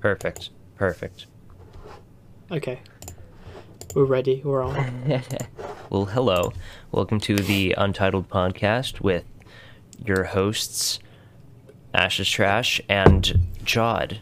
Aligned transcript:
Perfect. 0.00 0.50
Perfect. 0.76 1.26
Okay. 2.50 2.80
We're 3.94 4.04
ready. 4.04 4.42
We're 4.44 4.62
on. 4.62 5.22
Well, 5.90 6.04
hello. 6.04 6.52
Welcome 6.92 7.18
to 7.20 7.34
the 7.36 7.74
Untitled 7.78 8.28
Podcast 8.28 9.00
with 9.00 9.24
your 10.04 10.24
hosts, 10.24 10.98
Ash's 11.94 12.28
Trash 12.28 12.78
and 12.90 13.24
Jod. 13.64 14.18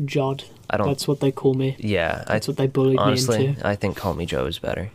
Jod. 0.00 0.46
I 0.68 0.76
don't- 0.78 0.88
That's 0.88 1.06
what 1.06 1.20
they 1.20 1.30
call 1.30 1.54
me. 1.54 1.76
Yeah, 1.78 2.24
That's 2.26 2.48
I, 2.48 2.50
what 2.50 2.56
they 2.58 2.66
bullied 2.66 2.98
honestly, 2.98 3.38
me 3.38 3.46
into. 3.50 3.64
I 3.68 3.76
think 3.76 3.96
Call 3.96 4.14
Me 4.14 4.26
Joe 4.26 4.46
is 4.46 4.58
better. 4.58 4.90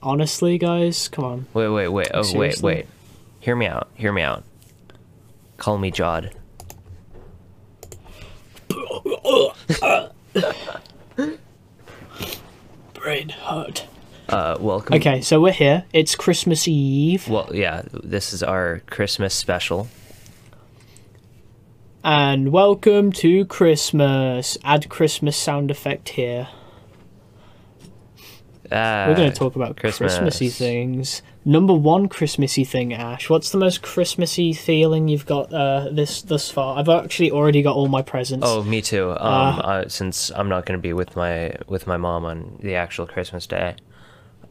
Honestly, 0.00 0.56
guys, 0.56 1.08
come 1.08 1.24
on. 1.24 1.46
Wait, 1.52 1.68
wait, 1.68 1.88
wait. 1.88 2.10
Oh, 2.14 2.22
wait, 2.38 2.60
wait. 2.60 2.86
Hear 3.40 3.56
me 3.56 3.66
out. 3.66 3.88
Hear 3.94 4.12
me 4.12 4.22
out. 4.22 4.44
Call 5.60 5.76
me 5.78 5.92
Jod. 5.92 6.32
Brain 12.94 13.28
hurt. 13.30 13.86
Uh, 14.28 14.56
welcome. 14.60 14.94
Okay, 14.94 15.20
so 15.20 15.40
we're 15.40 15.52
here. 15.52 15.84
It's 15.92 16.14
Christmas 16.14 16.68
Eve, 16.68 17.28
Well, 17.28 17.50
yeah, 17.52 17.82
this 17.92 18.32
is 18.32 18.42
our 18.42 18.80
Christmas 18.88 19.34
special. 19.34 19.88
and 22.04 22.50
welcome 22.52 23.10
to 23.12 23.44
Christmas. 23.46 24.56
Add 24.64 24.88
Christmas 24.88 25.36
sound 25.36 25.70
effect 25.70 26.10
here. 26.10 26.48
Uh, 28.70 29.06
We're 29.08 29.16
going 29.16 29.32
to 29.32 29.36
talk 29.36 29.56
about 29.56 29.76
Christmas. 29.76 30.12
Christmassy 30.12 30.48
things. 30.48 31.22
Number 31.44 31.72
one 31.72 32.08
Christmassy 32.08 32.64
thing, 32.64 32.92
Ash. 32.92 33.30
What's 33.30 33.50
the 33.50 33.56
most 33.58 33.80
Christmassy 33.80 34.52
feeling 34.52 35.08
you've 35.08 35.24
got 35.24 35.52
uh, 35.52 35.88
this 35.90 36.20
thus 36.20 36.50
far? 36.50 36.78
I've 36.78 36.88
actually 36.90 37.30
already 37.30 37.62
got 37.62 37.76
all 37.76 37.88
my 37.88 38.02
presents. 38.02 38.46
Oh, 38.46 38.62
me 38.62 38.82
too. 38.82 39.10
Um, 39.12 39.18
Uh, 39.18 39.58
uh, 39.62 39.88
since 39.88 40.30
I'm 40.34 40.50
not 40.50 40.66
going 40.66 40.78
to 40.78 40.82
be 40.82 40.92
with 40.92 41.16
my 41.16 41.54
with 41.66 41.86
my 41.86 41.96
mom 41.96 42.26
on 42.26 42.58
the 42.60 42.74
actual 42.74 43.06
Christmas 43.06 43.46
day, 43.46 43.74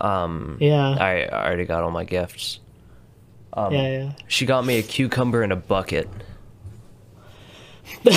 yeah, 0.01 0.95
I 0.99 1.27
I 1.31 1.45
already 1.47 1.65
got 1.65 1.83
all 1.83 1.91
my 1.91 2.05
gifts. 2.05 2.59
Um, 3.53 3.71
yeah, 3.73 3.87
yeah. 3.89 4.11
She 4.27 4.45
got 4.47 4.65
me 4.65 4.79
a 4.79 4.83
cucumber 4.83 5.43
in 5.43 5.51
a 5.51 5.55
bucket. 5.55 6.09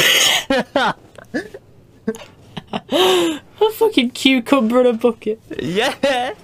A 2.72 3.70
fucking 3.74 4.10
cucumber 4.10 4.80
in 4.80 4.86
a 4.86 4.92
bucket, 4.94 5.40
Yeah. 5.60 6.34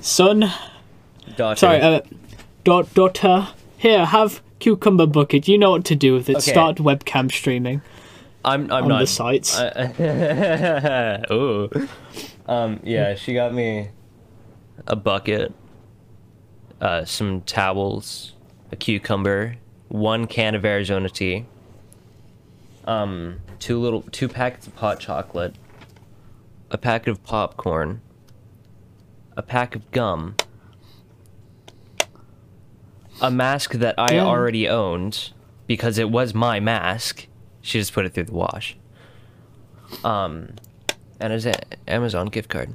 son. 0.00 0.50
Daughter. 1.40 1.58
Sorry, 1.58 1.80
uh, 1.80 2.00
da- 2.64 2.82
daughter. 2.82 3.48
Here, 3.78 4.04
have 4.04 4.42
cucumber 4.58 5.06
bucket. 5.06 5.48
You 5.48 5.56
know 5.56 5.70
what 5.70 5.86
to 5.86 5.96
do 5.96 6.12
with 6.12 6.28
it. 6.28 6.36
Okay. 6.36 6.50
Start 6.50 6.76
webcam 6.76 7.32
streaming 7.32 7.80
I'm 8.44 8.70
I'm 8.70 8.84
on 8.84 8.88
not. 8.90 8.98
the 9.00 9.06
sites. 9.06 9.58
Ooh. 11.32 11.70
Um. 12.46 12.80
Yeah. 12.84 13.14
She 13.14 13.32
got 13.32 13.54
me 13.54 13.88
a 14.86 14.96
bucket, 14.96 15.54
uh, 16.78 17.06
some 17.06 17.40
towels, 17.42 18.34
a 18.70 18.76
cucumber, 18.76 19.56
one 19.88 20.26
can 20.26 20.54
of 20.54 20.64
Arizona 20.66 21.08
tea. 21.08 21.46
Um, 22.84 23.40
two 23.58 23.78
little 23.80 24.02
two 24.10 24.28
packets 24.28 24.66
of 24.66 24.74
hot 24.74 25.00
chocolate, 25.00 25.54
a 26.70 26.76
packet 26.76 27.10
of 27.12 27.24
popcorn, 27.24 28.02
a 29.38 29.42
pack 29.42 29.74
of 29.74 29.90
gum, 29.90 30.34
a 33.20 33.30
mask 33.30 33.72
that 33.72 33.94
I 33.98 34.14
Yeah. 34.14 34.24
already 34.26 34.68
owned 34.68 35.30
because 35.66 35.98
it 35.98 36.10
was 36.10 36.34
my 36.34 36.60
mask. 36.60 37.26
She 37.62 37.78
just 37.78 37.92
put 37.92 38.04
it 38.06 38.14
through 38.14 38.24
the 38.24 38.34
wash. 38.34 38.76
Um, 40.04 40.50
and 41.18 41.32
it's 41.32 41.44
an 41.44 41.54
Amazon 41.86 42.26
gift 42.28 42.48
card. 42.48 42.70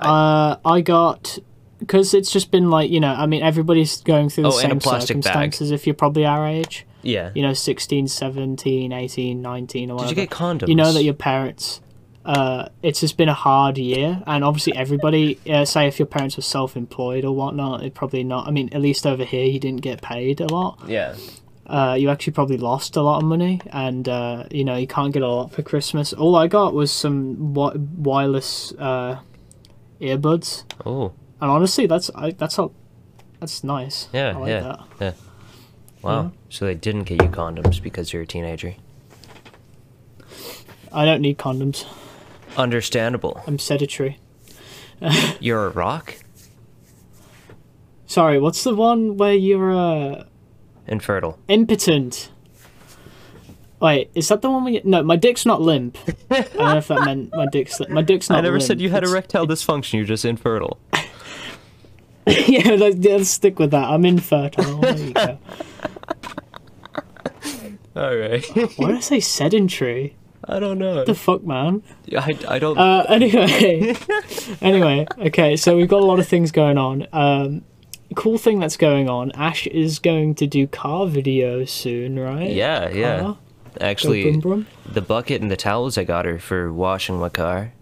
Uh, 0.00 0.56
I 0.64 0.80
got 0.80 1.38
because 1.78 2.14
it's 2.14 2.30
just 2.30 2.50
been 2.50 2.70
like 2.70 2.90
you 2.90 3.00
know. 3.00 3.12
I 3.12 3.26
mean, 3.26 3.42
everybody's 3.42 4.00
going 4.02 4.28
through 4.30 4.44
the 4.44 4.48
Oh, 4.48 4.52
same 4.58 4.78
plastic 4.80 5.16
bag. 5.18 5.24
circumstances. 5.24 5.70
If 5.70 5.86
you're 5.86 5.94
probably 5.94 6.24
our 6.24 6.46
age, 6.46 6.86
Yeah. 7.02 7.30
you 7.34 7.42
know, 7.42 7.52
16, 7.52 8.08
17, 8.08 8.92
18, 8.92 9.42
19, 9.42 9.90
or 9.90 9.98
Did 9.98 10.02
whatever. 10.04 10.08
you 10.20 10.26
get 10.26 10.30
condoms? 10.30 10.68
You 10.68 10.74
know 10.74 10.92
that 10.92 11.04
your 11.04 11.14
parents. 11.14 11.80
Uh, 12.24 12.68
it's 12.82 13.00
just 13.00 13.16
been 13.16 13.28
a 13.28 13.34
hard 13.34 13.78
year, 13.78 14.22
and 14.26 14.44
obviously 14.44 14.74
everybody. 14.76 15.38
Uh, 15.50 15.64
say 15.64 15.88
if 15.88 15.98
your 15.98 16.06
parents 16.06 16.36
were 16.36 16.42
self-employed 16.42 17.24
or 17.24 17.34
whatnot, 17.34 17.82
it 17.82 17.94
probably 17.94 18.22
not. 18.22 18.46
I 18.46 18.50
mean, 18.52 18.68
at 18.72 18.80
least 18.80 19.06
over 19.06 19.24
here, 19.24 19.44
you 19.44 19.58
didn't 19.58 19.80
get 19.82 20.00
paid 20.02 20.40
a 20.40 20.46
lot. 20.46 20.78
Yeah. 20.86 21.16
uh, 21.66 21.96
you 21.98 22.10
actually 22.10 22.32
probably 22.34 22.58
lost 22.58 22.96
a 22.96 23.02
lot 23.02 23.18
of 23.18 23.24
money, 23.24 23.60
and 23.72 24.08
uh, 24.08 24.44
you 24.52 24.64
know 24.64 24.76
you 24.76 24.86
can't 24.86 25.12
get 25.12 25.22
a 25.22 25.28
lot 25.28 25.52
for 25.52 25.62
Christmas. 25.62 26.12
All 26.12 26.36
I 26.36 26.46
got 26.46 26.74
was 26.74 26.92
some 26.92 27.52
wi- 27.54 27.76
wireless 27.96 28.72
uh, 28.78 29.18
earbuds, 30.00 30.62
Oh. 30.86 31.12
and 31.40 31.50
honestly, 31.50 31.86
that's 31.86 32.08
I, 32.14 32.30
that's 32.32 32.56
all, 32.58 32.72
that's 33.40 33.64
nice. 33.64 34.08
Yeah. 34.12 34.30
I 34.36 34.38
like 34.38 34.48
yeah. 34.48 34.60
that. 34.60 34.80
Yeah. 35.00 35.12
Wow. 36.02 36.32
So 36.50 36.66
they 36.66 36.74
didn't 36.74 37.04
get 37.04 37.20
you 37.22 37.28
condoms 37.28 37.82
because 37.82 38.12
you're 38.12 38.22
a 38.22 38.26
teenager. 38.26 38.74
I 40.92 41.04
don't 41.04 41.20
need 41.20 41.38
condoms. 41.38 41.84
Understandable. 42.56 43.42
I'm 43.46 43.58
sedentary. 43.58 44.18
You're 45.40 45.66
a 45.66 45.70
rock. 45.70 46.16
Sorry, 48.06 48.38
what's 48.38 48.62
the 48.62 48.74
one 48.74 49.16
where 49.16 49.32
you're 49.32 49.72
uh, 49.74 50.24
Infertile. 50.86 51.38
impotent? 51.48 52.30
Wait, 53.80 54.10
is 54.14 54.28
that 54.28 54.42
the 54.42 54.50
one 54.50 54.64
we? 54.64 54.82
No, 54.84 55.02
my 55.02 55.16
dick's 55.16 55.46
not 55.46 55.62
limp. 55.62 55.96
I 56.30 56.42
don't 56.42 56.54
know 56.56 56.76
if 56.76 56.88
that 56.88 57.04
meant 57.06 57.34
my 57.34 57.46
dick's 57.46 57.80
li- 57.80 57.86
my 57.88 58.02
dick's 58.02 58.28
not. 58.28 58.38
I 58.38 58.42
never 58.42 58.58
limp. 58.58 58.66
said 58.66 58.80
you 58.82 58.90
had 58.90 58.98
It's- 59.02 59.10
erectile 59.12 59.46
dysfunction. 59.46 59.94
You're 59.94 60.04
just 60.04 60.24
infertile. 60.26 60.78
yeah, 62.26 62.72
let's, 62.72 62.96
let's 62.98 63.30
stick 63.30 63.58
with 63.58 63.70
that. 63.70 63.84
I'm 63.88 64.04
infertile. 64.04 64.78
There 64.82 64.96
you 64.98 65.12
go. 65.14 65.38
All 67.96 68.14
right. 68.16 68.44
Why 68.76 68.88
did 68.88 68.96
I 68.96 69.00
say 69.00 69.20
sedentary? 69.20 70.16
I 70.48 70.58
don't 70.58 70.78
know. 70.78 71.04
the 71.04 71.14
fuck, 71.14 71.44
man? 71.44 71.82
I, 72.16 72.36
I 72.48 72.58
don't. 72.58 72.76
Uh, 72.78 73.04
anyway, 73.08 73.94
anyway, 74.60 75.06
okay. 75.18 75.56
So 75.56 75.76
we've 75.76 75.88
got 75.88 76.00
a 76.02 76.06
lot 76.06 76.18
of 76.18 76.26
things 76.26 76.50
going 76.50 76.78
on. 76.78 77.06
Um, 77.12 77.64
cool 78.16 78.38
thing 78.38 78.58
that's 78.58 78.76
going 78.76 79.08
on. 79.08 79.30
Ash 79.32 79.66
is 79.68 79.98
going 79.98 80.34
to 80.36 80.46
do 80.46 80.66
car 80.66 81.06
videos 81.06 81.68
soon, 81.68 82.18
right? 82.18 82.50
yeah. 82.50 82.88
Yeah. 82.90 83.20
Car? 83.20 83.38
Actually, 83.80 84.24
boom 84.32 84.40
boom. 84.40 84.66
the 84.84 85.00
bucket 85.00 85.40
and 85.40 85.50
the 85.50 85.56
towels 85.56 85.96
I 85.96 86.04
got 86.04 86.24
her 86.26 86.38
for 86.38 86.72
washing 86.72 87.18
my 87.18 87.28
car, 87.30 87.72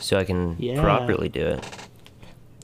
so 0.00 0.16
I 0.18 0.24
can 0.24 0.56
Yeah. 0.58 0.80
properly 0.82 1.28
do 1.28 1.46
it. 1.46 1.64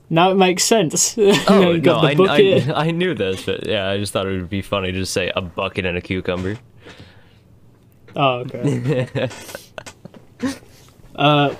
Now 0.09 0.31
it 0.31 0.35
makes 0.35 0.63
sense. 0.65 1.15
Oh 1.47 1.79
got 1.79 2.03
no, 2.17 2.25
the 2.25 2.29
I. 2.29 2.73
I, 2.81 2.87
I 2.87 2.91
knew 2.91 3.13
this, 3.13 3.45
but 3.45 3.65
yeah, 3.65 3.87
I 3.89 3.97
just 3.97 4.11
thought 4.11 4.25
it 4.27 4.31
would 4.31 4.49
be 4.49 4.61
funny 4.61 4.91
to 4.91 4.97
just 4.99 5.13
say 5.13 5.31
a 5.35 5.41
bucket 5.41 5.85
and 5.85 5.97
a 5.97 6.01
cucumber. 6.01 6.57
Oh, 8.15 8.39
okay. 8.39 9.29
uh, 11.15 11.55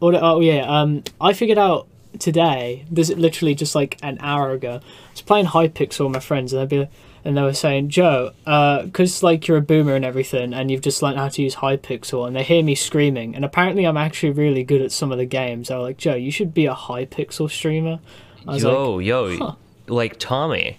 oh 0.00 0.40
yeah. 0.40 0.62
Um, 0.66 1.04
I 1.20 1.32
figured 1.32 1.58
out 1.58 1.88
today. 2.18 2.84
This 2.90 3.10
is 3.10 3.16
literally 3.16 3.54
just 3.54 3.74
like 3.74 3.98
an 4.02 4.18
hour 4.20 4.52
ago. 4.52 4.80
I 4.82 5.10
was 5.12 5.22
playing 5.22 5.46
Hypixel 5.46 6.06
with 6.06 6.14
my 6.14 6.20
friends, 6.20 6.52
and 6.52 6.62
they'd 6.62 6.84
be, 6.84 6.88
and 7.24 7.36
they 7.36 7.42
were 7.42 7.54
saying, 7.54 7.88
Joe, 7.88 8.32
because 8.44 9.22
like 9.22 9.48
you're 9.48 9.56
a 9.58 9.62
boomer 9.62 9.94
and 9.94 10.04
everything, 10.04 10.52
and 10.54 10.70
you've 10.70 10.80
just 10.82 11.02
learned 11.02 11.18
how 11.18 11.28
to 11.28 11.42
use 11.42 11.56
Hypixel, 11.56 12.26
and 12.26 12.36
they 12.36 12.42
hear 12.42 12.62
me 12.62 12.74
screaming, 12.74 13.34
and 13.34 13.44
apparently 13.44 13.84
I'm 13.86 13.96
actually 13.96 14.30
really 14.30 14.64
good 14.64 14.82
at 14.82 14.92
some 14.92 15.12
of 15.12 15.18
the 15.18 15.26
games. 15.26 15.68
They 15.68 15.74
were 15.74 15.82
like, 15.82 15.98
Joe, 15.98 16.14
you 16.14 16.30
should 16.30 16.54
be 16.54 16.66
a 16.66 16.74
Hypixel 16.74 17.50
streamer. 17.50 17.98
I 18.46 18.54
was 18.54 18.64
like, 18.64 18.72
Yo, 18.72 18.98
yo, 19.00 19.36
huh. 19.38 19.54
like 19.88 20.18
Tommy. 20.18 20.78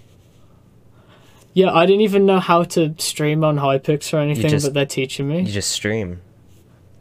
Yeah, 1.54 1.72
I 1.72 1.86
didn't 1.86 2.02
even 2.02 2.26
know 2.26 2.40
how 2.40 2.62
to 2.64 2.94
stream 2.98 3.42
on 3.44 3.56
Hypixel 3.56 4.14
or 4.14 4.18
anything, 4.20 4.50
just- 4.50 4.66
but 4.66 4.74
they're 4.74 4.86
teaching 4.86 5.28
me. 5.28 5.40
You 5.40 5.52
just 5.52 5.70
stream. 5.70 6.20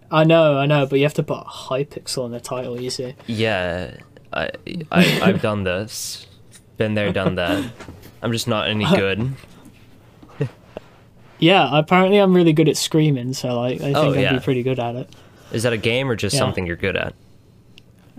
I 0.10 0.24
know, 0.24 0.58
I 0.58 0.66
know, 0.66 0.86
but 0.86 1.00
you 1.00 1.04
have 1.06 1.14
to 1.16 1.24
put 1.24 1.46
Hypixel 1.46 2.26
in 2.26 2.32
the 2.32 2.40
title, 2.40 2.80
you 2.80 2.90
see. 2.90 3.14
Yeah, 3.28 3.98
I, 4.32 4.50
I 4.92 5.20
I've 5.22 5.42
done 5.42 5.64
this, 5.64 6.26
been 6.78 6.94
there, 6.94 7.12
done 7.12 7.36
that. 7.36 7.72
I'm 8.22 8.32
just 8.32 8.48
not 8.48 8.68
any 8.70 8.86
good. 8.96 9.34
Yeah, 11.40 11.70
apparently 11.78 12.18
I'm 12.18 12.34
really 12.36 12.54
good 12.54 12.68
at 12.68 12.78
screaming, 12.78 13.34
so 13.34 13.60
like 13.60 13.80
I 13.82 13.94
oh, 13.94 14.12
think 14.12 14.26
Oh, 14.26 14.30
I'd 14.30 14.40
be 14.40 14.44
pretty 14.44 14.64
good 14.64 14.80
at 14.80 14.96
it. 14.96 15.10
Is 15.52 15.64
that 15.64 15.74
a 15.74 15.78
game 15.78 16.10
or 16.10 16.16
just 16.16 16.34
Yeah. 16.34 16.40
something 16.40 16.66
you're 16.66 16.76
good 16.76 16.96
at? 16.98 17.14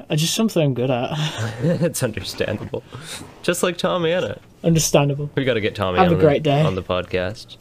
Uh, 0.09 0.17
just 0.17 0.35
something 0.35 0.62
I'm 0.62 0.75
good 0.75 0.91
at. 0.91 1.11
It's 1.83 2.03
understandable. 2.03 2.83
Just 3.43 3.62
like 3.62 3.77
TommyInnit. 3.79 4.39
Understandable. 4.65 5.31
We 5.35 5.45
got 5.45 5.55
to 5.55 5.61
get 5.61 5.75
Tommy 5.75 5.99
Have 5.99 6.12
a 6.12 6.17
great 6.17 6.43
day. 6.43 6.61
on 6.62 6.75
the 6.75 6.83
podcast. 6.83 7.56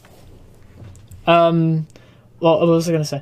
Um, 1.26 1.88
well, 2.40 2.60
what 2.60 2.68
was 2.68 2.88
I 2.88 2.92
gonna 2.92 3.06
say? 3.06 3.22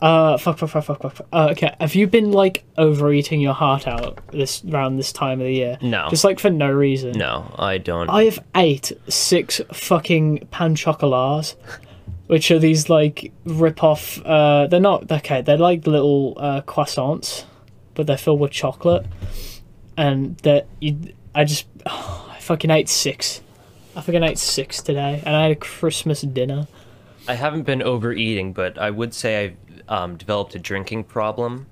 Uh, 0.00 0.36
fuck, 0.38 0.58
fuck, 0.58 0.70
fuck, 0.70 0.84
fuck, 0.84 1.02
fuck. 1.02 1.12
fuck. 1.16 1.26
Uh, 1.32 1.48
okay, 1.50 1.74
have 1.80 1.94
you 1.94 2.06
been 2.06 2.30
like 2.32 2.64
overeating 2.78 3.40
your 3.40 3.52
heart 3.54 3.86
out 3.88 4.20
this 4.30 4.64
around 4.64 4.96
this 4.96 5.12
time 5.12 5.40
of 5.40 5.46
the 5.46 5.52
year? 5.52 5.78
No. 5.82 6.06
Just 6.08 6.24
like 6.24 6.38
for 6.38 6.50
no 6.50 6.70
reason. 6.70 7.12
No, 7.12 7.52
I 7.58 7.78
don't. 7.78 8.08
I 8.08 8.24
have 8.24 8.38
ate 8.54 8.92
six 9.08 9.60
fucking 9.72 10.46
pan 10.52 10.76
chocolats, 10.76 11.56
which 12.28 12.50
are 12.50 12.58
these 12.60 12.88
like 12.88 13.32
rip 13.44 13.82
off. 13.82 14.24
Uh, 14.24 14.66
they're 14.68 14.80
not 14.80 15.10
okay. 15.10 15.42
They're 15.42 15.58
like 15.58 15.86
little 15.86 16.34
uh, 16.36 16.62
croissants, 16.62 17.44
but 17.94 18.06
they're 18.06 18.16
filled 18.18 18.40
with 18.40 18.50
chocolate, 18.50 19.06
and 19.96 20.36
that 20.38 20.66
you. 20.80 21.12
I 21.34 21.44
just, 21.44 21.66
I 21.86 22.36
fucking 22.40 22.70
ate 22.70 22.88
six. 22.88 23.40
I 23.96 24.00
fucking 24.00 24.22
ate 24.22 24.38
six 24.38 24.82
today, 24.82 25.22
and 25.24 25.34
I 25.36 25.42
had 25.42 25.50
a 25.52 25.56
Christmas 25.56 26.20
dinner. 26.22 26.66
I 27.28 27.34
haven't 27.34 27.62
been 27.62 27.82
overeating, 27.82 28.52
but 28.52 28.78
I 28.78 28.90
would 28.90 29.14
say 29.14 29.44
I've 29.44 29.56
um, 29.88 30.16
developed 30.16 30.54
a 30.54 30.58
drinking 30.58 31.04
problem. 31.04 31.66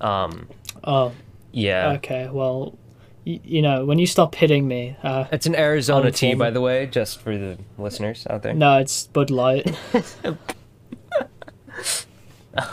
Um, 0.00 0.48
Oh, 0.84 1.12
yeah. 1.52 1.92
okay. 1.94 2.28
Well, 2.30 2.78
y- 3.26 3.40
you 3.44 3.60
know, 3.60 3.84
when 3.84 3.98
you 3.98 4.06
stop 4.06 4.34
hitting 4.34 4.66
me, 4.68 4.96
uh, 5.02 5.24
It's 5.32 5.46
an 5.46 5.54
Arizona 5.56 6.10
tea, 6.10 6.34
by 6.34 6.50
the 6.50 6.60
way, 6.60 6.86
just 6.86 7.20
for 7.20 7.36
the 7.36 7.58
listeners 7.76 8.26
out 8.30 8.42
there. 8.42 8.54
no, 8.54 8.78
it's 8.78 9.06
Bud 9.08 9.30
Light. 9.30 9.74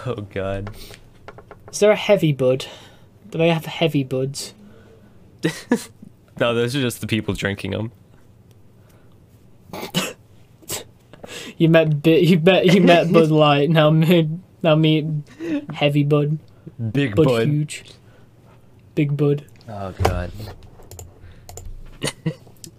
Oh 0.06 0.16
god. 0.34 0.76
Is 1.72 1.80
there 1.80 1.92
a 1.92 1.96
heavy 1.96 2.32
bud? 2.34 2.66
Do 3.30 3.38
they 3.38 3.50
have 3.50 3.66
heavy 3.66 4.04
buds? 4.04 4.54
No, 6.40 6.54
those 6.54 6.76
are 6.76 6.82
just 6.82 7.02
the 7.02 7.08
people 7.08 7.34
drinking 7.34 7.72
them. 7.72 7.92
You 11.58 11.70
met 11.70 12.04
Bi- 12.04 12.12
you 12.18 12.40
met 12.40 12.66
you 12.68 12.82
met 12.82 13.12
Bud 13.14 13.32
Light. 13.32 13.70
Now 13.72 13.90
me 13.90 14.30
now 14.62 14.76
me 14.76 15.24
heavy 15.74 16.04
Bud. 16.04 16.38
Big 16.92 17.16
Bud 17.16 17.26
bud. 17.26 17.48
huge. 17.48 17.84
Big 18.94 19.18
Bud. 19.18 19.44
Oh 19.68 19.92
god. 20.04 20.32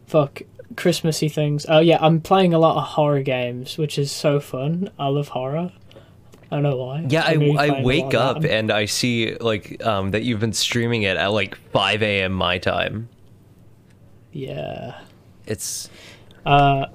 Fuck 0.07 0.43
Christmassy 0.77 1.29
things. 1.29 1.67
Oh 1.69 1.81
yeah, 1.81 1.99
I'm 2.01 2.21
playing 2.21 2.55
a 2.55 2.59
lot 2.59 2.77
of 2.77 2.85
horror 2.85 3.23
games, 3.23 3.77
which 3.77 3.99
is 3.99 4.13
so 4.13 4.39
fun. 4.39 4.91
I 4.99 5.09
love 5.09 5.29
horror. 5.29 5.73
I 6.51 6.57
don't 6.57 6.63
know 6.63 6.77
why. 6.77 7.05
Yeah, 7.09 7.25
I, 7.27 7.35
I 7.59 7.83
wake 7.83 8.15
up 8.15 8.41
that. 8.41 8.51
and 8.51 8.71
I 8.71 8.87
see 8.87 9.35
like 9.37 9.85
um 9.85 10.13
that 10.13 10.23
you've 10.23 10.41
been 10.41 10.53
streaming 10.55 11.03
it 11.03 11.17
at 11.17 11.27
like 11.29 11.57
5 11.73 12.03
a.m. 12.03 12.33
my 12.33 12.59
time. 12.59 13.09
Yeah. 14.33 15.01
It's 15.47 15.91
Uh. 16.47 16.87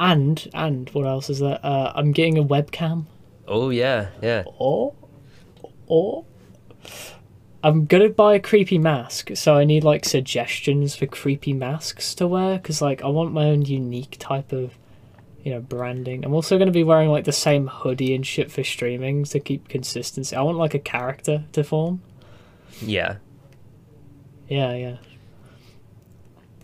And 0.00 0.48
and 0.54 0.88
what 0.90 1.06
else 1.06 1.28
is 1.28 1.40
that? 1.40 1.64
Uh, 1.64 1.92
I'm 1.94 2.12
getting 2.12 2.38
a 2.38 2.44
webcam. 2.44 3.06
oh 3.48 3.70
yeah 3.70 4.08
yeah. 4.22 4.44
or 4.58 4.94
or 5.86 6.24
I'm 7.64 7.86
gonna 7.86 8.08
buy 8.08 8.36
a 8.36 8.40
creepy 8.40 8.78
mask, 8.78 9.30
so 9.34 9.56
I 9.56 9.64
need 9.64 9.82
like 9.82 10.04
suggestions 10.04 10.94
for 10.94 11.06
creepy 11.06 11.52
masks 11.52 12.14
to 12.16 12.28
wear 12.28 12.58
because 12.58 12.80
like 12.80 13.02
I 13.02 13.08
want 13.08 13.32
my 13.32 13.46
own 13.46 13.62
unique 13.62 14.16
type 14.20 14.52
of 14.52 14.78
you 15.48 15.54
know 15.54 15.60
branding. 15.62 16.26
I'm 16.26 16.34
also 16.34 16.58
gonna 16.58 16.70
be 16.70 16.84
wearing 16.84 17.08
like 17.08 17.24
the 17.24 17.32
same 17.32 17.68
hoodie 17.68 18.14
and 18.14 18.26
shit 18.26 18.52
for 18.52 18.62
streaming 18.62 19.24
to 19.24 19.40
keep 19.40 19.66
consistency. 19.66 20.36
I 20.36 20.42
want 20.42 20.58
like 20.58 20.74
a 20.74 20.78
character 20.78 21.44
to 21.52 21.64
form. 21.64 22.02
Yeah. 22.82 23.16
Yeah, 24.46 24.98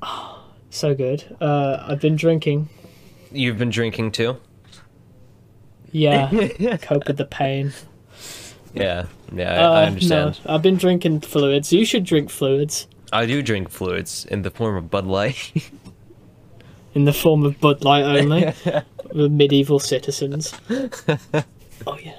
yeah. 0.03 0.13
so 0.71 0.95
good. 0.95 1.25
Uh, 1.41 1.83
I've 1.89 2.01
been 2.03 2.17
drinking. 2.17 2.69
You've 3.33 3.57
been 3.57 3.71
drinking 3.71 4.13
too? 4.13 4.37
Yeah, 5.91 6.29
cope 6.83 7.07
with 7.09 7.17
the 7.17 7.25
pain. 7.25 7.73
Yeah. 8.75 9.07
Yeah, 9.35 9.51
I, 9.51 9.65
Uh, 9.65 9.71
I 9.71 9.85
understand. 9.85 10.41
No, 10.45 10.55
I've 10.55 10.63
been 10.63 10.77
drinking 10.77 11.21
fluids. 11.23 11.73
You 11.73 11.87
should 11.87 12.05
drink 12.05 12.29
fluids. 12.29 12.87
I 13.15 13.25
do 13.25 13.41
drink 13.41 13.71
fluids 13.71 14.27
in 14.27 14.43
the 14.43 14.51
form 14.51 14.77
of 14.77 14.91
Bud 14.91 15.07
Light. 15.07 15.71
in 16.95 17.05
the 17.05 17.13
form 17.13 17.45
of 17.45 17.61
Bud 17.61 17.85
Light 17.85 18.03
only. 18.05 18.45
the 19.13 19.29
medieval 19.29 19.79
citizens. 19.79 20.55
Oh 21.87 21.99
yeah. 22.03 22.17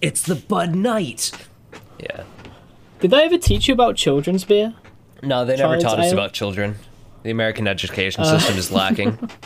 it's 0.00 0.22
the 0.22 0.36
Bud 0.36 0.74
Night. 0.74 1.32
Yeah. 2.00 2.22
Did 3.00 3.10
they 3.10 3.24
ever 3.24 3.36
teach 3.36 3.68
you 3.68 3.74
about 3.74 3.96
children's 3.96 4.44
beer? 4.44 4.74
No, 5.22 5.44
they 5.44 5.56
never 5.56 5.72
Child's 5.74 5.84
taught 5.84 5.98
us 5.98 6.06
ale? 6.06 6.12
about 6.14 6.32
children. 6.32 6.76
The 7.24 7.30
American 7.30 7.66
education 7.68 8.22
Uh. 8.22 8.38
system 8.38 8.56
is 8.56 8.70
lacking. 8.72 9.18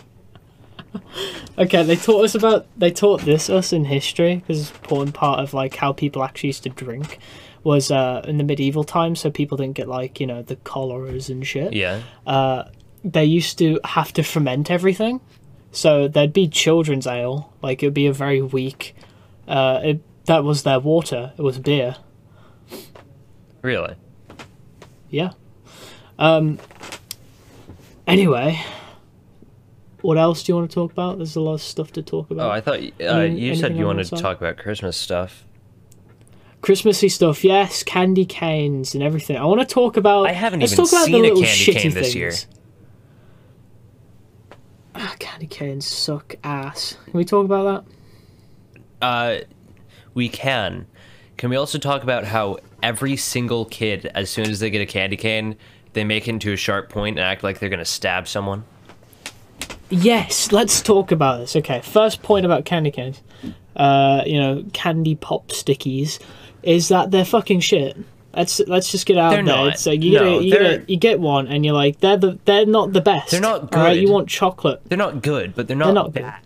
Okay, 1.58 1.82
they 1.82 1.96
taught 1.96 2.24
us 2.24 2.34
about 2.34 2.66
they 2.76 2.90
taught 2.90 3.20
this 3.22 3.48
us 3.50 3.72
in 3.72 3.84
history 3.84 4.36
because 4.36 4.60
it's 4.60 4.70
important 4.70 5.14
part 5.14 5.38
of 5.40 5.52
like 5.54 5.76
how 5.76 5.92
people 5.92 6.22
actually 6.22 6.48
used 6.48 6.62
to 6.64 6.68
drink 6.68 7.18
was 7.64 7.90
uh 7.90 8.22
in 8.26 8.38
the 8.38 8.44
medieval 8.44 8.82
times 8.82 9.20
so 9.20 9.30
people 9.30 9.56
didn't 9.56 9.74
get 9.76 9.86
like 9.88 10.18
you 10.20 10.26
know 10.26 10.42
the 10.42 10.56
choleras 10.56 11.28
and 11.28 11.46
shit. 11.46 11.72
yeah. 11.72 12.00
They 13.04 13.24
used 13.24 13.58
to 13.58 13.80
have 13.84 14.12
to 14.14 14.22
ferment 14.22 14.70
everything, 14.70 15.20
so 15.72 16.06
there'd 16.08 16.32
be 16.32 16.48
children's 16.48 17.06
ale 17.06 17.52
like 17.62 17.82
it 17.82 17.86
would 17.86 17.94
be 17.94 18.06
a 18.06 18.12
very 18.12 18.42
weak. 18.42 18.94
Uh, 19.48 19.80
it, 19.82 20.26
that 20.26 20.44
was 20.44 20.62
their 20.62 20.80
water. 20.80 21.32
It 21.36 21.42
was 21.42 21.58
beer. 21.58 21.96
Really? 23.62 23.94
Yeah. 25.08 25.32
Um. 26.18 26.58
Anyway, 28.06 28.60
what 30.02 30.18
else 30.18 30.42
do 30.42 30.52
you 30.52 30.56
want 30.56 30.70
to 30.70 30.74
talk 30.74 30.92
about? 30.92 31.18
There's 31.18 31.36
a 31.36 31.40
lot 31.40 31.54
of 31.54 31.62
stuff 31.62 31.92
to 31.92 32.02
talk 32.02 32.30
about. 32.30 32.48
Oh, 32.48 32.50
I 32.50 32.60
thought 32.60 32.80
uh, 32.80 33.04
Any- 33.04 33.40
you 33.40 33.54
said 33.54 33.76
you 33.76 33.86
wanted 33.86 34.04
to 34.06 34.16
talk 34.16 34.38
about 34.38 34.56
Christmas 34.56 34.96
stuff. 34.96 35.44
Christmassy 36.60 37.08
stuff, 37.08 37.42
yes, 37.42 37.82
candy 37.82 38.26
canes 38.26 38.94
and 38.94 39.02
everything. 39.02 39.36
I 39.36 39.46
want 39.46 39.60
to 39.60 39.66
talk 39.66 39.96
about. 39.96 40.26
I 40.26 40.32
haven't 40.32 40.60
let's 40.60 40.72
even 40.72 40.84
talk 40.84 40.92
about 40.92 41.06
the 41.06 41.12
seen 41.12 41.14
a 41.14 41.28
little 41.28 41.42
candy 41.42 41.64
shitty 41.64 41.80
cane 41.80 41.94
this 41.94 42.14
year. 42.14 42.32
Ah, 45.02 45.16
candy 45.18 45.46
canes 45.46 45.86
suck 45.86 46.34
ass. 46.44 46.98
Can 47.04 47.14
we 47.14 47.24
talk 47.24 47.46
about 47.46 47.86
that? 49.00 49.06
Uh, 49.06 49.44
we 50.12 50.28
can. 50.28 50.86
Can 51.38 51.48
we 51.48 51.56
also 51.56 51.78
talk 51.78 52.02
about 52.02 52.24
how 52.24 52.58
every 52.82 53.16
single 53.16 53.64
kid, 53.64 54.10
as 54.14 54.28
soon 54.28 54.50
as 54.50 54.60
they 54.60 54.68
get 54.68 54.82
a 54.82 54.86
candy 54.86 55.16
cane, 55.16 55.56
they 55.94 56.04
make 56.04 56.28
it 56.28 56.32
into 56.32 56.52
a 56.52 56.56
sharp 56.56 56.90
point 56.90 57.18
and 57.18 57.24
act 57.24 57.42
like 57.42 57.60
they're 57.60 57.70
gonna 57.70 57.84
stab 57.86 58.28
someone? 58.28 58.64
Yes, 59.88 60.52
let's 60.52 60.82
talk 60.82 61.12
about 61.12 61.38
this. 61.38 61.56
Okay, 61.56 61.80
first 61.80 62.22
point 62.22 62.44
about 62.44 62.66
candy 62.66 62.90
canes. 62.90 63.22
Uh, 63.74 64.22
you 64.26 64.38
know, 64.38 64.64
candy 64.74 65.14
pop 65.14 65.48
stickies, 65.48 66.18
is 66.62 66.88
that 66.88 67.10
they're 67.10 67.24
fucking 67.24 67.60
shit. 67.60 67.96
Let's 68.34 68.60
let's 68.60 68.92
just 68.92 69.06
get 69.06 69.18
out 69.18 69.30
They're 69.30 69.42
there. 69.42 69.56
not. 69.56 69.78
So 69.78 69.90
you 69.90 70.12
get 70.12 70.22
a, 70.22 70.42
you, 70.42 70.52
get 70.52 70.60
they're- 70.60 70.80
a, 70.80 70.84
you 70.86 70.96
get 70.96 71.18
one, 71.20 71.48
and 71.48 71.64
you're 71.64 71.74
like, 71.74 71.98
they're 72.00 72.16
the 72.16 72.38
they're 72.44 72.66
not 72.66 72.92
the 72.92 73.00
best. 73.00 73.32
They're 73.32 73.40
not 73.40 73.74
All 73.74 73.82
right, 73.82 73.98
you 73.98 74.10
want 74.10 74.28
chocolate. 74.28 74.80
They're 74.84 74.96
not 74.98 75.22
good, 75.22 75.54
but 75.54 75.66
they're 75.66 75.76
not, 75.76 75.86
They're 75.86 75.94
not 75.94 76.12
good. 76.12 76.22
bad. 76.22 76.40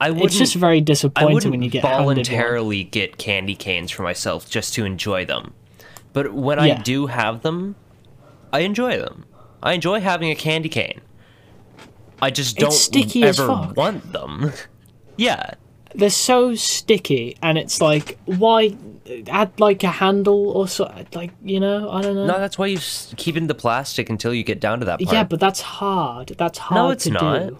I 0.00 0.10
wouldn't. 0.10 0.26
It's 0.26 0.38
just 0.38 0.54
very 0.54 0.76
I 0.76 0.80
disappointing 0.80 1.50
when 1.50 1.62
you 1.62 1.70
get 1.70 1.82
handed 1.82 2.04
voluntarily 2.04 2.84
get 2.84 3.16
candy 3.18 3.54
canes 3.54 3.90
for 3.90 4.02
myself 4.02 4.48
just 4.48 4.74
to 4.74 4.84
enjoy 4.84 5.24
them. 5.24 5.54
But 6.12 6.32
when 6.34 6.58
I 6.58 6.74
do 6.74 7.06
have 7.06 7.42
them, 7.42 7.76
I 8.52 8.60
enjoy 8.60 8.98
them. 8.98 9.24
I 9.62 9.72
enjoy 9.72 10.00
having 10.00 10.30
a 10.30 10.34
candy 10.34 10.68
cane. 10.68 11.00
I 12.20 12.30
just 12.30 12.56
don't 12.56 13.16
ever 13.24 13.72
want 13.74 14.12
them. 14.12 14.52
yeah. 15.16 15.54
They're 15.96 16.10
so 16.10 16.54
sticky 16.54 17.36
and 17.42 17.56
it's 17.58 17.80
like 17.80 18.18
why 18.26 18.76
add 19.28 19.50
like 19.60 19.82
a 19.84 19.88
handle 19.88 20.50
or 20.50 20.66
so 20.68 20.84
like 21.14 21.30
you 21.42 21.60
know 21.60 21.90
i 21.90 22.00
don't 22.02 22.14
know 22.16 22.26
No, 22.26 22.38
that's 22.38 22.58
why 22.58 22.66
you 22.66 22.76
s- 22.78 23.14
keep 23.16 23.36
in 23.36 23.46
the 23.46 23.54
plastic 23.54 24.10
until 24.10 24.34
you 24.34 24.42
get 24.44 24.60
down 24.60 24.80
to 24.80 24.86
that 24.86 25.00
part. 25.00 25.12
yeah 25.14 25.24
but 25.24 25.40
that's 25.40 25.60
hard 25.60 26.28
that's 26.38 26.58
hard 26.58 26.76
No, 26.76 26.90
it's 26.90 27.04
to 27.04 27.10
not. 27.10 27.52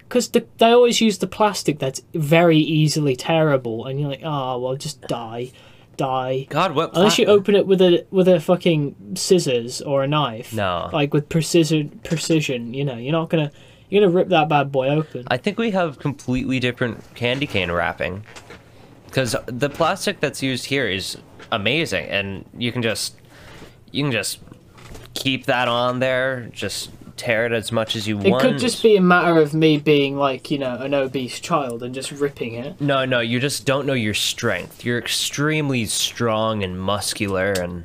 because 0.00 0.28
the, 0.30 0.46
they 0.58 0.70
always 0.72 1.00
use 1.00 1.18
the 1.18 1.26
plastic 1.26 1.78
that's 1.78 2.00
very 2.14 2.58
easily 2.58 3.16
tearable 3.16 3.86
and 3.86 4.00
you're 4.00 4.10
like 4.10 4.22
oh 4.24 4.58
well 4.58 4.76
just 4.76 5.00
die 5.02 5.50
die 5.96 6.46
God, 6.48 6.74
what? 6.74 6.96
unless 6.96 7.18
you 7.18 7.26
open 7.26 7.54
it 7.54 7.66
with 7.66 7.82
a 7.82 8.06
with 8.10 8.26
a 8.28 8.40
fucking 8.40 8.94
scissors 9.14 9.82
or 9.82 10.02
a 10.02 10.08
knife 10.08 10.52
No. 10.54 10.88
like 10.92 11.12
with 11.12 11.28
precision 11.28 12.00
precision 12.04 12.72
you 12.72 12.84
know 12.84 12.96
you're 12.96 13.12
not 13.12 13.28
gonna 13.30 13.50
you're 13.92 14.00
gonna 14.00 14.12
rip 14.12 14.28
that 14.28 14.48
bad 14.48 14.72
boy 14.72 14.88
open 14.88 15.24
I 15.30 15.36
think 15.36 15.58
we 15.58 15.70
have 15.72 15.98
completely 15.98 16.58
different 16.58 17.14
candy 17.14 17.46
cane 17.46 17.70
wrapping. 17.70 18.24
Because 19.04 19.36
the 19.44 19.68
plastic 19.68 20.20
that's 20.20 20.42
used 20.42 20.64
here 20.64 20.88
is 20.88 21.18
amazing, 21.50 22.06
and 22.06 22.46
you 22.56 22.72
can 22.72 22.80
just 22.80 23.14
you 23.90 24.02
can 24.02 24.10
just 24.10 24.38
keep 25.12 25.44
that 25.44 25.68
on 25.68 25.98
there, 25.98 26.48
just 26.52 26.90
tear 27.18 27.44
it 27.44 27.52
as 27.52 27.70
much 27.70 27.94
as 27.94 28.08
you 28.08 28.18
It 28.18 28.30
want. 28.30 28.42
It 28.42 28.48
could 28.48 28.58
just 28.58 28.82
be 28.82 28.96
a 28.96 29.02
matter 29.02 29.38
of 29.38 29.52
me 29.52 29.76
being 29.76 30.16
like, 30.16 30.50
you 30.50 30.58
know, 30.58 30.76
an 30.76 30.94
obese 30.94 31.38
child 31.38 31.82
and 31.82 31.94
just 31.94 32.10
ripping 32.10 32.54
it. 32.54 32.80
No, 32.80 33.04
no, 33.04 33.20
you 33.20 33.38
just 33.38 33.66
don't 33.66 33.86
know 33.86 33.92
your 33.92 34.14
strength. 34.14 34.86
You're 34.86 34.98
extremely 34.98 35.84
strong 35.84 36.62
and 36.62 36.80
muscular, 36.80 37.52
and 37.52 37.84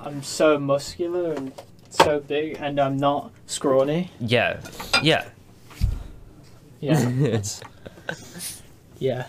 I'm 0.00 0.22
so 0.22 0.56
muscular 0.60 1.32
and 1.32 1.52
so 1.90 2.20
big, 2.20 2.56
and 2.60 2.78
I'm 2.78 2.96
not 2.96 3.32
scrawny. 3.46 4.12
yeah, 4.20 4.60
yeah. 5.02 5.24
Yeah. 6.80 7.10
that's- 7.18 7.62
Yeah. 8.98 9.28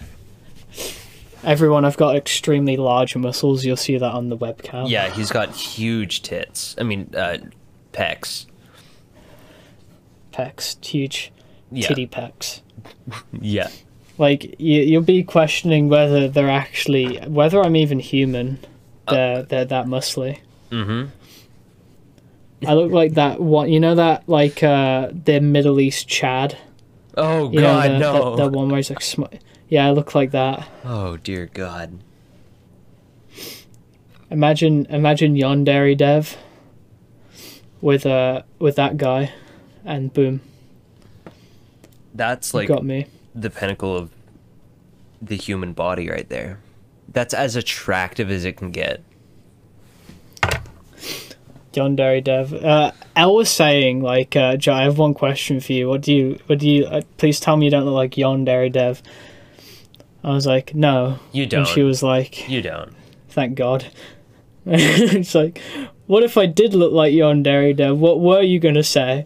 Everyone, 1.43 1.85
I've 1.85 1.95
got 1.97 2.15
extremely 2.17 2.75
large 2.77 3.15
muscles. 3.15 3.63
You'll 3.63 3.77
see 3.77 3.97
that 3.97 4.11
on 4.11 4.27
the 4.29 4.37
webcam. 4.37 4.89
Yeah, 4.89 5.09
he's 5.09 5.31
got 5.31 5.55
huge 5.55 6.21
tits. 6.21 6.75
I 6.77 6.83
mean, 6.83 7.09
uh, 7.15 7.37
pecs. 7.93 8.45
Pecs, 10.33 10.83
huge 10.85 11.31
Yeah. 11.71 11.87
titty 11.87 12.07
pecs. 12.07 12.61
Yeah. 13.41 13.69
Like 14.17 14.55
you, 14.59 14.81
you'll 14.81 15.01
be 15.01 15.23
questioning 15.23 15.87
whether 15.89 16.27
they're 16.27 16.49
actually 16.49 17.17
whether 17.27 17.61
I'm 17.61 17.75
even 17.75 17.99
human. 17.99 18.59
Uh, 19.07 19.13
They're 19.13 19.43
they're 19.43 19.65
that 19.65 19.85
muscly. 19.87 20.39
Mm-hmm. 20.71 21.07
I 22.67 22.73
look 22.73 22.91
like 22.91 23.13
that 23.13 23.39
one. 23.41 23.69
You 23.71 23.79
know 23.79 23.95
that 23.95 24.27
like 24.27 24.61
uh 24.61 25.09
the 25.11 25.39
Middle 25.39 25.79
East 25.79 26.07
Chad. 26.09 26.57
Oh 27.21 27.51
You 27.51 27.59
God, 27.61 27.91
know 27.99 28.13
the, 28.13 28.19
no. 28.19 28.35
the 28.37 28.47
one 28.49 28.69
where 28.69 28.77
he's 28.77 28.89
like, 28.89 29.01
sm- 29.01 29.23
yeah, 29.67 29.87
I 29.87 29.91
look 29.91 30.15
like 30.15 30.31
that. 30.31 30.67
Oh 30.83 31.17
dear 31.17 31.47
God. 31.53 31.99
Imagine 34.31 34.85
imagine 34.89 35.35
Yandere 35.35 35.97
Dev 35.97 36.37
with 37.81 38.05
uh 38.05 38.43
with 38.59 38.75
that 38.75 38.97
guy, 38.97 39.33
and 39.83 40.13
boom, 40.13 40.41
That's 42.13 42.53
you 42.53 42.59
like 42.59 42.67
got 42.67 42.85
me. 42.85 43.07
the 43.33 43.49
pinnacle 43.49 43.95
of 43.97 44.11
the 45.21 45.35
human 45.35 45.73
body 45.73 46.09
right 46.09 46.29
there. 46.29 46.59
That's 47.11 47.33
as 47.33 47.55
attractive 47.55 48.29
as 48.29 48.45
it 48.45 48.55
can 48.57 48.69
get. 48.71 49.01
Yandere 51.79 52.23
Dev. 52.23 52.53
Uh, 52.53 52.91
Elle 53.15 53.35
was 53.35 53.49
saying 53.49 54.01
like, 54.01 54.35
uh, 54.35 54.57
Joe, 54.57 54.73
I 54.73 54.83
have 54.83 54.97
one 54.97 55.13
question 55.13 55.59
for 55.59 55.73
you. 55.73 55.87
What 55.87 56.01
do 56.01 56.13
you 56.13 56.39
what 56.47 56.59
do 56.59 56.69
you? 56.69 56.85
Uh, 56.85 57.01
please 57.17 57.39
tell 57.39 57.57
me 57.57 57.65
you 57.65 57.71
don't 57.71 57.85
look 57.85 57.95
like 57.95 58.11
Yandere 58.11 58.71
Dev. 58.71 59.01
I 60.23 60.33
was 60.33 60.45
like, 60.45 60.75
no. 60.75 61.19
You 61.31 61.45
don't. 61.45 61.65
she 61.65 61.81
was 61.81 62.03
like, 62.03 62.49
You 62.49 62.61
don't. 62.61 62.93
thank 63.29 63.55
God. 63.55 63.85
it's 64.65 65.33
like, 65.33 65.61
what 66.07 66.23
if 66.23 66.37
I 66.37 66.45
did 66.45 66.73
look 66.73 66.91
like 66.91 67.13
Yandere 67.13 67.75
Dev? 67.75 67.97
What 67.97 68.19
were 68.19 68.41
you 68.41 68.59
gonna 68.59 68.83
say? 68.83 69.25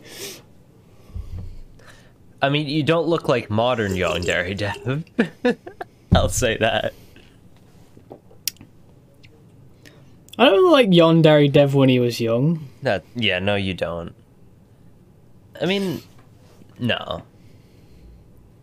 I 2.42 2.50
mean, 2.50 2.68
you 2.68 2.84
don't 2.84 3.08
look 3.08 3.28
like 3.30 3.50
modern 3.50 3.94
Yandere 3.94 4.56
Dev. 4.56 5.04
I'll 6.16 6.30
say 6.30 6.58
that. 6.58 6.94
I 10.38 10.46
don't 10.46 10.72
like 10.72 10.90
Yandere 10.90 11.52
Dev 11.52 11.76
when 11.76 11.90
he 11.90 12.00
was 12.00 12.20
young. 12.20 12.68
That 12.82 13.04
yeah, 13.16 13.40
no, 13.40 13.56
you 13.56 13.74
don't. 13.74 14.14
I 15.62 15.66
mean, 15.66 16.02
no. 16.80 17.22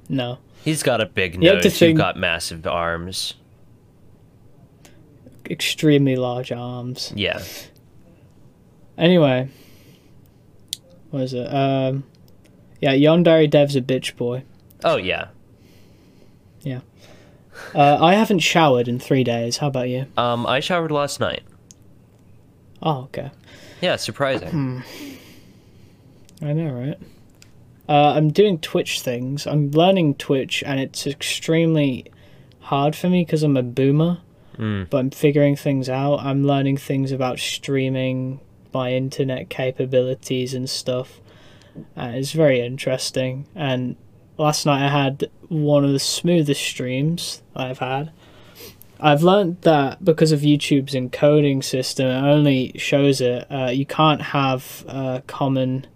No. 0.08 0.38
He's 0.64 0.82
got 0.82 1.00
a 1.00 1.06
big 1.06 1.34
You 1.34 1.54
nose. 1.54 1.64
You've 1.64 1.74
think- 1.74 1.98
got 1.98 2.16
massive 2.16 2.66
arms. 2.66 3.34
Extremely 5.48 6.16
large 6.16 6.52
arms. 6.52 7.12
Yeah. 7.16 7.42
Anyway. 8.98 9.48
What 11.10 11.22
is 11.22 11.34
it? 11.34 11.46
Um 11.46 12.04
Yeah, 12.80 12.92
Yandere 12.94 13.48
Dev's 13.50 13.76
a 13.76 13.80
bitch 13.80 14.16
boy. 14.16 14.44
Oh 14.84 14.96
yeah. 14.96 15.28
yeah. 16.62 16.80
Uh, 17.74 17.98
I 18.02 18.14
haven't 18.14 18.38
showered 18.38 18.88
in 18.88 18.98
three 18.98 19.22
days. 19.22 19.58
How 19.58 19.66
about 19.68 19.88
you? 19.90 20.06
Um, 20.16 20.46
I 20.46 20.60
showered 20.60 20.90
last 20.90 21.20
night. 21.20 21.42
Oh, 22.82 23.02
okay. 23.04 23.30
Yeah, 23.80 23.96
surprising. 23.96 24.82
I 26.42 26.52
know, 26.52 26.72
right? 26.72 26.99
Uh, 27.88 28.14
I'm 28.14 28.30
doing 28.30 28.58
Twitch 28.58 29.00
things. 29.00 29.46
I'm 29.46 29.70
learning 29.72 30.14
Twitch, 30.14 30.62
and 30.64 30.78
it's 30.80 31.06
extremely 31.06 32.06
hard 32.60 32.94
for 32.94 33.08
me 33.08 33.25
because 33.25 33.42
I'm 33.42 33.56
a 33.56 33.62
boomer. 33.62 34.18
Mm. 34.56 34.88
But 34.90 34.99
I'm 34.99 35.10
figuring 35.10 35.56
things 35.56 35.88
out. 35.88 36.20
I'm 36.20 36.44
learning 36.44 36.76
things 36.76 37.12
about 37.12 37.38
streaming, 37.38 38.40
my 38.72 38.92
internet 38.92 39.49
capabilities 39.49 40.54
and 40.54 40.68
stuff. 40.68 41.20
Uh, 41.96 42.12
it's 42.14 42.32
very 42.32 42.60
interesting. 42.60 43.46
And 43.54 43.96
last 44.37 44.66
night 44.66 44.84
I 44.84 44.88
had 44.88 45.30
one 45.49 45.84
of 45.84 45.92
the 45.92 45.99
smoothest 45.99 46.60
streams 46.60 47.42
I've 47.56 47.78
had. 47.78 48.12
I've 49.02 49.23
learned 49.23 49.62
that 49.62 50.04
because 50.04 50.33
of 50.33 50.40
YouTube's 50.40 50.95
encoding 50.95 51.64
system, 51.64 52.07
it 52.07 52.23
only 52.23 52.73
shows 52.76 53.21
it. 53.21 53.47
Uh, 53.50 53.71
you 53.73 53.87
can't 53.87 54.21
have 54.21 54.85
uh, 54.88 55.21
common 55.26 55.87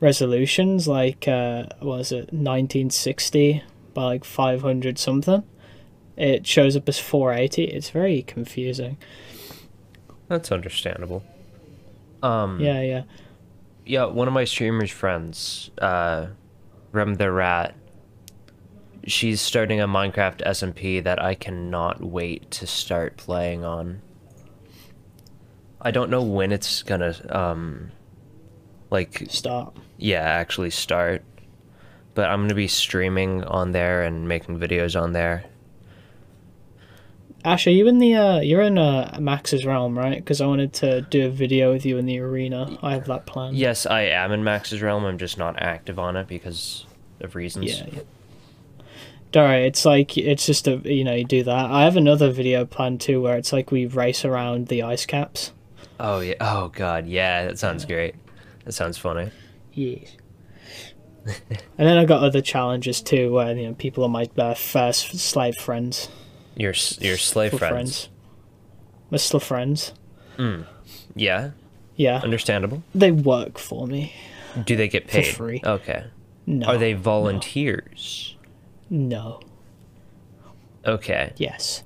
resolutions 0.00 0.86
like 0.88 1.26
uh, 1.28 1.64
what 1.80 1.98
was 1.98 2.12
it 2.12 2.32
1960 2.32 3.62
by 3.94 4.04
like 4.04 4.24
500 4.24 4.98
something. 4.98 5.42
It 6.16 6.46
shows 6.46 6.76
up 6.76 6.88
as 6.88 6.98
480. 6.98 7.64
It's 7.64 7.90
very 7.90 8.22
confusing. 8.22 8.96
That's 10.28 10.50
understandable. 10.50 11.22
Um, 12.22 12.60
Yeah, 12.60 12.80
yeah. 12.80 13.02
yeah, 13.86 14.04
one 14.06 14.26
of 14.28 14.34
my 14.34 14.44
streamers' 14.44 14.90
friends, 14.90 15.70
uh, 15.78 16.28
Rem 16.92 17.14
the 17.14 17.30
Rat, 17.30 17.74
she's 19.06 19.40
starting 19.40 19.80
a 19.80 19.88
Minecraft 19.88 20.42
SMP 20.46 21.02
that 21.02 21.22
I 21.22 21.34
cannot 21.34 22.02
wait 22.02 22.50
to 22.52 22.66
start 22.66 23.16
playing 23.16 23.64
on. 23.64 24.02
I 25.80 25.90
don't 25.90 26.10
know 26.10 26.22
when 26.22 26.50
it's 26.52 26.82
gonna, 26.82 27.14
um, 27.30 27.92
like, 28.90 29.26
Start. 29.30 29.76
yeah, 29.96 30.22
actually 30.22 30.70
start. 30.70 31.22
But 32.14 32.28
I'm 32.30 32.42
gonna 32.42 32.54
be 32.54 32.66
streaming 32.66 33.44
on 33.44 33.70
there 33.72 34.02
and 34.02 34.28
making 34.28 34.58
videos 34.58 35.00
on 35.00 35.12
there. 35.12 35.44
Ash, 37.44 37.68
are 37.68 37.70
you 37.70 37.86
in 37.86 37.98
the 38.00 38.16
uh 38.16 38.40
you're 38.40 38.62
in 38.62 38.76
uh 38.76 39.16
Max's 39.20 39.64
realm, 39.64 39.96
right? 39.96 40.16
Because 40.16 40.40
I 40.40 40.46
wanted 40.46 40.72
to 40.74 41.02
do 41.02 41.26
a 41.26 41.30
video 41.30 41.72
with 41.72 41.86
you 41.86 41.96
in 41.96 42.06
the 42.06 42.18
arena. 42.18 42.76
I 42.82 42.94
have 42.94 43.06
that 43.06 43.26
plan. 43.26 43.54
Yes, 43.54 43.86
I 43.86 44.00
am 44.02 44.32
in 44.32 44.42
Max's 44.42 44.82
realm. 44.82 45.04
I'm 45.04 45.18
just 45.18 45.38
not 45.38 45.62
active 45.62 46.00
on 46.00 46.16
it 46.16 46.26
because 46.26 46.84
of 47.20 47.36
reasons. 47.36 47.66
Yeah, 47.78 47.86
yeah. 47.92 48.00
Don't 49.32 49.50
it's 49.50 49.84
like 49.84 50.16
it's 50.16 50.46
just 50.46 50.66
a 50.66 50.76
you 50.84 51.04
know, 51.04 51.14
you 51.14 51.24
do 51.24 51.42
that. 51.42 51.70
I 51.70 51.84
have 51.84 51.96
another 51.96 52.30
video 52.30 52.64
planned 52.64 53.00
too 53.00 53.20
where 53.20 53.36
it's 53.36 53.52
like 53.52 53.70
we 53.70 53.86
race 53.86 54.24
around 54.24 54.68
the 54.68 54.82
ice 54.82 55.04
caps. 55.06 55.52
Oh 56.00 56.20
yeah. 56.20 56.34
Oh 56.40 56.68
god. 56.68 57.06
Yeah, 57.06 57.44
that 57.46 57.58
sounds 57.58 57.84
great. 57.84 58.14
That 58.64 58.72
sounds 58.72 58.96
funny. 58.98 59.30
Yes. 59.72 60.16
and 61.26 61.58
then 61.76 61.98
I 61.98 62.04
got 62.06 62.22
other 62.22 62.40
challenges 62.40 63.02
too 63.02 63.32
where 63.32 63.54
you 63.54 63.66
know 63.68 63.74
people 63.74 64.02
are 64.04 64.08
my 64.08 64.28
uh, 64.38 64.54
first 64.54 65.18
slave 65.18 65.54
friends. 65.56 66.08
Your 66.56 66.72
your 67.00 67.16
slave 67.18 67.50
For 67.52 67.58
friends. 67.58 68.08
My 69.10 69.18
slave 69.18 69.42
friends. 69.42 69.92
Hmm. 70.36 70.62
Yeah, 71.14 71.50
Yeah. 71.96 72.20
understandable. 72.22 72.82
They 72.94 73.10
work 73.10 73.58
for 73.58 73.86
me. 73.86 74.12
Do 74.64 74.76
they 74.76 74.88
get 74.88 75.06
paid? 75.06 75.26
free. 75.26 75.60
Okay. 75.64 76.04
No. 76.46 76.66
Are 76.66 76.78
they 76.78 76.94
volunteers? 76.94 78.34
No. 78.34 78.37
Okay. 80.84 81.32
Yes. 81.36 81.82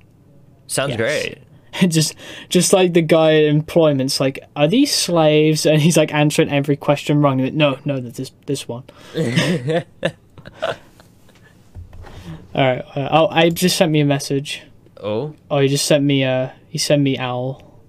Sounds 0.66 0.90
Yes. 0.90 0.99
great. 0.99 1.38
just 1.90 2.14
just 2.50 2.73
like 2.73 2.92
the 2.92 3.00
guy 3.02 3.35
at 3.37 3.44
employment's 3.44 4.21
like, 4.21 4.38
are 4.54 4.68
these 4.68 4.94
slaves? 4.94 5.64
And 5.66 5.80
he's 5.80 5.97
like 5.97 6.12
answering 6.12 6.50
every 6.50 6.76
question 6.76 7.21
wrong. 7.23 7.38
Like, 7.38 7.54
no, 7.54 7.78
no, 7.85 7.99
this 8.00 8.30
this 8.47 8.68
one. 8.68 8.85
All 12.54 12.62
right. 12.62 12.85
Uh, 12.94 13.09
oh, 13.11 13.28
I 13.28 13.49
just 13.49 13.76
sent 13.76 13.90
me 13.92 14.00
a 14.00 14.04
message. 14.04 14.62
Oh, 14.99 15.35
Oh, 15.50 15.59
he 15.61 15.68
just 15.68 15.87
sent 15.87 16.04
me 16.04 16.23
a 16.23 16.54
he 16.68 16.78
sent 16.78 17.02
me 17.02 17.18
owl. 17.18 17.80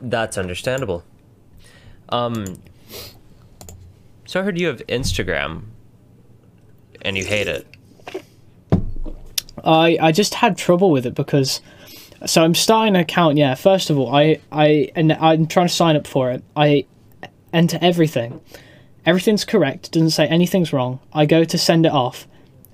that's 0.00 0.38
understandable. 0.38 1.04
Um. 2.08 2.56
So 4.26 4.40
I 4.40 4.42
heard 4.42 4.58
you 4.58 4.66
have 4.68 4.78
Instagram, 4.86 5.62
and 7.02 7.16
you 7.16 7.24
hate 7.24 7.46
it. 7.48 7.66
I 9.64 9.98
I 10.00 10.12
just 10.12 10.34
had 10.34 10.56
trouble 10.56 10.90
with 10.90 11.06
it 11.06 11.14
because 11.14 11.60
so 12.26 12.42
I'm 12.42 12.54
starting 12.54 12.96
an 12.96 13.00
account. 13.00 13.36
Yeah, 13.36 13.54
first 13.54 13.90
of 13.90 13.98
all, 13.98 14.14
I 14.14 14.40
I 14.50 14.90
and 14.96 15.12
I'm 15.12 15.46
trying 15.46 15.68
to 15.68 15.74
sign 15.74 15.96
up 15.96 16.06
for 16.06 16.30
it. 16.30 16.42
I 16.56 16.86
enter 17.52 17.78
everything. 17.80 18.40
Everything's 19.06 19.44
correct. 19.44 19.92
Doesn't 19.92 20.10
say 20.10 20.26
anything's 20.26 20.72
wrong. 20.72 21.00
I 21.12 21.26
go 21.26 21.44
to 21.44 21.58
send 21.58 21.86
it 21.86 21.92
off. 21.92 22.26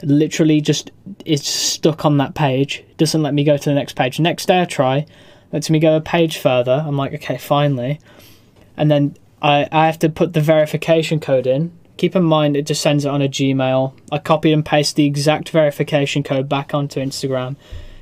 Literally, 0.02 0.60
just 0.60 0.90
it's 1.24 1.48
stuck 1.48 2.04
on 2.04 2.16
that 2.18 2.34
page. 2.34 2.84
Doesn't 2.96 3.22
let 3.22 3.34
me 3.34 3.44
go 3.44 3.56
to 3.56 3.64
the 3.64 3.74
next 3.74 3.94
page. 3.96 4.18
Next 4.18 4.46
day 4.46 4.62
I 4.62 4.64
try. 4.64 5.06
Lets 5.52 5.70
me 5.70 5.78
go 5.78 5.96
a 5.96 6.00
page 6.00 6.38
further. 6.38 6.82
I'm 6.84 6.96
like, 6.96 7.14
okay, 7.14 7.38
finally. 7.38 8.00
And 8.76 8.90
then 8.90 9.16
I 9.40 9.68
I 9.70 9.86
have 9.86 9.98
to 10.00 10.08
put 10.08 10.32
the 10.32 10.40
verification 10.40 11.20
code 11.20 11.46
in. 11.46 11.72
Keep 11.96 12.16
in 12.16 12.24
mind, 12.24 12.56
it 12.56 12.66
just 12.66 12.82
sends 12.82 13.04
it 13.04 13.08
on 13.08 13.22
a 13.22 13.28
Gmail. 13.28 13.94
I 14.10 14.18
copied 14.18 14.52
and 14.52 14.64
pasted 14.64 14.96
the 14.96 15.06
exact 15.06 15.50
verification 15.50 16.22
code 16.22 16.48
back 16.48 16.74
onto 16.74 17.00
Instagram. 17.00 17.56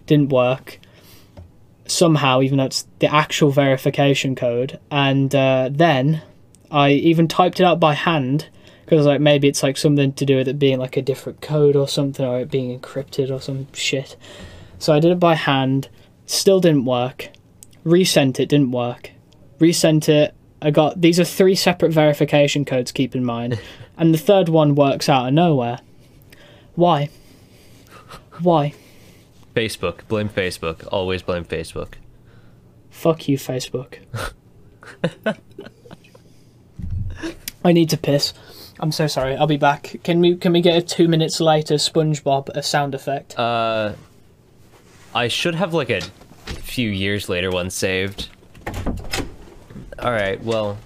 Didn't 0.07 0.31
work. 0.31 0.79
Somehow, 1.87 2.41
even 2.41 2.59
though 2.59 2.65
it's 2.65 2.87
the 3.01 3.13
actual 3.13 3.51
verification 3.51 4.35
code. 4.35 4.79
And 4.91 5.35
uh, 5.35 5.69
then 5.71 6.23
I 6.71 6.93
even 6.93 7.29
typed 7.29 7.61
it 7.61 7.65
out 7.65 7.81
by 7.81 7.95
hand 7.95 8.49
because 8.85 9.07
like 9.07 9.21
maybe 9.21 9.49
it's 9.49 9.63
like 9.63 9.77
something 9.77 10.13
to 10.15 10.27
do 10.27 10.37
with 10.37 10.49
it 10.49 10.59
being 10.59 10.79
like 10.79 10.97
a 10.97 11.03
different 11.03 11.41
code 11.41 11.77
or 11.77 11.89
something, 11.89 12.25
or 12.27 12.41
it 12.41 12.51
being 12.51 12.79
encrypted 12.79 13.31
or 13.31 13.41
some 13.41 13.67
shit. 13.73 14.17
So 14.79 14.93
I 14.93 15.01
did 15.01 15.13
it 15.13 15.21
by 15.21 15.35
hand. 15.35 15.89
Still 16.27 16.61
didn't 16.61 16.85
work. 16.85 17.29
Resent 17.85 18.41
it. 18.41 18.49
Didn't 18.49 18.73
work. 18.73 19.11
Resent 19.59 20.09
it. 20.09 20.35
I 20.61 20.71
got 20.71 21.01
these 21.01 21.19
are 21.19 21.25
three 21.25 21.55
separate 21.55 21.93
verification 21.93 22.65
codes. 22.65 22.93
Keep 22.93 23.15
in 23.15 23.25
mind, 23.25 23.59
and 24.03 24.13
the 24.13 24.19
third 24.19 24.49
one 24.49 24.75
works 24.75 25.09
out 25.09 25.29
of 25.29 25.33
nowhere. 25.33 25.79
Why? 26.75 27.09
Why? 28.41 28.75
Facebook. 29.55 30.09
Blame 30.09 30.29
Facebook. 30.29 30.89
Always 30.91 31.23
blame 31.23 31.45
Facebook. 31.45 31.95
Fuck 32.91 33.29
you, 33.29 33.39
Facebook. 33.39 33.99
I 37.65 37.73
need 37.73 37.91
to 37.91 37.97
piss. 37.97 38.35
I'm 38.81 38.91
so 38.91 39.07
sorry. 39.07 39.37
I'll 39.37 39.47
be 39.47 39.57
back. 39.57 40.01
Can 40.03 40.19
we 40.19 40.35
can 40.35 40.53
we 40.53 40.63
get 40.63 40.77
a 40.77 40.83
two 40.83 41.07
minutes 41.07 41.41
later 41.41 41.75
SpongeBob 41.75 42.49
a 42.49 42.63
sound 42.65 42.97
effect? 42.97 43.39
Uh, 43.39 43.93
I 45.15 45.29
should 45.29 45.55
have 45.55 45.73
like 45.75 45.91
a 45.91 46.01
few 46.01 46.91
years 46.91 47.29
later 47.29 47.53
one 47.53 47.71
saved. 47.71 48.31
All 50.01 50.11
right. 50.11 50.43
Well, 50.43 50.77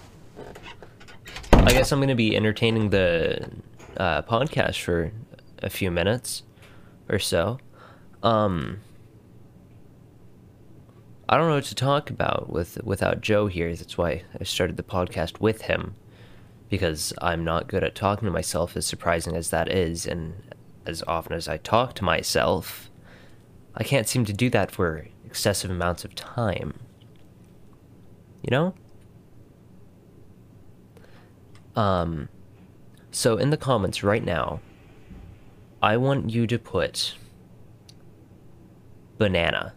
I 1.66 1.73
guess 1.73 1.90
I'm 1.90 1.99
gonna 1.99 2.14
be 2.14 2.37
entertaining 2.37 2.90
the 2.90 3.50
uh, 3.96 4.23
podcast 4.23 4.80
for 4.80 5.11
a 5.58 5.68
few 5.68 5.90
minutes 5.90 6.44
or 7.08 7.18
so. 7.18 7.58
Um, 8.23 8.78
I 11.28 11.37
don't 11.37 11.49
know 11.49 11.56
what 11.56 11.64
to 11.64 11.75
talk 11.75 12.08
about 12.08 12.49
with 12.50 12.78
without 12.85 13.20
Joe 13.20 13.49
here. 13.49 13.75
That's 13.75 13.99
why 13.99 14.23
I 14.40 14.44
started 14.44 14.76
the 14.76 14.85
podcast 14.85 15.40
with 15.40 15.62
him 15.62 15.96
because 16.70 17.12
I'm 17.20 17.42
not 17.42 17.66
good 17.66 17.82
at 17.82 17.96
talking 17.96 18.26
to 18.26 18.32
myself, 18.32 18.76
as 18.76 18.87
surprising 18.87 19.35
as 19.35 19.50
that 19.50 19.68
is, 19.68 20.06
and 20.06 20.35
as 20.87 21.02
often 21.08 21.32
as 21.32 21.49
I 21.49 21.56
talk 21.56 21.94
to 21.94 22.04
myself, 22.04 22.92
I 23.75 23.82
can't 23.82 24.06
seem 24.06 24.25
to 24.26 24.32
do 24.32 24.50
that 24.50 24.70
for 24.70 25.08
excessive 25.25 25.73
amounts 25.73 26.04
of 26.04 26.14
time. 26.14 26.75
You 28.42 28.50
know? 28.52 28.75
Um, 31.76 32.28
so 33.11 33.37
in 33.37 33.50
the 33.50 33.56
comments 33.56 34.02
right 34.02 34.25
now, 34.25 34.61
I 35.83 35.97
want 35.97 36.30
you 36.30 36.47
to 36.47 36.59
put 36.59 37.14
banana. 39.18 39.75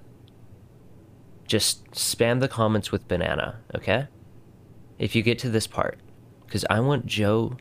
Just 1.45 1.91
spam 1.91 2.39
the 2.39 2.47
comments 2.47 2.91
with 2.91 3.07
banana, 3.07 3.59
okay? 3.75 4.07
If 4.97 5.15
you 5.15 5.21
get 5.21 5.39
to 5.39 5.49
this 5.49 5.67
part 5.67 5.99
because 6.49 6.65
I 6.67 6.79
want 6.79 7.05
Joe 7.05 7.57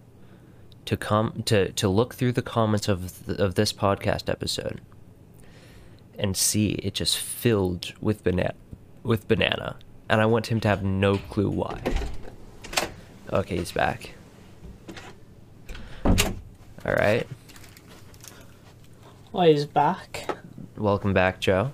to 0.86 0.96
come 0.96 1.42
to 1.44 1.70
to 1.72 1.88
look 1.88 2.14
through 2.14 2.32
the 2.32 2.42
comments 2.42 2.88
of 2.88 3.28
of 3.38 3.54
this 3.54 3.72
podcast 3.72 4.30
episode 4.30 4.80
and 6.18 6.34
see 6.34 6.70
it 6.70 6.94
just 6.94 7.18
filled 7.18 7.92
with 8.00 8.24
banana 8.24 8.54
with 9.02 9.28
banana, 9.28 9.76
and 10.08 10.20
I 10.20 10.26
want 10.26 10.46
him 10.46 10.60
to 10.60 10.68
have 10.68 10.82
no 10.82 11.18
clue 11.18 11.50
why. 11.50 11.80
Okay, 13.30 13.58
he's 13.58 13.72
back. 13.72 14.14
All 16.88 16.94
right. 16.94 17.26
Oh, 19.34 19.42
he's 19.42 19.66
back. 19.66 20.26
Welcome 20.78 21.12
back, 21.12 21.38
Joe. 21.38 21.70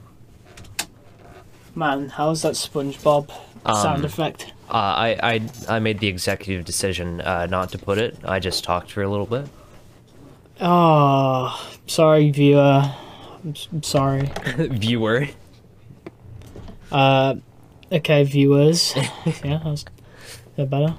Man, 1.76 2.08
how's 2.08 2.42
that 2.42 2.54
SpongeBob 2.54 3.28
sound 3.64 4.00
Um, 4.00 4.04
effect? 4.04 4.52
Uh, 4.68 4.72
I, 4.72 5.18
I 5.22 5.48
I 5.76 5.78
made 5.78 6.00
the 6.00 6.08
executive 6.08 6.64
decision 6.64 7.20
uh, 7.20 7.46
not 7.46 7.70
to 7.70 7.78
put 7.78 7.98
it. 7.98 8.18
I 8.24 8.40
just 8.40 8.64
talked 8.64 8.90
for 8.90 9.04
a 9.04 9.08
little 9.08 9.26
bit. 9.26 9.46
Oh, 10.60 11.64
sorry, 11.86 12.32
viewer. 12.32 12.92
I'm, 13.44 13.54
I'm 13.70 13.82
sorry. 13.84 14.28
Viewer. 14.56 15.28
Uh, 16.90 17.36
okay, 17.92 18.24
viewers. 18.24 18.94
yeah, 19.44 19.60
how's 19.60 19.84
that 20.56 20.68
better? 20.68 20.96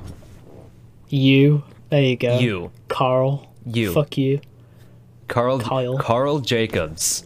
You. 1.10 1.64
There 1.90 2.02
you 2.02 2.16
go. 2.16 2.40
You. 2.40 2.72
Carl. 2.88 3.52
You. 3.66 3.92
Fuck 3.94 4.18
you. 4.18 4.40
Carl. 5.28 5.60
Kyle. 5.60 5.98
Carl 5.98 6.40
Jacobs. 6.40 7.26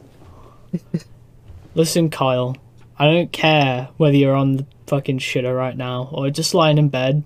Listen, 1.75 2.09
Kyle. 2.09 2.55
I 2.97 3.05
don't 3.05 3.31
care 3.31 3.89
whether 3.97 4.15
you're 4.15 4.35
on 4.35 4.57
the 4.57 4.65
fucking 4.87 5.19
shitter 5.19 5.55
right 5.55 5.75
now 5.77 6.09
or 6.11 6.29
just 6.29 6.53
lying 6.53 6.77
in 6.77 6.89
bed. 6.89 7.23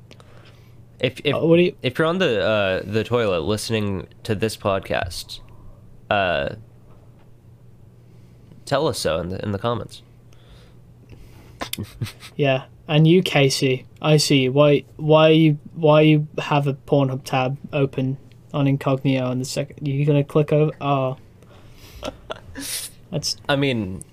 If 1.00 1.20
if 1.24 1.36
Uh, 1.36 1.54
you? 1.54 1.76
if 1.82 1.98
you're 1.98 2.08
on 2.08 2.20
the 2.20 2.42
uh, 2.44 2.82
the 2.86 3.04
toilet 3.04 3.42
listening 3.42 4.08
to 4.24 4.36
this 4.36 4.56
podcast, 4.56 5.40
uh, 6.10 6.56
tell 8.66 8.88
us 8.88 9.00
so 9.00 9.20
in 9.20 9.30
the 9.30 9.44
in 9.44 9.52
the 9.52 9.60
comments. 9.60 10.02
Yeah, 12.36 12.66
and 12.88 13.08
you, 13.08 13.22
Casey. 13.24 13.86
I 14.02 14.18
see. 14.18 14.44
you. 14.44 14.52
Why? 14.52 14.84
Why 14.98 15.30
you? 15.30 15.58
Why 15.76 16.02
you 16.02 16.28
have 16.40 16.68
a 16.68 16.74
Pornhub 16.74 17.24
tab 17.24 17.58
open 17.72 18.18
on 18.54 18.68
incognito 18.68 19.26
on 19.26 19.40
the 19.40 19.46
second? 19.46 19.88
You're 19.88 20.06
gonna 20.06 20.24
click 20.24 20.52
over? 20.54 20.72
Oh, 20.82 21.18
that's 23.12 23.38
I 23.50 23.56
mean, 23.56 24.04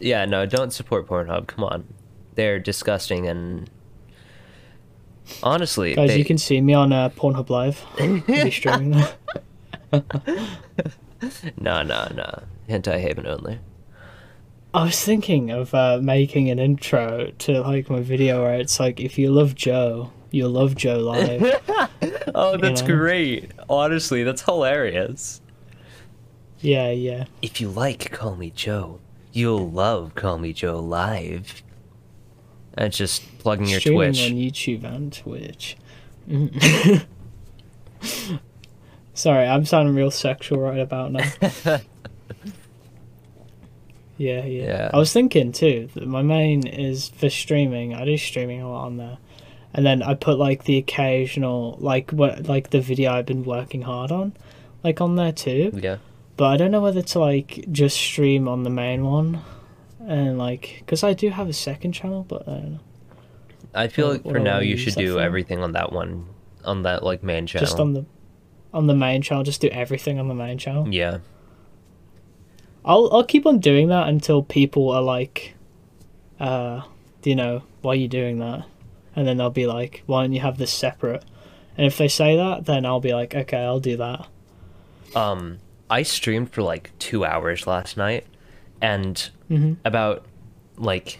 yeah, 0.00 0.24
no, 0.24 0.46
don't 0.46 0.72
support 0.72 1.06
Pornhub. 1.08 1.46
Come 1.46 1.64
on, 1.64 1.84
they're 2.34 2.58
disgusting 2.58 3.26
and 3.26 3.68
honestly, 5.42 5.94
guys. 5.94 6.10
they- 6.10 6.18
You 6.18 6.24
can 6.24 6.38
see 6.38 6.60
me 6.60 6.74
on 6.74 6.92
uh, 6.92 7.08
Pornhub 7.10 7.48
Live. 7.50 7.84
Be 8.26 8.50
streaming 8.50 9.02
no, 11.60 11.82
no, 11.82 12.08
no, 12.14 12.42
hentai 12.68 12.98
haven 13.00 13.26
only. 13.26 13.58
I 14.74 14.84
was 14.84 15.04
thinking 15.04 15.50
of 15.50 15.74
uh, 15.74 15.98
making 16.02 16.48
an 16.50 16.58
intro 16.58 17.30
to 17.40 17.60
like 17.60 17.90
my 17.90 18.00
video 18.00 18.42
where 18.42 18.54
it's 18.54 18.80
like, 18.80 19.00
if 19.00 19.18
you 19.18 19.30
love 19.30 19.54
Joe, 19.54 20.10
you'll 20.32 20.50
love 20.50 20.74
Joe 20.74 20.98
live. 20.98 21.60
Oh, 22.34 22.56
that's 22.56 22.80
know? 22.80 22.86
great. 22.86 23.50
Honestly, 23.68 24.22
that's 24.24 24.42
hilarious. 24.42 25.40
yeah, 26.60 26.90
yeah. 26.90 27.24
If 27.42 27.60
you 27.60 27.68
like 27.68 28.10
Call 28.10 28.34
Me 28.36 28.50
Joe, 28.50 29.00
you'll 29.32 29.70
love 29.70 30.14
Call 30.14 30.38
Me 30.38 30.52
Joe 30.54 30.78
live. 30.80 31.62
That's 32.74 32.96
just 32.96 33.38
plugging 33.38 33.66
your 33.68 33.80
Streaming 33.80 34.12
Twitch. 34.14 34.30
on 34.30 34.36
YouTube 34.36 34.84
and 34.84 35.12
Twitch. 35.12 35.76
Mm. 36.28 37.04
Sorry, 39.14 39.46
I'm 39.46 39.66
sounding 39.66 39.94
real 39.94 40.10
sexual 40.10 40.58
right 40.58 40.80
about 40.80 41.12
now. 41.12 41.30
yeah, 44.16 44.44
yeah, 44.44 44.44
Yeah. 44.44 44.90
I 44.92 44.96
was 44.98 45.12
thinking 45.12 45.52
too 45.52 45.88
that 45.94 46.06
my 46.06 46.22
main 46.22 46.66
is 46.66 47.08
for 47.10 47.28
streaming. 47.28 47.94
I 47.94 48.04
do 48.06 48.16
streaming 48.16 48.62
a 48.62 48.70
lot 48.70 48.86
on 48.86 48.96
there, 48.96 49.18
and 49.74 49.84
then 49.86 50.02
I 50.02 50.14
put 50.14 50.38
like 50.38 50.64
the 50.64 50.76
occasional 50.78 51.76
like 51.80 52.10
what 52.10 52.46
like 52.48 52.70
the 52.70 52.80
video 52.80 53.12
I've 53.12 53.26
been 53.26 53.44
working 53.44 53.82
hard 53.82 54.12
on, 54.12 54.34
like 54.84 55.00
on 55.00 55.16
there 55.16 55.32
too. 55.32 55.70
Yeah. 55.74 55.96
But 56.36 56.46
I 56.46 56.56
don't 56.56 56.70
know 56.70 56.80
whether 56.80 57.02
to 57.02 57.18
like 57.20 57.66
just 57.70 57.96
stream 57.96 58.48
on 58.48 58.62
the 58.62 58.70
main 58.70 59.04
one, 59.04 59.40
and 60.06 60.38
like 60.38 60.76
because 60.80 61.04
I 61.04 61.12
do 61.12 61.30
have 61.30 61.48
a 61.48 61.52
second 61.52 61.92
channel, 61.92 62.24
but 62.28 62.48
I 62.48 62.52
don't 62.52 62.72
know. 62.72 62.80
I 63.74 63.88
feel 63.88 64.08
like 64.08 64.22
for 64.22 64.38
now 64.38 64.58
you 64.60 64.76
should 64.76 64.94
do 64.94 65.18
everything 65.18 65.60
on 65.60 65.72
that 65.72 65.92
one, 65.92 66.26
on 66.64 66.82
that 66.82 67.02
like 67.02 67.22
main 67.22 67.46
channel. 67.46 67.66
just 67.66 67.78
on 67.80 67.92
the 67.94 68.04
on 68.74 68.86
the 68.86 68.94
main 68.94 69.20
channel 69.20 69.44
just 69.44 69.60
do 69.60 69.68
everything 69.68 70.18
on 70.18 70.28
the 70.28 70.34
main 70.34 70.56
channel 70.56 70.88
Yeah. 70.88 71.18
i'll 72.86 73.10
i'll 73.12 73.24
keep 73.24 73.44
on 73.46 73.58
doing 73.58 73.88
that 73.88 74.08
until 74.08 74.42
people 74.42 74.88
are 74.90 75.02
like 75.02 75.54
uh 76.40 76.80
do 77.20 77.28
you 77.30 77.36
know 77.36 77.62
why 77.82 77.92
are 77.92 77.96
you 77.96 78.08
doing 78.08 78.38
that 78.38 78.64
and 79.16 79.26
then 79.26 79.36
they'll 79.36 79.50
be 79.50 79.66
like 79.66 80.02
why 80.06 80.22
don't 80.22 80.32
you 80.32 80.40
have 80.40 80.58
this 80.58 80.72
separate 80.72 81.24
and 81.76 81.86
if 81.86 81.96
they 81.98 82.08
say 82.08 82.36
that 82.36 82.64
then 82.66 82.84
i'll 82.86 83.00
be 83.00 83.12
like 83.14 83.34
okay 83.34 83.58
i'll 83.64 83.80
do 83.80 83.96
that 83.96 84.26
Um, 85.14 85.58
I 85.90 86.02
streamed 86.04 86.50
for 86.52 86.62
like 86.62 86.90
two 86.98 87.22
hours 87.24 87.66
last 87.66 87.98
night, 87.98 88.24
and 88.80 89.28
Mhm. 89.50 89.76
about 89.84 90.24
like 90.78 91.18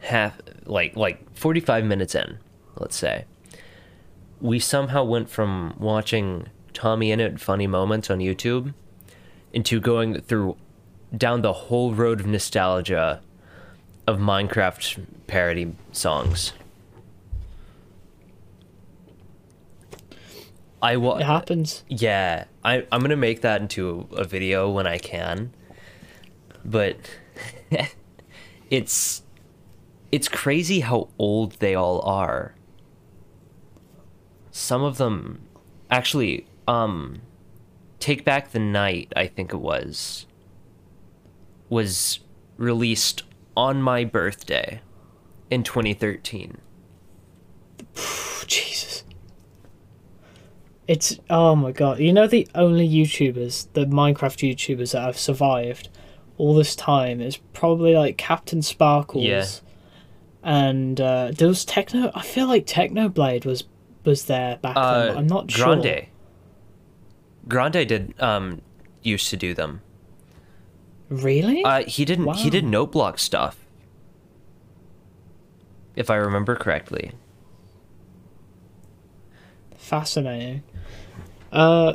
half, 0.00 0.38
like 0.66 0.94
like 0.96 1.18
forty 1.34 1.60
five 1.60 1.82
minutes 1.86 2.14
in, 2.14 2.36
let's 2.78 2.94
say, 2.96 3.24
we 4.38 4.58
somehow 4.58 5.02
went 5.02 5.30
from 5.30 5.74
watching 5.78 6.48
TommyInnit 6.74 7.40
funny 7.40 7.66
moments 7.66 8.10
on 8.10 8.18
YouTube 8.18 8.74
into 9.54 9.80
going 9.80 10.20
through 10.20 10.56
down 11.16 11.40
the 11.40 11.54
whole 11.54 11.94
road 11.94 12.20
of 12.20 12.26
nostalgia 12.26 13.22
of 14.06 14.18
Minecraft 14.18 15.06
parody 15.26 15.72
songs. 15.92 16.52
I 20.86 20.94
it 20.94 21.24
happens 21.24 21.82
yeah, 21.88 22.44
I 22.64 22.86
I'm 22.92 23.00
gonna 23.00 23.16
make 23.16 23.40
that 23.40 23.60
into 23.60 24.06
a 24.12 24.22
video 24.22 24.70
when 24.70 24.86
I 24.86 24.98
can. 24.98 25.52
But 26.64 26.96
it's 28.70 29.22
it's 30.12 30.28
crazy 30.28 30.80
how 30.80 31.08
old 31.18 31.54
they 31.58 31.74
all 31.74 32.00
are. 32.02 32.54
Some 34.52 34.84
of 34.84 34.96
them 34.96 35.40
actually, 35.90 36.46
um, 36.68 37.20
Take 37.98 38.24
Back 38.24 38.52
the 38.52 38.60
Night, 38.60 39.12
I 39.16 39.26
think 39.26 39.52
it 39.52 39.58
was, 39.58 40.26
was 41.68 42.20
released 42.58 43.24
on 43.56 43.82
my 43.82 44.04
birthday 44.04 44.80
in 45.50 45.64
2013. 45.64 46.58
Oh, 47.98 48.42
Jesus. 48.46 49.02
It's 50.88 51.18
oh 51.30 51.56
my 51.56 51.72
god! 51.72 51.98
You 51.98 52.12
know 52.12 52.26
the 52.26 52.46
only 52.54 52.88
YouTubers, 52.88 53.66
the 53.72 53.86
Minecraft 53.86 54.48
YouTubers 54.54 54.92
that 54.92 55.02
have 55.02 55.18
survived 55.18 55.88
all 56.38 56.54
this 56.54 56.76
time 56.76 57.20
is 57.20 57.38
probably 57.52 57.94
like 57.94 58.16
CaptainSparklez. 58.18 59.24
Yeah. 59.24 59.46
And 60.44 61.00
uh, 61.00 61.32
there 61.36 61.48
was 61.48 61.64
Techno. 61.64 62.12
I 62.14 62.22
feel 62.22 62.46
like 62.46 62.66
Technoblade 62.66 63.44
was 63.44 63.64
was 64.04 64.26
there 64.26 64.58
back 64.58 64.76
Uh, 64.76 65.06
then. 65.06 65.16
I'm 65.18 65.26
not 65.26 65.48
Grande. 65.48 65.84
sure. 65.84 66.00
Grande 67.48 67.88
did 67.88 68.14
um 68.22 68.60
used 69.02 69.28
to 69.30 69.36
do 69.36 69.54
them. 69.54 69.80
Really? 71.08 71.64
Uh, 71.64 71.82
he 71.84 72.04
didn't. 72.04 72.32
He 72.34 72.48
did 72.50 72.64
note 72.64 72.92
block 72.92 73.18
stuff. 73.18 73.56
If 75.96 76.10
I 76.10 76.16
remember 76.16 76.54
correctly. 76.54 77.12
Fascinating. 79.86 80.64
Uh, 81.52 81.92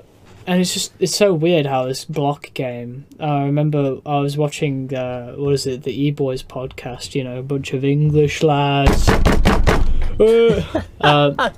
and 0.47 0.61
it's 0.61 0.73
just 0.73 0.93
it's 0.97 1.13
so 1.13 1.33
weird 1.33 1.65
how 1.65 1.87
this 1.87 2.05
block 2.05 2.53
game. 2.53 3.05
I 3.19 3.43
remember 3.43 3.99
I 4.05 4.19
was 4.19 4.37
watching 4.37 4.95
uh, 4.95 5.33
what 5.33 5.53
is 5.53 5.67
it 5.67 5.83
the 5.83 5.91
E 5.91 6.09
Boys 6.09 6.41
podcast. 6.41 7.15
You 7.15 7.25
know, 7.25 7.39
a 7.39 7.43
bunch 7.43 7.73
of 7.73 7.83
English 7.83 8.43
lads. 8.43 9.09
Uh, 9.09 10.83
uh, 11.01 11.49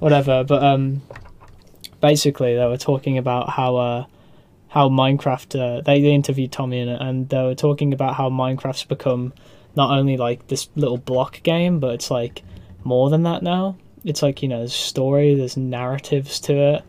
whatever, 0.00 0.44
but 0.44 0.62
um, 0.62 1.00
basically 2.02 2.54
they 2.56 2.66
were 2.66 2.76
talking 2.76 3.16
about 3.16 3.48
how 3.48 3.76
uh 3.76 4.04
how 4.68 4.90
Minecraft. 4.90 5.58
Uh, 5.58 5.80
they 5.80 6.02
they 6.02 6.12
interviewed 6.12 6.52
TommyInnit, 6.52 7.02
and 7.02 7.26
they 7.30 7.42
were 7.42 7.54
talking 7.54 7.94
about 7.94 8.16
how 8.16 8.28
Minecraft's 8.28 8.84
become 8.84 9.32
not 9.76 9.98
only 9.98 10.18
like 10.18 10.46
this 10.48 10.68
little 10.76 10.98
block 10.98 11.42
game, 11.42 11.80
but 11.80 11.94
it's 11.94 12.10
like 12.10 12.42
more 12.84 13.08
than 13.08 13.22
that 13.22 13.42
now. 13.42 13.78
It's 14.04 14.22
like 14.22 14.42
you 14.42 14.48
know, 14.48 14.58
there's 14.58 14.74
story, 14.74 15.34
there's 15.34 15.56
narratives 15.56 16.40
to 16.40 16.54
it. 16.54 16.82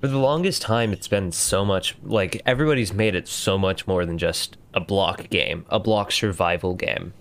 For 0.00 0.08
the 0.08 0.18
longest 0.18 0.62
time, 0.62 0.92
it's 0.92 1.08
been 1.08 1.30
so 1.30 1.64
much 1.64 1.96
like 2.02 2.42
everybody's 2.44 2.92
made 2.92 3.14
it 3.14 3.28
so 3.28 3.56
much 3.56 3.86
more 3.86 4.04
than 4.04 4.18
just 4.18 4.56
a 4.74 4.80
block 4.80 5.30
game, 5.30 5.64
a 5.68 5.78
block 5.78 6.10
survival 6.10 6.74
game. 6.74 7.12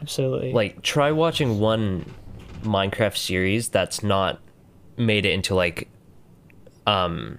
Absolutely. 0.00 0.52
Like, 0.52 0.82
try 0.82 1.12
watching 1.12 1.60
one 1.60 2.14
Minecraft 2.62 3.16
series 3.16 3.68
that's 3.68 4.02
not 4.02 4.40
made 4.96 5.26
it 5.26 5.32
into 5.32 5.54
like, 5.54 5.88
um, 6.86 7.38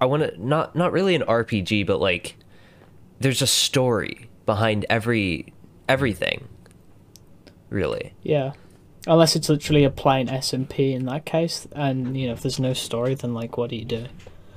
I 0.00 0.06
want 0.06 0.22
to 0.22 0.46
not 0.46 0.76
not 0.76 0.92
really 0.92 1.14
an 1.14 1.22
RPG, 1.22 1.86
but 1.86 2.00
like, 2.00 2.36
there's 3.20 3.42
a 3.42 3.46
story 3.46 4.28
behind 4.44 4.84
every 4.90 5.52
everything. 5.88 6.46
Really, 7.70 8.12
yeah. 8.22 8.52
Unless 9.06 9.36
it's 9.36 9.48
literally 9.48 9.84
a 9.84 9.90
plain 9.90 10.28
SMP 10.28 10.94
in 10.94 11.04
that 11.06 11.26
case, 11.26 11.68
and 11.72 12.18
you 12.18 12.26
know, 12.26 12.32
if 12.32 12.40
there's 12.40 12.58
no 12.58 12.72
story, 12.72 13.14
then 13.14 13.34
like, 13.34 13.56
what 13.58 13.70
do 13.70 13.76
you 13.76 13.84
do? 13.84 14.06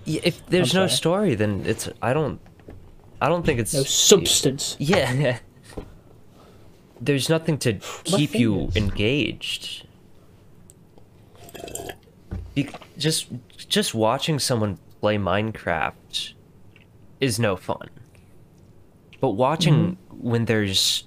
Yeah, 0.06 0.22
if 0.24 0.46
there's 0.48 0.74
no 0.74 0.88
story, 0.88 1.36
then 1.36 1.64
it's 1.66 1.90
I 2.02 2.14
don't, 2.14 2.40
I 3.22 3.28
don't 3.28 3.46
think 3.46 3.60
it's 3.60 3.74
No 3.74 3.84
substance. 3.84 4.78
Yeah. 4.80 5.40
There's 7.00 7.30
nothing 7.30 7.60
to 7.60 7.74
keep 8.06 8.34
you 8.34 8.72
engaged. 8.76 9.86
Be- 12.56 12.70
just 12.98 13.28
just 13.56 13.94
watching 13.94 14.40
someone 14.40 14.80
play 15.00 15.18
Minecraft 15.18 16.34
is 17.20 17.40
no 17.40 17.56
fun. 17.56 17.90
But 19.20 19.32
watching 19.32 19.74
mm-hmm. 19.74 20.28
when 20.30 20.46
there's 20.46 21.06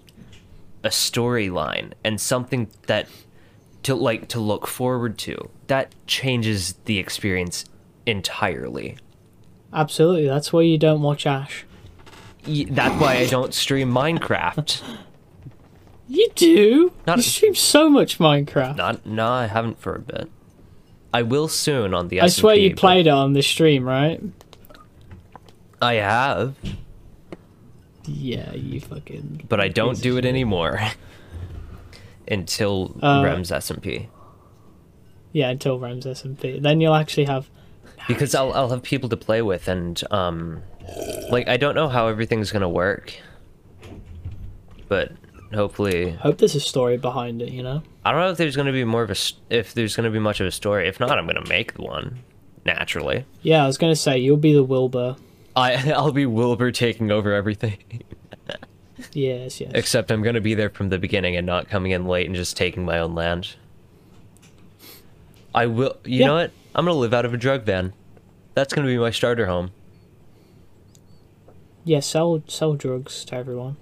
a 0.83 0.89
storyline 0.89 1.93
and 2.05 2.21
something 2.21 2.69
that 2.87 3.09
to 3.85 3.95
like 3.95 4.29
to 4.29 4.41
look 4.41 4.67
forward 4.67 5.17
to, 5.19 5.49
that 5.69 5.95
changes 6.07 6.75
the 6.85 6.99
experience 6.99 7.65
entirely. 8.07 8.97
Absolutely. 9.73 10.27
That's 10.27 10.53
why 10.53 10.63
you 10.63 10.79
don't 10.79 11.03
watch 11.03 11.27
Ash. 11.27 11.65
Y- 12.47 12.67
That's 12.69 13.01
why 13.01 13.17
I 13.17 13.27
don't 13.27 13.55
stream 13.55 13.93
Minecraft. 13.93 14.83
You 16.09 16.29
do. 16.35 16.93
Not- 17.07 17.19
you 17.19 17.23
stream 17.23 17.55
so 17.55 17.89
much 17.89 18.19
Minecraft. 18.19 18.77
Not, 18.77 19.07
no, 19.07 19.29
I 19.29 19.47
haven't 19.47 19.81
for 19.81 19.95
a 19.95 20.01
bit. 20.01 20.29
I 21.13 21.23
will 21.23 21.49
soon 21.49 21.93
on 21.95 22.09
the. 22.09 22.21
I 22.21 22.29
swear 22.29 22.57
SMP, 22.57 22.63
you 22.63 22.71
but 22.71 22.79
played 22.79 23.07
it 23.07 23.11
on 23.11 23.33
the 23.33 23.43
stream, 23.43 23.85
right? 23.85 24.21
I 25.83 25.95
have, 25.95 26.55
Yeah, 28.05 28.53
you 28.55 28.81
fucking. 28.81 29.47
but 29.49 29.61
I 29.61 29.69
don't 29.69 30.01
do 30.01 30.17
it 30.19 30.23
shit. 30.25 30.29
anymore 30.29 30.81
until 32.31 32.97
Uh, 33.03 33.23
Rems 33.23 33.51
SMP 33.51 34.09
Yeah, 35.33 35.51
until 35.51 35.79
Rams 35.79 36.07
SMP. 36.07 36.61
Then 36.63 36.81
you'll 36.81 36.95
actually 36.95 37.25
have. 37.27 37.49
because 38.09 38.35
I'll 38.35 38.53
I'll 38.53 38.71
have 38.71 38.83
people 38.83 39.09
to 39.11 39.17
play 39.17 39.43
with 39.43 39.69
and 39.69 40.03
um, 40.11 40.63
like 41.31 41.49
I 41.49 41.57
don't 41.57 41.75
know 41.75 41.89
how 41.89 42.09
everything's 42.09 42.51
gonna 42.51 42.69
work, 42.69 43.15
but 44.89 45.13
hopefully 45.55 46.13
Hope 46.13 46.39
there's 46.39 46.55
a 46.55 46.61
story 46.61 46.97
behind 46.97 47.43
it. 47.43 47.51
You 47.51 47.63
know. 47.63 47.83
I 48.05 48.13
don't 48.13 48.21
know 48.21 48.31
if 48.31 48.39
there's 48.39 48.57
gonna 48.57 48.73
be 48.73 48.85
more 48.85 49.03
of 49.03 49.11
a 49.11 49.17
if 49.51 49.75
there's 49.75 49.95
gonna 49.97 50.11
be 50.11 50.19
much 50.19 50.41
of 50.41 50.47
a 50.47 50.51
story. 50.51 50.89
If 50.89 50.99
not, 51.01 51.19
I'm 51.19 51.27
gonna 51.27 51.47
make 51.49 51.73
one 51.79 52.21
naturally. 52.65 53.25
Yeah, 53.43 53.63
I 53.65 53.67
was 53.67 53.79
gonna 53.79 53.95
say 53.97 54.19
you'll 54.19 54.37
be 54.37 54.53
the 54.55 54.65
Wilbur. 54.65 55.17
I 55.55 55.93
I'll 55.97 56.13
be 56.13 56.27
Wilbur 56.27 56.73
taking 56.73 57.11
over 57.11 57.33
everything. 57.35 57.79
Yes, 59.13 59.61
yes. 59.61 59.71
Except 59.75 60.11
I'm 60.11 60.23
gonna 60.23 60.41
be 60.41 60.55
there 60.55 60.71
from 60.71 60.89
the 60.89 60.99
beginning 60.99 61.37
and 61.37 61.47
not 61.47 61.69
coming 61.69 61.93
in 61.93 62.07
late 62.07 62.27
and 62.27 62.35
just 62.35 62.57
taking 62.57 62.85
my 62.85 62.99
own 62.99 63.15
land. 63.15 63.55
I 65.55 65.67
will. 65.67 65.97
You 66.05 66.21
Yeah. 66.21 66.27
know 66.27 66.35
what? 66.35 66.51
I'm 66.75 66.85
gonna 66.85 66.97
live 66.99 67.13
out 67.15 67.25
of 67.25 67.35
a 67.35 67.37
drug 67.37 67.65
van. 67.65 67.93
That's 68.55 68.73
gonna 68.75 68.87
be 68.87 68.99
my 68.99 69.11
starter 69.11 69.47
home. 69.47 69.71
yeah, 71.85 72.01
sell 72.01 72.43
sell 72.47 72.75
drugs 72.75 73.25
to 73.27 73.35
everyone. 73.37 73.77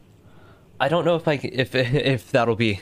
I 0.81 0.89
don't 0.89 1.05
know 1.05 1.17
if 1.17 1.27
I 1.29 1.35
if 1.43 1.75
if 1.75 2.31
that'll 2.31 2.57
be 2.57 2.81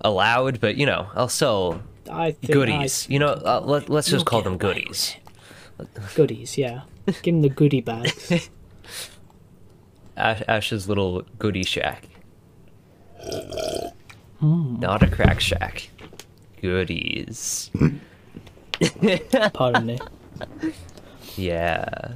allowed, 0.00 0.60
but 0.60 0.76
you 0.76 0.86
know, 0.86 1.08
I'll 1.14 1.28
sell 1.28 1.82
I 2.10 2.32
think 2.32 2.52
goodies. 2.52 3.06
I, 3.08 3.12
You 3.12 3.18
know, 3.20 3.28
uh, 3.28 3.60
let, 3.64 3.88
let's 3.88 4.08
just 4.08 4.26
call 4.26 4.42
them 4.42 4.58
goodies. 4.58 5.16
goodies. 6.14 6.58
Yeah, 6.58 6.82
give 7.06 7.34
them 7.34 7.42
the 7.42 7.48
goodie 7.48 7.80
bags. 7.80 8.48
Ash, 10.16 10.42
Ash's 10.48 10.88
little 10.88 11.22
goodie 11.38 11.64
shack. 11.64 12.08
Hmm. 14.40 14.78
Not 14.78 15.02
a 15.02 15.10
crack 15.10 15.40
shack. 15.40 15.88
Goodies. 16.60 17.70
Pardon 19.52 19.86
me. 19.86 19.98
Yeah. 21.36 22.12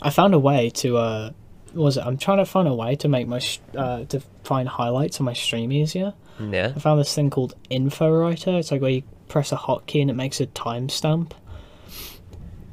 I 0.00 0.10
found 0.10 0.34
a 0.34 0.38
way 0.38 0.70
to 0.70 0.96
uh, 0.96 1.30
was 1.74 1.96
it? 1.96 2.04
I'm 2.04 2.16
trying 2.16 2.38
to 2.38 2.46
find 2.46 2.68
a 2.68 2.74
way 2.74 2.96
to 2.96 3.08
make 3.08 3.26
my 3.26 3.40
uh 3.76 4.04
to 4.04 4.20
find 4.44 4.68
highlights 4.68 5.20
on 5.20 5.24
my 5.26 5.32
stream 5.32 5.72
easier. 5.72 6.14
Yeah. 6.40 6.72
I 6.74 6.78
found 6.78 7.00
this 7.00 7.14
thing 7.14 7.30
called 7.30 7.54
Info 7.70 8.10
Writer. 8.10 8.56
It's 8.58 8.70
like 8.70 8.80
where 8.80 8.90
you 8.90 9.02
press 9.28 9.52
a 9.52 9.56
hotkey 9.56 10.00
and 10.00 10.10
it 10.10 10.14
makes 10.14 10.40
a 10.40 10.46
timestamp 10.46 11.32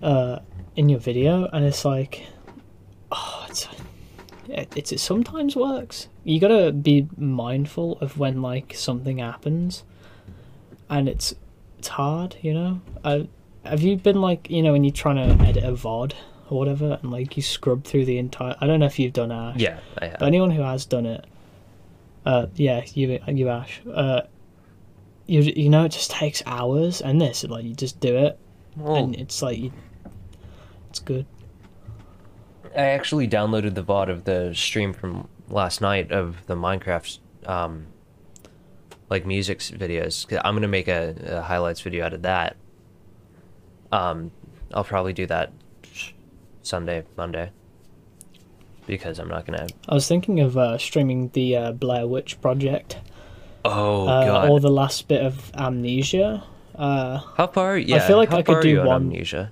uh, 0.01 0.39
in 0.75 0.89
your 0.89 0.99
video, 0.99 1.45
and 1.51 1.65
it's 1.65 1.83
like, 1.85 2.25
oh, 3.15 3.45
it's 3.49 3.67
it, 4.47 4.71
it's 4.75 4.91
it 4.91 4.99
sometimes 4.99 5.55
works. 5.55 6.07
You 6.23 6.39
gotta 6.39 6.71
be 6.71 7.07
mindful 7.17 7.97
of 7.99 8.17
when 8.17 8.41
like 8.41 8.73
something 8.75 9.17
happens, 9.19 9.83
and 10.89 11.09
it's 11.09 11.33
it's 11.79 11.87
hard, 11.87 12.37
you 12.41 12.53
know. 12.53 12.81
I, 13.03 13.27
have 13.63 13.81
you 13.81 13.97
been 13.97 14.21
like 14.21 14.49
you 14.49 14.61
know 14.61 14.73
when 14.73 14.83
you're 14.83 14.93
trying 14.93 15.15
to 15.15 15.43
edit 15.43 15.63
a 15.63 15.71
VOD 15.71 16.13
or 16.49 16.57
whatever, 16.59 16.99
and 17.01 17.11
like 17.11 17.35
you 17.37 17.43
scrub 17.43 17.83
through 17.83 18.05
the 18.05 18.17
entire? 18.17 18.55
I 18.61 18.67
don't 18.67 18.79
know 18.79 18.85
if 18.85 18.99
you've 18.99 19.13
done 19.13 19.31
Ash. 19.31 19.59
Yeah, 19.59 19.79
I 19.97 20.07
have. 20.07 20.19
But 20.19 20.27
anyone 20.27 20.51
who 20.51 20.61
has 20.61 20.85
done 20.85 21.05
it, 21.05 21.25
uh, 22.25 22.47
yeah, 22.55 22.83
you, 22.93 23.19
you 23.27 23.49
Ash, 23.49 23.81
uh, 23.91 24.21
you, 25.27 25.41
you 25.41 25.69
know, 25.69 25.85
it 25.85 25.89
just 25.89 26.11
takes 26.11 26.43
hours, 26.45 27.01
and 27.01 27.19
this, 27.19 27.43
like, 27.43 27.65
you 27.65 27.73
just 27.73 27.99
do 27.99 28.15
it, 28.15 28.39
Well, 28.75 28.95
and 28.95 29.15
it's 29.15 29.41
like, 29.41 29.57
you, 29.57 29.71
it's 30.89 30.99
good. 30.99 31.25
I 32.75 32.81
actually 32.91 33.27
downloaded 33.27 33.75
the 33.75 33.83
VOD 33.83 34.09
of 34.09 34.23
the 34.25 34.53
stream 34.53 34.93
from 34.93 35.27
last 35.49 35.81
night 35.81 36.11
of 36.11 36.45
the 36.47 36.55
Minecraft, 36.55 37.19
um, 37.45 37.87
like 39.09 39.25
music 39.25 39.59
videos. 39.59 40.27
'Cause 40.27 40.39
I'm 40.43 40.55
gonna 40.55 40.67
make 40.67 40.87
a, 40.87 41.15
a 41.27 41.41
highlights 41.41 41.81
video 41.81 42.05
out 42.05 42.13
of 42.13 42.21
that. 42.23 42.55
Um, 43.91 44.31
I'll 44.73 44.83
probably 44.83 45.13
do 45.13 45.25
that 45.27 45.51
Sunday, 46.63 47.03
Monday, 47.15 47.51
because 48.87 49.19
I'm 49.19 49.27
not 49.29 49.45
gonna. 49.45 49.67
I 49.87 49.93
was 49.93 50.07
thinking 50.07 50.39
of 50.39 50.57
uh, 50.57 50.77
streaming 50.77 51.29
the 51.29 51.55
uh, 51.55 51.71
Blair 51.71 52.07
Witch 52.07 52.41
Project, 52.41 52.97
Oh 53.63 54.07
uh, 54.07 54.25
god. 54.25 54.49
or 54.49 54.59
the 54.59 54.71
last 54.71 55.07
bit 55.07 55.21
of 55.21 55.51
Amnesia, 55.55 56.43
Uh, 56.75 57.19
How 57.37 57.47
far? 57.47 57.77
Yeah. 57.77 57.97
I 57.97 57.99
feel 57.99 58.17
like 58.17 58.29
how 58.29 58.37
I 58.39 58.41
could 58.41 58.61
do 58.61 58.81
on 58.81 58.85
one. 58.87 59.01
Amnesia. 59.03 59.49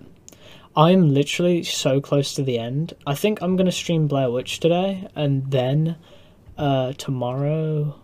I'm 0.75 1.13
literally 1.13 1.63
so 1.63 2.01
close 2.01 2.33
to 2.35 2.43
the 2.43 2.57
end. 2.57 2.93
I 3.05 3.13
think 3.15 3.41
I'm 3.41 3.55
gonna 3.55 3.71
stream 3.71 4.07
Blair 4.07 4.31
Witch 4.31 4.59
today, 4.59 5.07
and 5.15 5.49
then 5.51 5.97
uh, 6.57 6.93
tomorrow. 6.93 7.99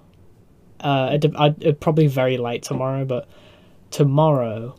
Uh, 0.80 1.10
it, 1.22 1.26
I, 1.38 1.54
it 1.60 1.80
probably 1.82 2.08
very 2.08 2.38
late 2.38 2.64
tomorrow, 2.64 3.04
but 3.04 3.28
tomorrow, 3.92 4.76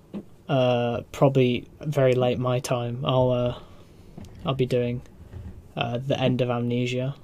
uh, 0.49 1.03
probably 1.13 1.69
very 1.81 2.15
late 2.15 2.39
my 2.39 2.59
time. 2.61 3.05
I'll 3.05 3.31
uh, 3.31 3.59
I'll 4.47 4.55
be 4.55 4.67
doing 4.67 5.03
uh, 5.77 5.99
the 5.99 6.19
end 6.19 6.41
of 6.41 6.49
Amnesia. 6.49 7.17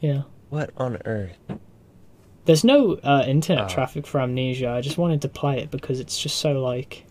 Yeah. 0.00 0.22
What 0.50 0.70
on 0.76 0.98
earth? 1.06 1.36
There's 2.44 2.64
no 2.64 2.94
uh, 2.96 3.24
internet 3.26 3.64
Oh. 3.64 3.68
traffic 3.68 4.06
for 4.06 4.20
Amnesia. 4.20 4.68
I 4.68 4.80
just 4.80 4.98
wanted 4.98 5.22
to 5.22 5.28
play 5.28 5.60
it 5.60 5.70
because 5.70 6.00
it's 6.00 6.18
just 6.20 6.38
so 6.38 6.60
like. 6.60 7.06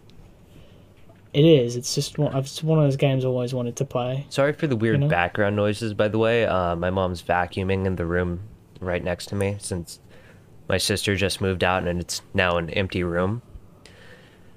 It 1.34 1.46
is. 1.46 1.78
It's 1.78 1.96
just 1.96 2.18
one. 2.18 2.36
It's 2.36 2.62
one 2.62 2.80
of 2.80 2.86
those 2.86 2.98
games 2.98 3.24
I 3.24 3.30
always 3.30 3.54
wanted 3.54 3.78
to 3.78 3.86
play. 3.86 4.26
Sorry 4.30 4.52
for 4.52 4.68
the 4.68 4.76
weird 4.76 5.00
know? 5.00 5.08
background 5.08 5.56
noises, 5.56 5.94
by 5.94 6.10
the 6.10 6.18
way. 6.18 6.46
Uh, 6.46 6.76
my 6.76 6.90
mom's 6.90 7.22
vacuuming 7.22 7.86
in 7.86 7.96
the 7.96 8.06
room 8.06 8.42
right 8.82 9.04
next 9.04 9.28
to 9.28 9.36
me 9.36 9.56
since 9.60 10.00
my 10.68 10.78
sister 10.78 11.16
just 11.16 11.40
moved 11.40 11.64
out 11.64 11.88
and 11.88 12.02
it's 12.02 12.22
now 12.34 12.58
an 12.58 12.70
empty 12.72 13.04
room. 13.04 13.42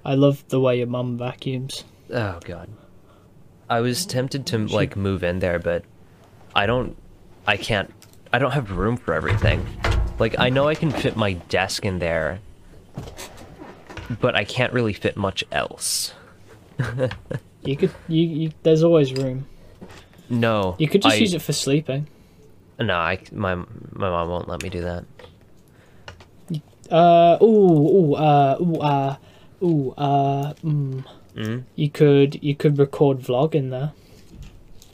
I 0.05 0.15
love 0.15 0.45
the 0.49 0.61
way 0.61 0.79
your 0.79 0.87
mum 0.87 1.17
vacuums. 1.17 1.85
Oh 2.11 2.39
god. 2.45 2.69
I 3.71 3.81
was 3.81 4.05
tempted 4.05 4.47
to 4.47 4.59
like 4.59 4.97
move 4.97 5.25
in 5.25 5.39
there, 5.39 5.59
but 5.59 5.85
I 6.55 6.67
don't 6.67 6.97
I 7.47 7.57
can't 7.57 7.93
I 8.33 8.39
don't 8.39 8.51
have 8.51 8.73
room 8.73 8.97
for 8.97 9.15
everything. 9.15 9.65
Like 10.19 10.39
I 10.39 10.51
know 10.51 10.69
I 10.69 10.75
can 10.75 10.91
fit 10.91 11.17
my 11.17 11.35
desk 11.35 11.85
in 11.85 11.99
there, 12.01 12.41
but 14.21 14.35
I 14.35 14.45
can't 14.45 14.73
really 14.73 14.93
fit 14.93 15.17
much 15.17 15.45
else. 15.53 16.15
You 17.65 17.77
could. 17.77 17.93
You, 18.09 18.23
you. 18.23 18.53
There's 18.63 18.83
always 18.83 19.13
room. 19.13 19.47
No. 20.29 20.77
You 20.79 20.89
could 20.89 21.03
just 21.03 21.17
I, 21.17 21.19
use 21.19 21.35
it 21.35 21.43
for 21.43 21.53
sleeping. 21.53 22.09
No, 22.79 22.95
I 22.95 23.21
my 23.33 23.55
my 23.55 24.11
mom 24.11 24.29
won't 24.29 24.49
let 24.49 24.63
me 24.63 24.69
do 24.69 24.83
that. 24.83 25.05
Uh. 26.91 27.39
Ooh. 27.43 27.47
Ooh. 27.47 28.15
Uh. 28.15 28.57
Ooh. 28.61 28.77
Uh. 28.81 29.17
Ooh. 29.63 29.91
Uh. 29.93 30.55
Mm. 30.65 31.05
Mm? 31.35 31.65
You 31.75 31.91
could. 31.91 32.43
You 32.43 32.55
could 32.55 32.79
record 32.79 33.21
vlog 33.21 33.55
in 33.55 33.71
there. 33.71 33.93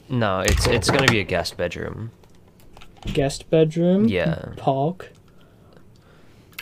No, 0.09 0.39
it's 0.39 0.67
it's 0.67 0.89
to 0.89 1.05
be 1.07 1.19
a 1.19 1.23
guest 1.23 1.57
bedroom. 1.57 2.11
Guest 3.13 3.49
bedroom. 3.49 4.07
Yeah. 4.07 4.53
Park. 4.57 5.11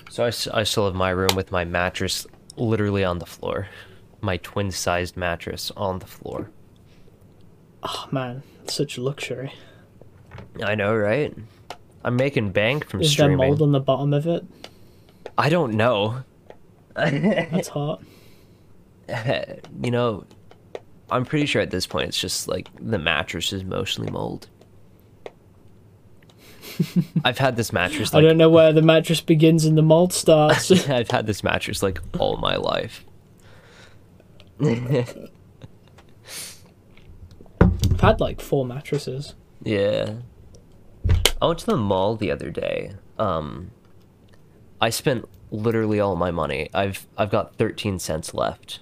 So 0.09 0.23
I, 0.23 0.27
I 0.53 0.63
still 0.63 0.85
have 0.85 0.95
my 0.95 1.11
room 1.11 1.35
with 1.35 1.51
my 1.51 1.65
mattress 1.65 2.25
literally 2.57 3.03
on 3.03 3.19
the 3.19 3.25
floor. 3.25 3.67
My 4.21 4.37
twin-sized 4.37 5.15
mattress 5.15 5.71
on 5.77 5.99
the 5.99 6.07
floor. 6.07 6.49
Oh 7.83 8.07
man, 8.11 8.43
such 8.65 8.97
luxury. 8.97 9.53
I 10.63 10.75
know, 10.75 10.95
right? 10.95 11.35
I'm 12.03 12.15
making 12.15 12.51
bank 12.51 12.85
from 12.85 13.03
streaming. 13.03 13.33
Is 13.33 13.39
there 13.39 13.47
mold 13.49 13.61
on 13.61 13.71
the 13.71 13.79
bottom 13.79 14.13
of 14.13 14.27
it? 14.27 14.45
I 15.37 15.49
don't 15.49 15.73
know. 15.73 16.23
That's 16.95 17.69
hot. 17.69 18.01
you 19.81 19.91
know, 19.91 20.25
I'm 21.09 21.25
pretty 21.25 21.45
sure 21.45 21.61
at 21.61 21.71
this 21.71 21.87
point 21.87 22.09
it's 22.09 22.19
just 22.19 22.47
like 22.47 22.69
the 22.79 22.99
mattress 22.99 23.53
is 23.53 23.63
mostly 23.63 24.09
mold. 24.09 24.47
I've 27.25 27.37
had 27.37 27.55
this 27.55 27.73
mattress 27.73 28.13
I 28.13 28.21
don't 28.21 28.37
know 28.37 28.49
where 28.49 28.71
the 28.71 28.81
mattress 28.81 29.21
begins 29.21 29.65
and 29.65 29.77
the 29.77 29.81
mold 29.81 30.13
starts. 30.13 30.71
I've 30.89 31.11
had 31.11 31.25
this 31.25 31.43
mattress 31.43 31.83
like 31.83 31.99
all 32.17 32.37
my 32.37 32.55
life. 32.55 33.05
I've 37.61 38.01
had 38.01 38.19
like 38.19 38.41
four 38.41 38.65
mattresses. 38.65 39.35
Yeah. 39.63 40.15
I 41.41 41.45
went 41.47 41.59
to 41.59 41.65
the 41.67 41.77
mall 41.77 42.15
the 42.15 42.31
other 42.31 42.49
day. 42.49 42.93
Um 43.17 43.71
I 44.81 44.89
spent 44.89 45.27
literally 45.51 45.99
all 45.99 46.15
my 46.15 46.31
money. 46.31 46.69
I've 46.73 47.07
I've 47.17 47.29
got 47.31 47.55
13 47.57 47.99
cents 47.99 48.33
left. 48.33 48.79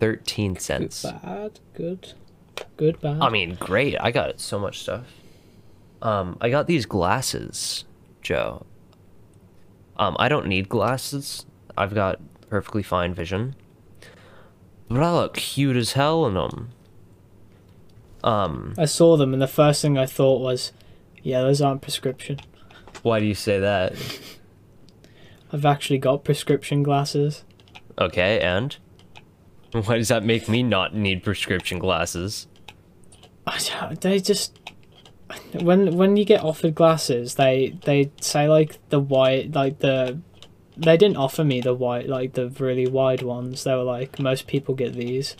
13 0.00 0.54
Good, 0.54 0.62
cents. 0.62 1.02
bad, 1.04 1.60
good, 1.72 2.12
good, 2.76 3.00
bad. 3.00 3.18
I 3.22 3.30
mean, 3.30 3.54
great. 3.54 3.96
I 4.00 4.10
got 4.10 4.40
so 4.40 4.58
much 4.58 4.80
stuff. 4.80 5.06
Um, 6.02 6.36
I 6.40 6.50
got 6.50 6.66
these 6.66 6.84
glasses, 6.84 7.84
Joe. 8.20 8.66
Um, 9.96 10.16
I 10.18 10.28
don't 10.28 10.46
need 10.46 10.68
glasses. 10.68 11.46
I've 11.78 11.94
got 11.94 12.20
perfectly 12.54 12.84
fine 12.84 13.12
vision. 13.12 13.56
But 14.88 15.02
I 15.02 15.12
look 15.12 15.34
cute 15.34 15.74
as 15.74 15.94
hell 15.94 16.24
in 16.24 16.34
them. 16.34 16.68
Um, 18.22 18.74
I 18.78 18.84
saw 18.84 19.16
them, 19.16 19.32
and 19.32 19.42
the 19.42 19.48
first 19.48 19.82
thing 19.82 19.98
I 19.98 20.06
thought 20.06 20.40
was, 20.40 20.70
"Yeah, 21.20 21.40
those 21.42 21.60
aren't 21.60 21.82
prescription." 21.82 22.38
why 23.02 23.18
do 23.18 23.26
you 23.26 23.34
say 23.34 23.58
that? 23.58 23.92
I've 25.52 25.66
actually 25.66 25.98
got 25.98 26.22
prescription 26.22 26.84
glasses. 26.84 27.42
Okay, 27.98 28.38
and 28.38 28.76
why 29.72 29.98
does 29.98 30.08
that 30.08 30.24
make 30.24 30.48
me 30.48 30.62
not 30.62 30.94
need 30.94 31.24
prescription 31.24 31.80
glasses? 31.80 32.46
They 34.00 34.20
just 34.20 34.56
when 35.60 35.96
when 35.96 36.16
you 36.16 36.24
get 36.24 36.44
offered 36.44 36.76
glasses, 36.76 37.34
they 37.34 37.76
they 37.84 38.12
say 38.20 38.48
like 38.48 38.78
the 38.90 39.00
white 39.00 39.52
like 39.52 39.80
the 39.80 40.20
they 40.76 40.96
didn't 40.96 41.16
offer 41.16 41.44
me 41.44 41.60
the 41.60 41.74
white 41.74 42.08
like 42.08 42.32
the 42.34 42.48
really 42.48 42.86
wide 42.86 43.22
ones. 43.22 43.64
They 43.64 43.74
were 43.74 43.82
like 43.84 44.18
most 44.18 44.46
people 44.46 44.74
get 44.74 44.94
these, 44.94 45.36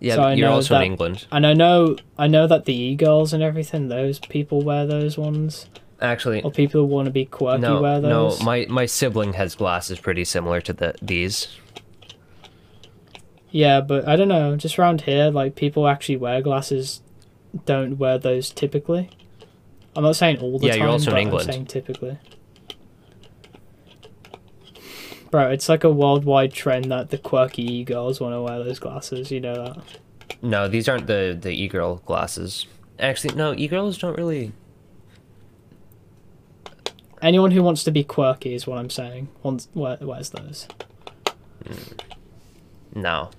Yeah, 0.00 0.16
So 0.16 0.28
you're 0.30 0.48
also 0.50 0.76
in 0.76 0.82
England. 0.82 1.26
and 1.30 1.46
I 1.46 1.52
know 1.52 1.96
I 2.18 2.26
know 2.26 2.46
that 2.46 2.64
the 2.64 2.74
e 2.74 2.94
girls 2.96 3.32
and 3.32 3.42
everything 3.42 3.88
those 3.88 4.18
people 4.18 4.62
wear 4.62 4.86
those 4.86 5.16
ones, 5.16 5.66
Actually, 6.00 6.42
or 6.42 6.50
people 6.50 6.80
who 6.80 6.86
want 6.86 7.06
to 7.06 7.12
be 7.12 7.24
quirky 7.24 7.62
no, 7.62 7.80
wear 7.80 8.00
no. 8.00 8.30
those. 8.30 8.42
My 8.42 8.66
my 8.68 8.86
sibling 8.86 9.34
has 9.34 9.54
glasses 9.54 10.00
pretty 10.00 10.24
similar 10.24 10.60
to 10.62 10.72
the 10.72 10.94
these. 11.00 11.48
Yeah, 13.50 13.80
but 13.82 14.08
I 14.08 14.16
don't 14.16 14.28
know. 14.28 14.56
Just 14.56 14.78
around 14.78 15.02
here, 15.02 15.30
like 15.30 15.54
people 15.56 15.86
actually 15.86 16.16
wear 16.16 16.40
glasses, 16.40 17.02
don't 17.66 17.98
wear 17.98 18.18
those 18.18 18.50
typically. 18.50 19.10
I'm 19.94 20.02
not 20.02 20.16
saying 20.16 20.38
all 20.38 20.58
the 20.58 20.66
Yeah, 20.66 20.72
time. 20.72 20.80
you're 20.80 20.88
also 20.90 21.10
in 21.12 21.18
England. 21.18 21.48
I'm 21.48 21.52
saying 21.52 21.66
typically. 21.66 22.18
Bro, 25.32 25.50
it's 25.50 25.66
like 25.66 25.82
a 25.82 25.90
worldwide 25.90 26.52
trend 26.52 26.92
that 26.92 27.08
the 27.08 27.16
quirky 27.16 27.62
e 27.62 27.84
girls 27.84 28.20
want 28.20 28.34
to 28.34 28.42
wear 28.42 28.62
those 28.62 28.78
glasses. 28.78 29.30
You 29.30 29.40
know 29.40 29.54
that. 29.54 29.98
No, 30.42 30.68
these 30.68 30.90
aren't 30.90 31.06
the 31.06 31.36
the 31.40 31.50
e-girl 31.50 32.02
glasses. 32.04 32.66
Actually, 32.98 33.34
no, 33.34 33.54
e-girls 33.54 33.96
don't 33.96 34.16
really. 34.16 34.52
Anyone 37.22 37.52
who 37.52 37.62
wants 37.62 37.82
to 37.84 37.90
be 37.90 38.04
quirky 38.04 38.54
is 38.54 38.66
what 38.66 38.76
I'm 38.76 38.90
saying. 38.90 39.28
Wants 39.42 39.68
wear, 39.72 39.96
wears 40.02 40.28
those. 40.30 40.68
No. 42.94 43.30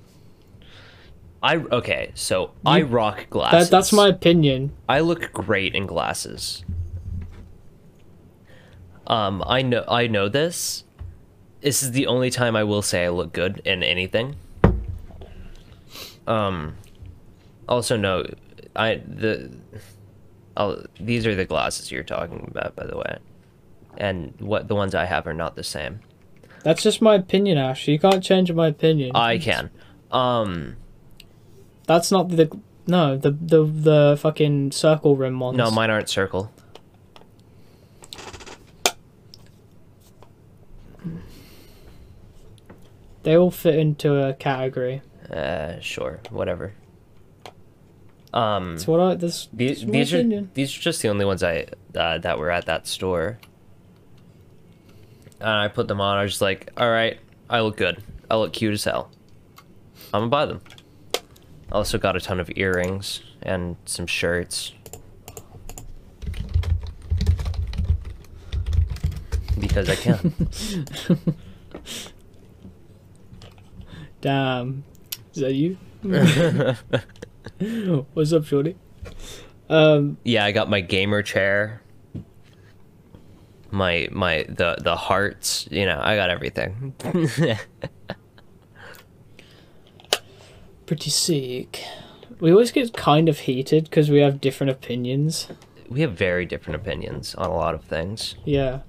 I 1.43 1.58
okay, 1.58 2.12
so 2.15 2.53
I 2.65 2.82
rock 2.82 3.29
glasses. 3.29 3.69
That, 3.69 3.77
that's 3.77 3.93
my 3.93 4.08
opinion. 4.08 4.71
I 4.89 5.01
look 5.01 5.32
great 5.32 5.75
in 5.75 5.86
glasses. 5.86 6.65
Um, 9.06 9.43
I 9.45 9.62
know 9.62 9.86
I 9.88 10.08
know 10.08 10.27
this. 10.27 10.86
This 11.63 11.82
is 11.82 11.91
the 11.91 12.08
only 12.08 12.30
time 12.30 12.56
I 12.58 12.65
will 12.65 12.82
say 12.82 13.06
I 13.06 13.10
look 13.10 13.32
good 13.32 13.62
in 13.63 13.84
anything. 13.84 14.36
Um, 16.28 16.76
also 17.67 17.95
no, 17.97 18.26
I 18.76 18.95
the, 18.95 19.49
oh 20.58 20.84
these 20.99 21.26
are 21.26 21.36
the 21.36 21.45
glasses 21.45 21.91
you're 21.91 22.04
talking 22.04 22.47
about, 22.49 22.76
by 22.76 22.86
the 22.86 22.97
way, 22.97 23.17
and 23.97 24.34
what 24.39 24.67
the 24.67 24.76
ones 24.76 24.93
I 24.93 25.06
have 25.06 25.26
are 25.26 25.34
not 25.34 25.56
the 25.56 25.63
same. 25.63 26.02
That's 26.63 26.84
just 26.84 27.02
my 27.02 27.15
opinion, 27.15 27.58
Ash. 27.58 27.88
You 27.88 27.99
can't 27.99 28.23
change 28.23 28.52
my 28.52 28.67
opinion. 28.67 29.12
I 29.15 29.38
can. 29.38 29.69
Um, 30.12 30.78
That's 31.88 32.12
not 32.12 32.30
the 32.30 32.58
no 32.88 33.17
the 33.17 33.32
the 33.32 33.63
the 33.63 34.17
fucking 34.19 34.71
circle 34.71 35.15
rim 35.15 35.39
ones. 35.39 35.58
no, 35.58 35.71
mine 35.71 35.89
aren't 35.89 36.10
circle. 36.10 36.53
They 43.23 43.38
all 43.38 43.51
fit 43.51 43.75
into 43.75 44.15
a 44.15 44.33
category. 44.33 45.01
Uh, 45.31 45.79
sure, 45.79 46.19
whatever. 46.29 46.73
Um, 48.33 48.71
That's 48.75 48.88
what 48.88 48.99
I. 48.99 49.15
This. 49.15 49.47
these 49.53 49.86
these 49.86 50.13
are 50.13 50.23
these 50.53 50.77
are 50.77 50.81
just 50.81 51.01
the 51.01 51.09
only 51.09 51.25
ones 51.25 51.43
I 51.43 51.67
uh, 51.95 52.17
that 52.19 52.38
were 52.38 52.51
at 52.51 52.65
that 52.65 52.88
store. 52.88 53.39
And 55.39 55.49
I 55.49 55.67
put 55.67 55.88
them 55.88 56.01
on. 56.01 56.17
I 56.17 56.23
was 56.23 56.33
just 56.33 56.41
like, 56.41 56.69
all 56.77 56.89
right, 56.89 57.19
I 57.49 57.62
look 57.62 57.77
good. 57.77 58.03
I 58.29 58.36
look 58.36 58.53
cute 58.53 58.73
as 58.73 58.83
hell. 58.83 59.12
I'm 60.13 60.21
gonna 60.21 60.29
buy 60.29 60.45
them. 60.45 60.62
I 61.71 61.75
also 61.75 61.97
got 61.97 62.15
a 62.15 62.19
ton 62.19 62.39
of 62.39 62.51
earrings 62.55 63.21
and 63.41 63.77
some 63.86 64.07
shirts. 64.07 64.73
because 69.59 69.89
I 69.89 69.95
can. 69.95 70.49
Damn. 74.23 74.83
Is 75.33 75.41
that 75.41 75.53
you? 75.53 75.77
What's 78.13 78.31
up, 78.31 78.45
Shorty? 78.45 78.77
Um, 79.67 80.17
yeah, 80.23 80.45
I 80.45 80.53
got 80.53 80.69
my 80.69 80.79
gamer 80.79 81.21
chair. 81.21 81.81
My 83.69 84.07
my 84.13 84.45
the 84.47 84.77
the 84.79 84.95
hearts, 84.95 85.67
you 85.69 85.86
know, 85.86 85.99
I 86.01 86.15
got 86.15 86.29
everything. 86.29 86.93
pretty 90.86 91.09
sick. 91.09 91.83
We 92.39 92.49
always 92.49 92.71
get 92.71 92.93
kind 92.93 93.27
of 93.27 93.39
heated 93.39 93.83
because 93.86 94.09
we 94.09 94.19
have 94.19 94.39
different 94.39 94.71
opinions. 94.71 95.49
we 95.89 95.99
have 95.99 96.13
very 96.13 96.45
different 96.45 96.81
opinions 96.81 97.36
on 97.36 97.49
a 97.49 97.55
lot 97.55 97.75
of 97.75 97.83
things. 97.83 98.36
Yeah. 98.45 98.83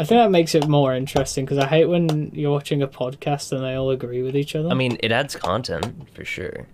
I 0.00 0.04
think 0.04 0.18
that 0.18 0.30
makes 0.30 0.54
it 0.54 0.66
more 0.66 0.94
interesting 0.94 1.44
because 1.44 1.58
I 1.58 1.66
hate 1.66 1.84
when 1.84 2.30
you're 2.32 2.50
watching 2.50 2.80
a 2.80 2.88
podcast 2.88 3.52
and 3.52 3.62
they 3.62 3.74
all 3.74 3.90
agree 3.90 4.22
with 4.22 4.34
each 4.34 4.56
other. 4.56 4.70
I 4.70 4.74
mean, 4.74 4.96
it 5.02 5.12
adds 5.12 5.36
content 5.36 6.08
for 6.14 6.24
sure. 6.24 6.66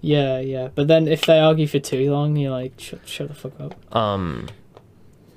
yeah, 0.00 0.38
yeah. 0.38 0.68
But 0.72 0.86
then 0.86 1.08
if 1.08 1.22
they 1.26 1.40
argue 1.40 1.66
for 1.66 1.80
too 1.80 2.12
long, 2.12 2.36
you're 2.36 2.52
like, 2.52 2.78
shut, 2.78 3.00
shut 3.08 3.26
the 3.28 3.34
fuck 3.34 3.58
up. 3.60 3.96
Um 3.96 4.48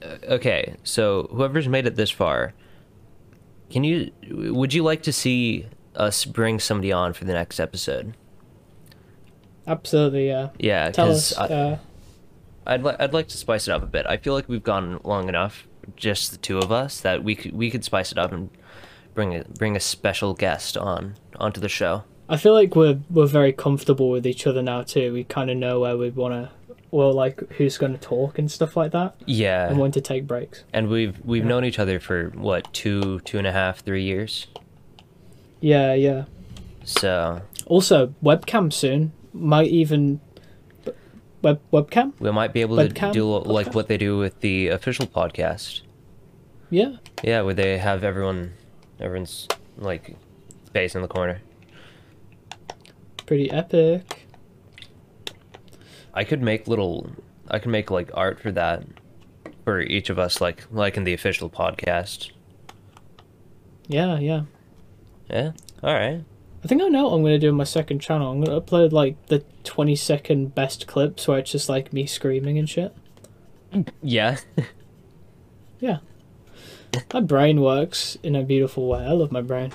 uh, 0.03 0.17
okay, 0.35 0.75
so 0.83 1.27
whoever's 1.31 1.67
made 1.67 1.87
it 1.87 1.95
this 1.95 2.11
far, 2.11 2.53
can 3.71 3.83
you 3.83 4.11
would 4.29 4.71
you 4.75 4.83
like 4.83 5.01
to 5.03 5.11
see 5.11 5.65
us 5.95 6.23
bring 6.23 6.59
somebody 6.59 6.91
on 6.91 7.13
for 7.13 7.25
the 7.25 7.33
next 7.33 7.59
episode? 7.59 8.15
Absolutely, 9.65 10.27
yeah. 10.27 10.49
Yeah, 10.59 10.91
Tell 10.91 11.09
us. 11.11 11.35
Uh, 11.35 11.79
I'd 12.67 12.83
li- 12.83 12.95
I'd 12.99 13.13
like 13.13 13.27
to 13.29 13.37
spice 13.37 13.67
it 13.67 13.71
up 13.71 13.81
a 13.81 13.87
bit. 13.87 14.05
I 14.07 14.17
feel 14.17 14.33
like 14.33 14.47
we've 14.47 14.63
gone 14.63 14.99
long 15.03 15.29
enough, 15.29 15.67
just 15.95 16.31
the 16.31 16.37
two 16.37 16.57
of 16.59 16.71
us, 16.71 16.99
that 17.01 17.23
we 17.23 17.35
could 17.35 17.53
we 17.53 17.69
could 17.71 17.83
spice 17.83 18.11
it 18.11 18.17
up 18.17 18.31
and 18.31 18.49
bring 19.13 19.35
a 19.35 19.43
bring 19.45 19.75
a 19.75 19.79
special 19.79 20.33
guest 20.33 20.75
on 20.77 21.15
onto 21.39 21.59
the 21.61 21.69
show. 21.69 22.03
I 22.27 22.37
feel 22.37 22.53
like 22.53 22.75
we're 22.75 22.99
we're 23.09 23.27
very 23.27 23.53
comfortable 23.53 24.09
with 24.09 24.25
each 24.25 24.47
other 24.47 24.61
now 24.61 24.83
too. 24.83 25.13
We 25.13 25.23
kind 25.23 25.49
of 25.51 25.57
know 25.57 25.79
where 25.81 25.95
we 25.97 26.09
want 26.09 26.33
to, 26.33 26.49
well, 26.91 27.13
like 27.13 27.39
who's 27.53 27.77
going 27.77 27.91
to 27.93 27.99
talk 27.99 28.39
and 28.39 28.51
stuff 28.51 28.75
like 28.75 28.91
that, 28.93 29.15
Yeah, 29.27 29.69
and 29.69 29.77
when 29.79 29.91
to 29.91 30.01
take 30.01 30.25
breaks. 30.25 30.63
and 30.73 30.87
we've 30.89 31.19
we've 31.23 31.43
Yeah. 31.43 31.49
known 31.49 31.65
each 31.65 31.77
other 31.79 31.99
for 31.99 32.29
what 32.35 32.73
two 32.73 33.19
two 33.21 33.37
and 33.37 33.45
a 33.45 33.51
half 33.51 33.79
three 33.81 34.03
years. 34.03 34.47
Yeah, 35.61 35.93
yeah. 35.93 36.25
So 36.83 37.41
Also, 37.67 38.13
webcam 38.23 38.71
soon. 38.71 39.11
Might 39.33 39.67
even 39.69 40.19
web 41.45 41.61
webcam. 41.71 42.11
we 42.19 42.31
might 42.31 42.51
be 42.53 42.61
able 42.61 42.75
to 42.77 42.89
Webcam 42.89 43.13
do 43.13 43.37
like 43.37 43.67
podcast? 43.67 43.75
what 43.75 43.87
they 43.87 43.97
do 43.97 44.17
with 44.17 44.39
the 44.41 44.69
official 44.69 45.05
podcast. 45.05 45.81
Yeah, 46.71 46.97
Yeah, 47.23 47.41
where 47.41 47.53
they 47.53 47.77
have 47.77 48.03
everyone, 48.03 48.53
everyone's 48.99 49.47
like 49.77 50.15
face 50.73 50.95
in 50.95 51.01
the 51.03 51.07
corner. 51.07 51.41
pretty 53.27 53.49
epic. 53.51 54.27
I 56.13 56.23
could 56.23 56.41
make 56.41 56.67
little, 56.67 57.11
I 57.49 57.59
could 57.59 57.71
make 57.71 57.91
like 57.91 58.09
art 58.13 58.39
for 58.39 58.51
that, 58.51 58.83
for 59.63 59.79
each 59.81 60.09
of 60.09 60.17
us, 60.17 60.41
like 60.41 60.65
like 60.71 60.97
in 60.97 61.03
the 61.03 61.13
official 61.13 61.49
podcast. 61.49 62.31
Yeah, 63.87 64.17
yeah. 64.19 64.43
Yeah. 65.29 65.51
All 65.83 65.93
right. 65.93 66.23
I 66.65 66.67
think 66.67 66.81
I 66.81 66.87
know 66.87 67.03
what 67.03 67.13
I'm 67.13 67.21
gonna 67.21 67.37
do 67.37 67.49
on 67.49 67.55
my 67.57 67.63
second 67.63 67.99
channel. 67.99 68.31
I'm 68.31 68.41
gonna 68.41 68.59
upload 68.59 68.91
like 68.91 69.23
the 69.27 69.43
20 69.65 69.95
second 69.95 70.55
best 70.55 70.87
clips 70.87 71.27
where 71.27 71.37
it's 71.37 71.51
just 71.51 71.69
like 71.69 71.93
me 71.93 72.07
screaming 72.07 72.57
and 72.57 72.67
shit. 72.67 72.91
Yeah. 74.01 74.37
Yeah. 75.79 75.97
My 77.13 77.19
brain 77.19 77.61
works 77.61 78.17
in 78.23 78.35
a 78.35 78.41
beautiful 78.41 78.87
way. 78.87 79.05
I 79.05 79.11
love 79.11 79.31
my 79.31 79.41
brain. 79.41 79.73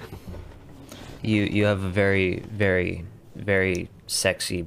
you 1.23 1.43
you 1.45 1.67
have 1.67 1.85
a 1.85 1.89
very 1.89 2.41
very 2.51 3.05
very 3.37 3.89
sexy 4.09 4.67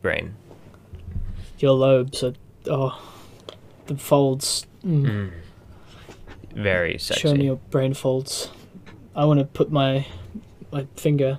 brain. 0.00 0.36
Your 1.58 1.72
lobes 1.72 2.22
are 2.22 2.32
oh 2.68 3.02
the 3.84 3.98
folds. 3.98 4.66
Mm. 4.82 5.04
Mm. 5.04 5.30
Very 6.54 6.96
sexy. 6.96 7.20
Show 7.20 7.34
me 7.34 7.44
your 7.44 7.56
brain 7.56 7.92
folds. 7.92 8.48
I 9.14 9.26
want 9.26 9.40
to 9.40 9.44
put 9.44 9.70
my 9.70 10.06
my 10.72 10.86
finger 10.96 11.38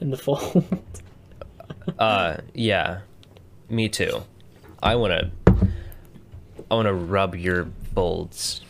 in 0.00 0.10
the 0.10 0.16
fold. 0.16 0.64
Uh, 2.00 2.38
yeah, 2.52 2.98
me 3.70 3.88
too. 3.88 4.24
I 4.82 4.96
wanna, 4.96 5.30
I 6.68 6.74
wanna 6.74 6.92
rub 6.92 7.36
your 7.36 7.68
folds. 7.94 8.60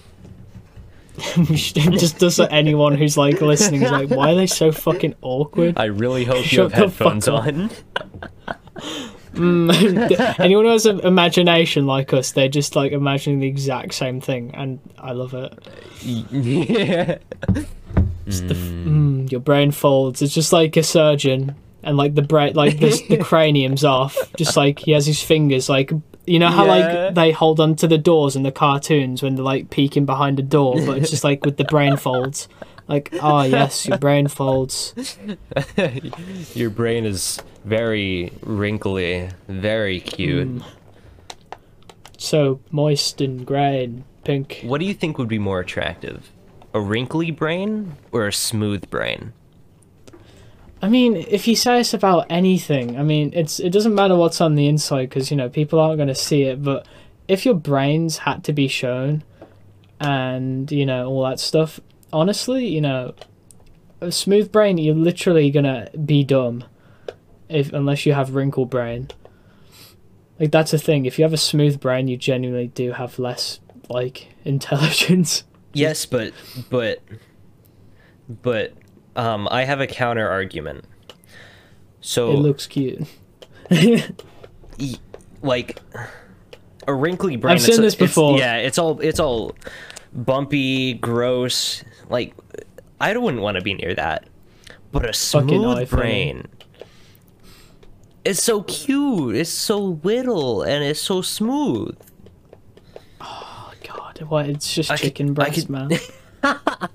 Just 1.34 2.18
does 2.18 2.38
anyone 2.38 2.94
who's 2.94 3.16
like 3.16 3.40
listening 3.40 3.82
is 3.82 3.90
like, 3.90 4.10
why 4.10 4.32
are 4.32 4.34
they 4.34 4.46
so 4.46 4.70
fucking 4.70 5.14
awkward? 5.22 5.78
I 5.78 5.84
really 5.84 6.24
hope 6.24 6.38
you 6.38 6.44
Shut 6.44 6.72
have 6.72 6.98
the 6.98 7.04
headphones 7.04 7.26
on. 7.26 7.70
Mm, 9.32 10.38
anyone 10.40 10.64
who 10.66 10.70
has 10.70 10.86
an 10.86 11.00
imagination 11.00 11.86
like 11.86 12.12
us, 12.12 12.32
they're 12.32 12.48
just 12.48 12.76
like 12.76 12.92
imagining 12.92 13.40
the 13.40 13.48
exact 13.48 13.94
same 13.94 14.20
thing, 14.20 14.54
and 14.54 14.78
I 14.98 15.12
love 15.12 15.34
it. 15.34 15.52
yeah. 16.02 17.18
It's 18.26 18.40
the 18.40 18.54
f- 18.54 18.60
mm, 18.60 19.30
your 19.30 19.40
brain 19.40 19.70
folds. 19.70 20.20
It's 20.22 20.34
just 20.34 20.52
like 20.52 20.76
a 20.76 20.82
surgeon, 20.82 21.54
and 21.82 21.96
like 21.96 22.14
the 22.14 22.22
brain, 22.22 22.54
like 22.54 22.78
the, 22.80 23.00
the 23.08 23.18
cranium's 23.22 23.84
off. 23.84 24.16
Just 24.36 24.56
like 24.56 24.80
he 24.80 24.90
has 24.92 25.06
his 25.06 25.22
fingers, 25.22 25.68
like 25.68 25.92
you 26.26 26.38
know 26.40 26.48
how 26.48 26.64
Yeah. 26.64 26.70
like 27.04 27.14
they 27.14 27.30
hold 27.32 27.60
onto 27.60 27.86
the 27.86 27.98
doors 27.98 28.34
in 28.34 28.42
the 28.42 28.50
cartoons 28.50 29.22
when 29.22 29.36
they're 29.36 29.44
like 29.44 29.70
peeking 29.70 30.06
behind 30.06 30.40
a 30.40 30.42
door, 30.42 30.74
but 30.84 30.98
it's 30.98 31.10
just 31.10 31.22
like 31.24 31.44
with 31.44 31.56
the 31.56 31.64
brain 31.64 31.96
folds. 31.96 32.48
Like, 32.88 33.10
oh 33.22 33.42
yes, 33.42 33.86
your 33.86 33.98
brain 33.98 34.28
folds. 34.28 34.94
Your 36.54 36.70
brain 36.70 37.04
is 37.04 37.40
very 37.64 38.32
wrinkly, 38.42 39.28
very 39.48 39.98
cute. 40.00 40.48
Mm. 40.48 40.64
So 42.18 42.60
moist 42.70 43.20
and 43.20 43.44
grey 43.46 43.84
and 43.84 44.04
pink. 44.24 44.60
What 44.62 44.78
do 44.78 44.84
you 44.86 44.94
think 44.94 45.18
would 45.18 45.28
be 45.28 45.38
more 45.38 45.60
attractive? 45.60 46.30
A 46.74 46.80
wrinkly 46.80 47.30
brain 47.30 47.96
or 48.12 48.26
a 48.26 48.32
smooth 48.32 48.88
brain? 48.90 49.32
I 50.82 50.88
mean, 50.88 51.16
if 51.16 51.48
you 51.48 51.56
say 51.56 51.80
it's 51.80 51.94
about 51.94 52.26
anything, 52.28 52.98
I 52.98 53.02
mean, 53.02 53.32
it's 53.34 53.58
it 53.60 53.70
doesn't 53.70 53.94
matter 53.94 54.14
what's 54.14 54.40
on 54.40 54.54
the 54.54 54.68
inside 54.68 55.08
because 55.08 55.30
you 55.30 55.36
know 55.36 55.48
people 55.48 55.80
aren't 55.80 55.96
going 55.96 56.08
to 56.08 56.14
see 56.14 56.42
it. 56.42 56.62
But 56.62 56.86
if 57.28 57.46
your 57.46 57.54
brains 57.54 58.18
had 58.18 58.44
to 58.44 58.52
be 58.52 58.68
shown, 58.68 59.24
and 60.00 60.70
you 60.70 60.86
know 60.86 61.08
all 61.08 61.24
that 61.24 61.40
stuff, 61.40 61.80
honestly, 62.12 62.66
you 62.66 62.80
know, 62.80 63.14
a 64.00 64.12
smooth 64.12 64.52
brain, 64.52 64.78
you're 64.78 64.94
literally 64.94 65.50
gonna 65.50 65.88
be 66.04 66.24
dumb, 66.24 66.64
if 67.48 67.72
unless 67.72 68.06
you 68.06 68.12
have 68.12 68.34
wrinkled 68.34 68.70
brain. 68.70 69.08
Like 70.38 70.52
that's 70.52 70.74
a 70.74 70.78
thing. 70.78 71.06
If 71.06 71.18
you 71.18 71.24
have 71.24 71.32
a 71.32 71.38
smooth 71.38 71.80
brain, 71.80 72.08
you 72.08 72.16
genuinely 72.16 72.68
do 72.68 72.92
have 72.92 73.18
less 73.18 73.60
like 73.88 74.28
intelligence. 74.44 75.44
Yes, 75.76 76.06
but 76.06 76.32
but 76.70 77.00
but 78.42 78.72
um 79.14 79.46
I 79.50 79.64
have 79.64 79.80
a 79.80 79.86
counter 79.86 80.28
argument. 80.28 80.84
So 82.00 82.30
It 82.32 82.36
looks 82.36 82.66
cute. 82.66 83.02
like 85.42 85.80
a 86.86 86.94
wrinkly 86.94 87.36
brain 87.36 87.54
I've 87.54 87.60
seen 87.62 87.74
it's- 87.74 87.82
this 87.84 87.94
it's- 87.94 88.10
before. 88.10 88.38
yeah, 88.38 88.56
it's 88.56 88.78
all 88.78 89.00
it's 89.00 89.20
all 89.20 89.54
bumpy, 90.12 90.94
gross. 90.94 91.82
Like 92.08 92.34
I 93.00 93.16
wouldn't 93.16 93.42
want 93.42 93.56
to 93.56 93.62
be 93.62 93.74
near 93.74 93.94
that. 93.94 94.26
But 94.92 95.08
a 95.08 95.12
smooth 95.12 95.90
brain 95.90 96.48
it's 98.24 98.42
so 98.42 98.62
cute. 98.64 99.36
It's 99.36 99.50
so 99.50 100.00
little 100.02 100.62
and 100.62 100.82
it's 100.82 101.00
so 101.00 101.22
smooth. 101.22 101.96
God, 104.18 104.28
what? 104.30 104.48
It's 104.48 104.74
just 104.74 104.90
I 104.90 104.96
chicken 104.96 105.30
I 105.30 105.32
breast, 105.32 105.54
could- 105.66 105.70
man. 105.70 105.90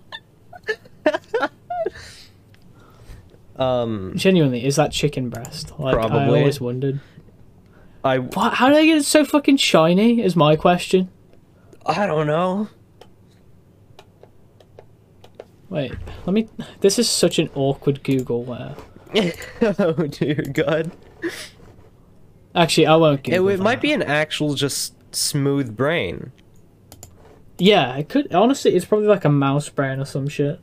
Um 3.57 4.13
Genuinely, 4.15 4.65
is 4.65 4.75
that 4.77 4.91
chicken 4.91 5.29
breast? 5.29 5.77
Like, 5.79 5.93
I 5.95 6.07
Probably. 6.07 6.39
always 6.39 6.59
wondered. 6.61 6.99
I 8.03 8.17
What? 8.19 8.53
How 8.55 8.69
do 8.69 8.75
they 8.75 8.85
get 8.87 8.97
it 8.97 9.05
so 9.05 9.23
fucking 9.25 9.57
shiny? 9.57 10.21
Is 10.21 10.35
my 10.35 10.55
question. 10.55 11.09
I 11.85 12.05
don't 12.07 12.27
know. 12.27 12.69
Wait, 15.69 15.93
let 16.25 16.33
me. 16.33 16.47
This 16.79 16.97
is 16.99 17.09
such 17.09 17.39
an 17.39 17.49
awkward 17.53 18.03
Google. 18.03 18.43
Where 18.43 18.75
oh 19.61 20.07
dear 20.07 20.35
god. 20.53 20.91
actually, 22.55 22.87
I 22.87 22.95
won't 22.95 23.19
It, 23.27 23.31
Google. 23.31 23.49
it 23.49 23.59
might 23.59 23.75
that. 23.75 23.81
be 23.81 23.93
an 23.93 24.01
actual 24.01 24.53
just 24.55 24.95
smooth 25.13 25.75
brain. 25.75 26.31
Yeah, 27.61 27.95
it 27.95 28.09
could. 28.09 28.33
Honestly, 28.33 28.75
it's 28.75 28.85
probably 28.85 29.05
like 29.05 29.23
a 29.23 29.29
mouse 29.29 29.69
brain 29.69 29.99
or 29.99 30.05
some 30.05 30.27
shit. 30.27 30.59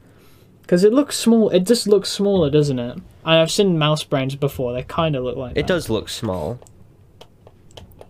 Because 0.63 0.83
it 0.83 0.93
looks 0.93 1.17
small. 1.17 1.49
It 1.51 1.61
just 1.65 1.87
looks 1.87 2.11
smaller, 2.11 2.51
doesn't 2.51 2.81
it? 2.81 2.97
And 2.97 3.05
I've 3.25 3.53
seen 3.53 3.79
mouse 3.79 4.03
brains 4.03 4.35
before. 4.35 4.73
They 4.73 4.83
kind 4.83 5.15
of 5.15 5.23
look 5.23 5.37
like. 5.37 5.53
It 5.53 5.55
that. 5.55 5.67
does 5.69 5.89
look 5.89 6.09
small. 6.09 6.59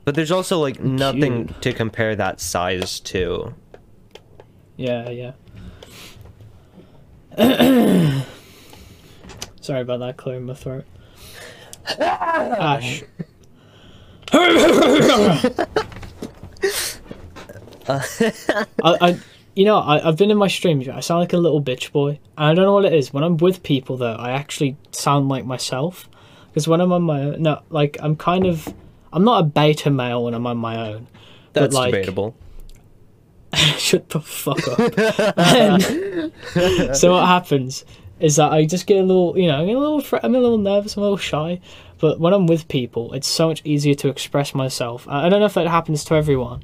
But 0.06 0.14
there's 0.14 0.30
also 0.30 0.58
like 0.58 0.80
nothing 0.80 1.48
Cute. 1.48 1.62
to 1.62 1.72
compare 1.74 2.16
that 2.16 2.40
size 2.40 2.98
to. 3.00 3.54
Yeah, 4.78 5.10
yeah. 5.10 5.32
Sorry 9.60 9.82
about 9.82 10.00
that, 10.00 10.16
clearing 10.16 10.46
my 10.46 10.54
throat. 10.54 10.86
Ash. 11.98 13.02
I, 17.88 18.96
I, 19.00 19.18
you 19.54 19.64
know, 19.64 19.78
I, 19.78 20.06
I've 20.06 20.16
been 20.16 20.30
in 20.30 20.36
my 20.36 20.48
streams. 20.48 20.88
I 20.88 21.00
sound 21.00 21.20
like 21.20 21.32
a 21.32 21.38
little 21.38 21.62
bitch 21.62 21.92
boy. 21.92 22.20
And 22.36 22.46
I 22.46 22.54
don't 22.54 22.64
know 22.64 22.74
what 22.74 22.84
it 22.84 22.92
is. 22.92 23.12
When 23.12 23.24
I'm 23.24 23.36
with 23.36 23.62
people, 23.62 23.96
though, 23.96 24.14
I 24.14 24.30
actually 24.30 24.76
sound 24.92 25.28
like 25.28 25.44
myself. 25.44 26.08
Because 26.48 26.68
when 26.68 26.80
I'm 26.80 26.92
on 26.92 27.02
my 27.02 27.22
own, 27.22 27.42
no, 27.42 27.62
like 27.70 27.96
I'm 28.00 28.16
kind 28.16 28.46
of, 28.46 28.72
I'm 29.12 29.24
not 29.24 29.40
a 29.40 29.44
beta 29.44 29.90
male 29.90 30.24
when 30.24 30.34
I'm 30.34 30.46
on 30.46 30.58
my 30.58 30.76
own. 30.76 31.06
That's 31.52 31.74
like, 31.74 31.92
debatable. 31.92 32.36
Shut 33.54 34.08
the 34.10 34.20
fuck 34.20 34.58
up. 34.68 34.78
Um, 35.38 36.94
so 36.94 37.12
what 37.12 37.26
happens 37.26 37.84
is 38.20 38.36
that 38.36 38.52
I 38.52 38.64
just 38.64 38.86
get 38.86 38.98
a 38.98 39.02
little, 39.02 39.38
you 39.38 39.46
know, 39.46 39.62
I 39.62 39.66
get 39.66 39.76
a 39.76 39.78
little, 39.78 40.00
fr- 40.00 40.18
I'm 40.22 40.34
a 40.34 40.40
little 40.40 40.58
nervous, 40.58 40.96
I'm 40.96 41.02
a 41.02 41.04
little 41.04 41.16
shy. 41.16 41.60
But 41.98 42.20
when 42.20 42.32
I'm 42.32 42.46
with 42.46 42.68
people, 42.68 43.12
it's 43.12 43.26
so 43.26 43.48
much 43.48 43.62
easier 43.64 43.94
to 43.96 44.08
express 44.08 44.54
myself. 44.54 45.06
I 45.08 45.28
don't 45.28 45.40
know 45.40 45.46
if 45.46 45.54
that 45.54 45.66
happens 45.66 46.04
to 46.06 46.14
everyone, 46.14 46.62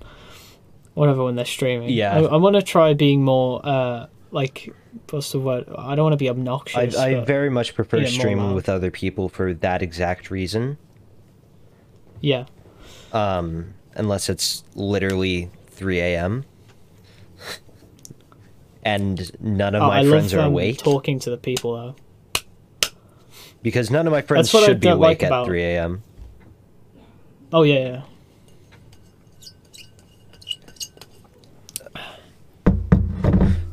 whatever 0.94 1.24
when 1.24 1.36
they're 1.36 1.44
streaming. 1.44 1.90
Yeah. 1.90 2.16
I, 2.16 2.20
I 2.22 2.36
want 2.36 2.56
to 2.56 2.62
try 2.62 2.94
being 2.94 3.22
more, 3.24 3.60
uh, 3.64 4.06
like, 4.30 4.72
what's 5.10 5.32
the 5.32 5.40
word? 5.40 5.64
I 5.76 5.94
don't 5.94 6.04
want 6.04 6.12
to 6.14 6.16
be 6.18 6.28
obnoxious. 6.28 6.96
I 6.96 7.14
but- 7.14 7.26
very 7.26 7.50
much 7.50 7.74
prefer 7.74 7.98
yeah, 7.98 8.08
streaming 8.08 8.54
with 8.54 8.68
other 8.68 8.90
people 8.90 9.28
for 9.28 9.52
that 9.54 9.82
exact 9.82 10.30
reason. 10.30 10.78
yeah. 12.20 12.46
Um, 13.12 13.74
unless 13.94 14.28
it's 14.28 14.64
literally 14.74 15.50
3 15.68 16.00
a.m. 16.00 16.44
and 18.82 19.30
none 19.40 19.74
of 19.74 19.82
Oh, 19.82 19.86
my 19.88 20.00
I 20.00 20.08
friends 20.08 20.34
are 20.34 20.40
awake. 20.46 20.78
talking 20.78 21.18
to 21.20 21.30
the 21.30 21.36
people 21.36 21.74
though. 21.74 21.94
Because 23.62 23.90
none 23.90 24.06
of 24.06 24.12
my 24.12 24.20
friends 24.20 24.54
I 24.54 24.64
should 24.64 24.80
be 24.80 24.88
awake 24.88 25.20
like 25.20 25.22
at 25.22 25.26
about- 25.28 25.46
3 25.46 25.62
a.m. 25.62 26.02
Oh 27.52 27.62
yeah, 27.62 27.78
yeah. 27.78 28.02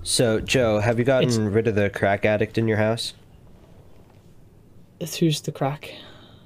So, 0.04 0.40
Joe, 0.40 0.80
have 0.80 0.98
you 1.00 1.06
gotten 1.06 1.30
It's- 1.30 1.40
rid 1.54 1.68
of 1.68 1.76
the 1.76 1.90
crack 1.90 2.26
addict 2.26 2.58
in 2.58 2.68
your 2.68 2.78
house? 2.78 3.14
It's 5.00 5.18
who's 5.18 5.42
the 5.42 5.52
crack? 5.52 5.94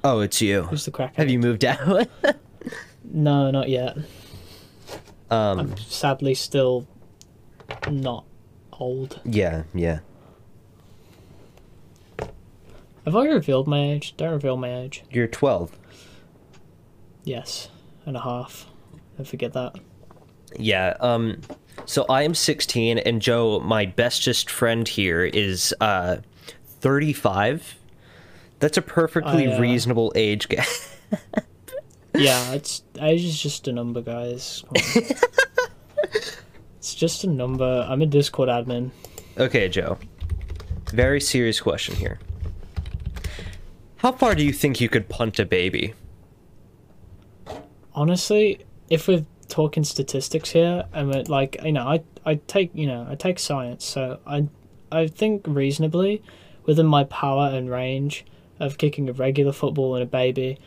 Oh, 0.03 0.19
it's 0.19 0.41
you. 0.41 0.63
Who's 0.63 0.85
the 0.85 0.91
crack? 0.91 1.15
Have 1.15 1.29
you 1.29 1.39
moved 1.39 1.65
out? 1.65 2.07
No, 3.07 3.51
not 3.51 3.69
yet. 3.69 3.97
um, 5.29 5.59
I'm 5.59 5.77
sadly 5.77 6.33
still 6.33 6.87
not 7.89 8.25
old. 8.73 9.21
yeah, 9.23 9.63
yeah. 9.75 9.99
Have 13.05 13.15
I 13.15 13.27
revealed 13.27 13.67
my 13.67 13.79
age? 13.91 14.15
Don't 14.17 14.31
reveal 14.31 14.57
my 14.57 14.75
age. 14.75 15.03
You're 15.11 15.27
12. 15.27 15.77
Yes, 17.23 17.69
and 18.07 18.17
a 18.17 18.21
half. 18.21 18.65
Don't 19.17 19.27
forget 19.27 19.53
that. 19.53 19.75
Yeah. 20.57 20.97
Um. 20.99 21.39
So 21.85 22.05
I 22.09 22.23
am 22.23 22.33
16, 22.33 22.97
and 22.99 23.21
Joe, 23.21 23.59
my 23.59 23.85
bestest 23.85 24.49
friend 24.49 24.87
here, 24.87 25.23
is 25.23 25.73
uh, 25.81 26.17
35. 26.79 27.75
That's 28.59 28.77
a 28.77 28.81
perfectly 28.81 29.47
I, 29.47 29.55
uh, 29.55 29.59
reasonable 29.59 30.11
age 30.15 30.49
gap. 30.49 30.67
Yeah, 32.17 32.53
it's 32.53 32.81
age 33.01 33.25
is 33.25 33.37
just 33.37 33.67
a 33.67 33.73
number, 33.73 34.01
guys. 34.01 34.63
It's 36.85 36.93
just 36.93 37.23
a 37.23 37.27
number. 37.27 37.83
I'm 37.89 38.03
a 38.03 38.05
Discord 38.05 38.47
admin. 38.47 38.91
okay, 39.39 39.67
Joe. 39.67 39.97
Very 40.91 41.19
serious 41.19 41.59
question 41.59 41.95
here. 41.95 42.19
How 43.97 44.11
far 44.11 44.35
do 44.35 44.45
you 44.45 44.53
think 44.53 44.79
you 44.79 44.87
could 44.87 45.09
punt 45.09 45.39
a 45.39 45.45
baby? 45.45 45.95
Honestly, 47.95 48.59
if 48.91 49.07
we're 49.07 49.25
talking 49.47 49.83
statistics 49.83 50.49
here, 50.51 50.85
and 50.93 51.09
we're 51.09 51.23
like, 51.23 51.57
you 51.63 51.71
know, 51.71 51.87
I 51.87 52.03
I 52.25 52.35
take 52.47 52.71
you 52.73 52.87
know 52.87 53.07
I 53.09 53.15
take 53.15 53.39
science, 53.39 53.85
so 53.85 54.19
I 54.25 54.47
I 54.91 55.07
think 55.07 55.45
reasonably 55.47 56.21
within 56.65 56.85
my 56.85 57.03
power 57.05 57.49
and 57.53 57.69
range 57.69 58.25
of 58.59 58.77
kicking 58.77 59.09
a 59.09 59.13
regular 59.13 59.51
football 59.51 59.95
and 59.95 60.03
a 60.03 60.07
baby. 60.07 60.57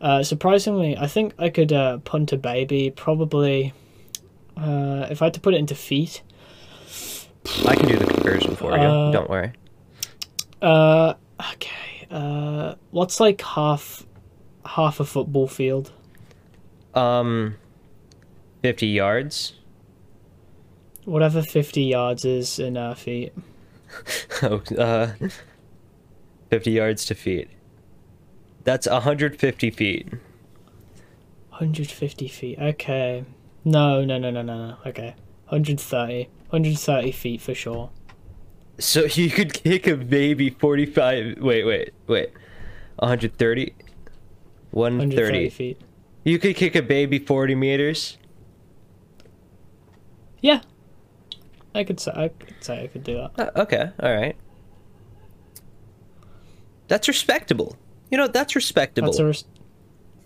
Uh, 0.00 0.22
surprisingly, 0.22 0.96
I 0.96 1.06
think 1.06 1.34
I 1.38 1.48
could 1.48 1.72
uh, 1.72 1.98
punt 1.98 2.32
a 2.32 2.36
baby 2.36 2.90
probably. 2.90 3.72
Uh, 4.56 5.08
if 5.10 5.20
I 5.20 5.26
had 5.26 5.34
to 5.34 5.40
put 5.40 5.54
it 5.54 5.58
into 5.58 5.74
feet, 5.74 6.22
I 7.66 7.74
can 7.74 7.88
do 7.88 7.96
the 7.96 8.06
conversion 8.06 8.54
for 8.54 8.72
you. 8.72 8.84
Uh, 8.84 9.10
Don't 9.10 9.28
worry. 9.28 9.52
uh, 10.62 11.14
okay. 11.54 12.06
Uh, 12.10 12.74
what's 12.90 13.18
like 13.18 13.40
half, 13.42 14.06
half 14.64 15.00
a 15.00 15.04
football 15.04 15.48
field? 15.48 15.90
Um, 16.94 17.56
50 18.64 18.86
yards. 18.86 19.52
Whatever 21.04 21.42
fifty 21.42 21.82
yards 21.82 22.24
is 22.24 22.58
in 22.58 22.78
uh, 22.78 22.94
feet. 22.94 23.34
Oh, 24.42 24.62
uh, 24.78 25.12
50 26.48 26.70
yards 26.70 27.04
to 27.04 27.14
feet. 27.14 27.50
That's 28.64 28.88
150 28.88 29.70
feet. 29.70 30.08
150 31.50 32.26
feet. 32.28 32.58
Okay. 32.58 33.24
No, 33.66 34.02
no, 34.02 34.16
no, 34.16 34.30
no, 34.30 34.40
no, 34.40 34.56
no. 34.56 34.76
Okay. 34.86 35.14
130. 35.50 36.30
130 36.48 37.12
feet 37.12 37.42
for 37.42 37.54
sure. 37.54 37.90
So 38.78 39.04
you 39.04 39.28
could 39.28 39.52
kick 39.52 39.86
a 39.86 39.96
baby 39.96 40.48
45. 40.48 41.36
Wait, 41.38 41.64
wait, 41.64 41.92
wait. 42.06 42.30
130? 42.96 43.74
130 44.70 44.72
130. 44.72 45.50
feet. 45.50 45.80
You 46.24 46.38
could 46.38 46.56
kick 46.56 46.74
a 46.74 46.82
baby 46.82 47.18
40 47.18 47.54
meters? 47.54 48.16
Yeah. 50.44 50.60
I 51.74 51.84
could 51.84 51.98
say 51.98 52.12
I 52.14 52.28
could 52.28 52.62
say 52.62 52.84
I 52.84 52.86
could 52.86 53.02
do 53.02 53.14
that. 53.14 53.30
Uh, 53.56 53.62
okay, 53.62 53.90
alright. 54.00 54.36
That's 56.86 57.08
respectable. 57.08 57.76
You 58.10 58.18
know, 58.18 58.28
that's 58.28 58.54
respectable. 58.54 59.08
That's 59.08 59.18
a 59.20 59.24
res- 59.24 59.44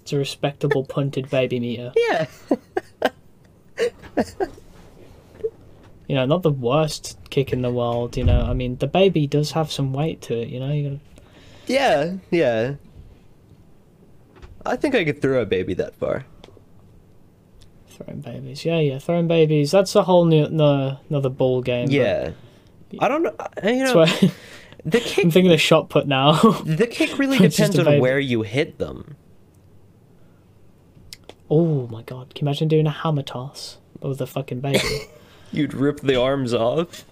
it's 0.03 0.13
a 0.13 0.19
respectable 0.19 0.85
punted 0.95 1.31
baby 1.31 1.61
meter. 1.61 1.93
yeah. 1.97 2.27
You 6.09 6.15
know, 6.15 6.25
not 6.25 6.43
the 6.43 6.51
worst 6.51 7.19
kick 7.29 7.53
in 7.53 7.61
the 7.61 7.71
world. 7.71 8.17
You 8.17 8.25
know, 8.25 8.41
I 8.41 8.55
mean, 8.55 8.77
the 8.79 8.87
baby 8.87 9.27
does 9.27 9.51
have 9.53 9.71
some 9.71 9.93
weight 9.93 10.23
to 10.23 10.41
it. 10.41 10.49
You 10.49 10.59
know, 10.59 10.73
you 10.73 10.83
gotta 10.89 11.01
Yeah, 11.67 12.15
yeah. 12.31 12.75
I 14.65 14.77
think 14.77 14.95
I 14.95 15.05
could 15.05 15.21
throw 15.21 15.43
a 15.43 15.47
baby 15.47 15.75
that 15.75 15.95
far. 15.97 16.25
Throwing 18.05 18.21
babies. 18.21 18.65
Yeah, 18.65 18.79
yeah, 18.81 18.99
throwing 18.99 19.29
babies. 19.29 19.71
That's 19.71 19.95
a 19.97 20.03
whole 20.05 20.25
new 20.25 20.49
no, 20.49 20.99
another 21.11 21.29
ball 21.29 21.61
game. 21.63 21.87
but 21.87 21.93
Yeah. 21.95 22.31
I 23.01 23.09
don't 23.09 23.23
know. 23.23 23.35
uh, 23.39 23.49
You 23.65 23.85
That's 23.87 23.95
know, 23.95 24.05
the 24.85 24.99
I'm 24.99 25.05
kick 25.05 25.33
thinking 25.33 25.53
of 25.53 25.61
shot 25.61 25.89
put 25.91 26.07
now. 26.07 26.33
the 26.65 26.87
kick 26.87 27.19
really 27.19 27.39
depends 27.39 27.79
on 27.79 28.01
where 28.01 28.19
you 28.19 28.43
hit 28.43 28.79
them. 28.79 29.17
oh 31.51 31.87
my 31.89 32.03
god! 32.03 32.35
Can 32.35 32.45
you 32.47 32.49
imagine 32.49 32.69
doing 32.69 32.87
a 32.87 32.91
hammer 32.91 33.23
toss 33.23 33.79
with 34.01 34.21
a 34.21 34.27
fucking 34.27 34.61
baby? 34.61 34.81
You'd 35.53 35.75
rip 35.75 36.01
the 36.01 36.21
arms 36.21 36.53
off. 36.53 37.05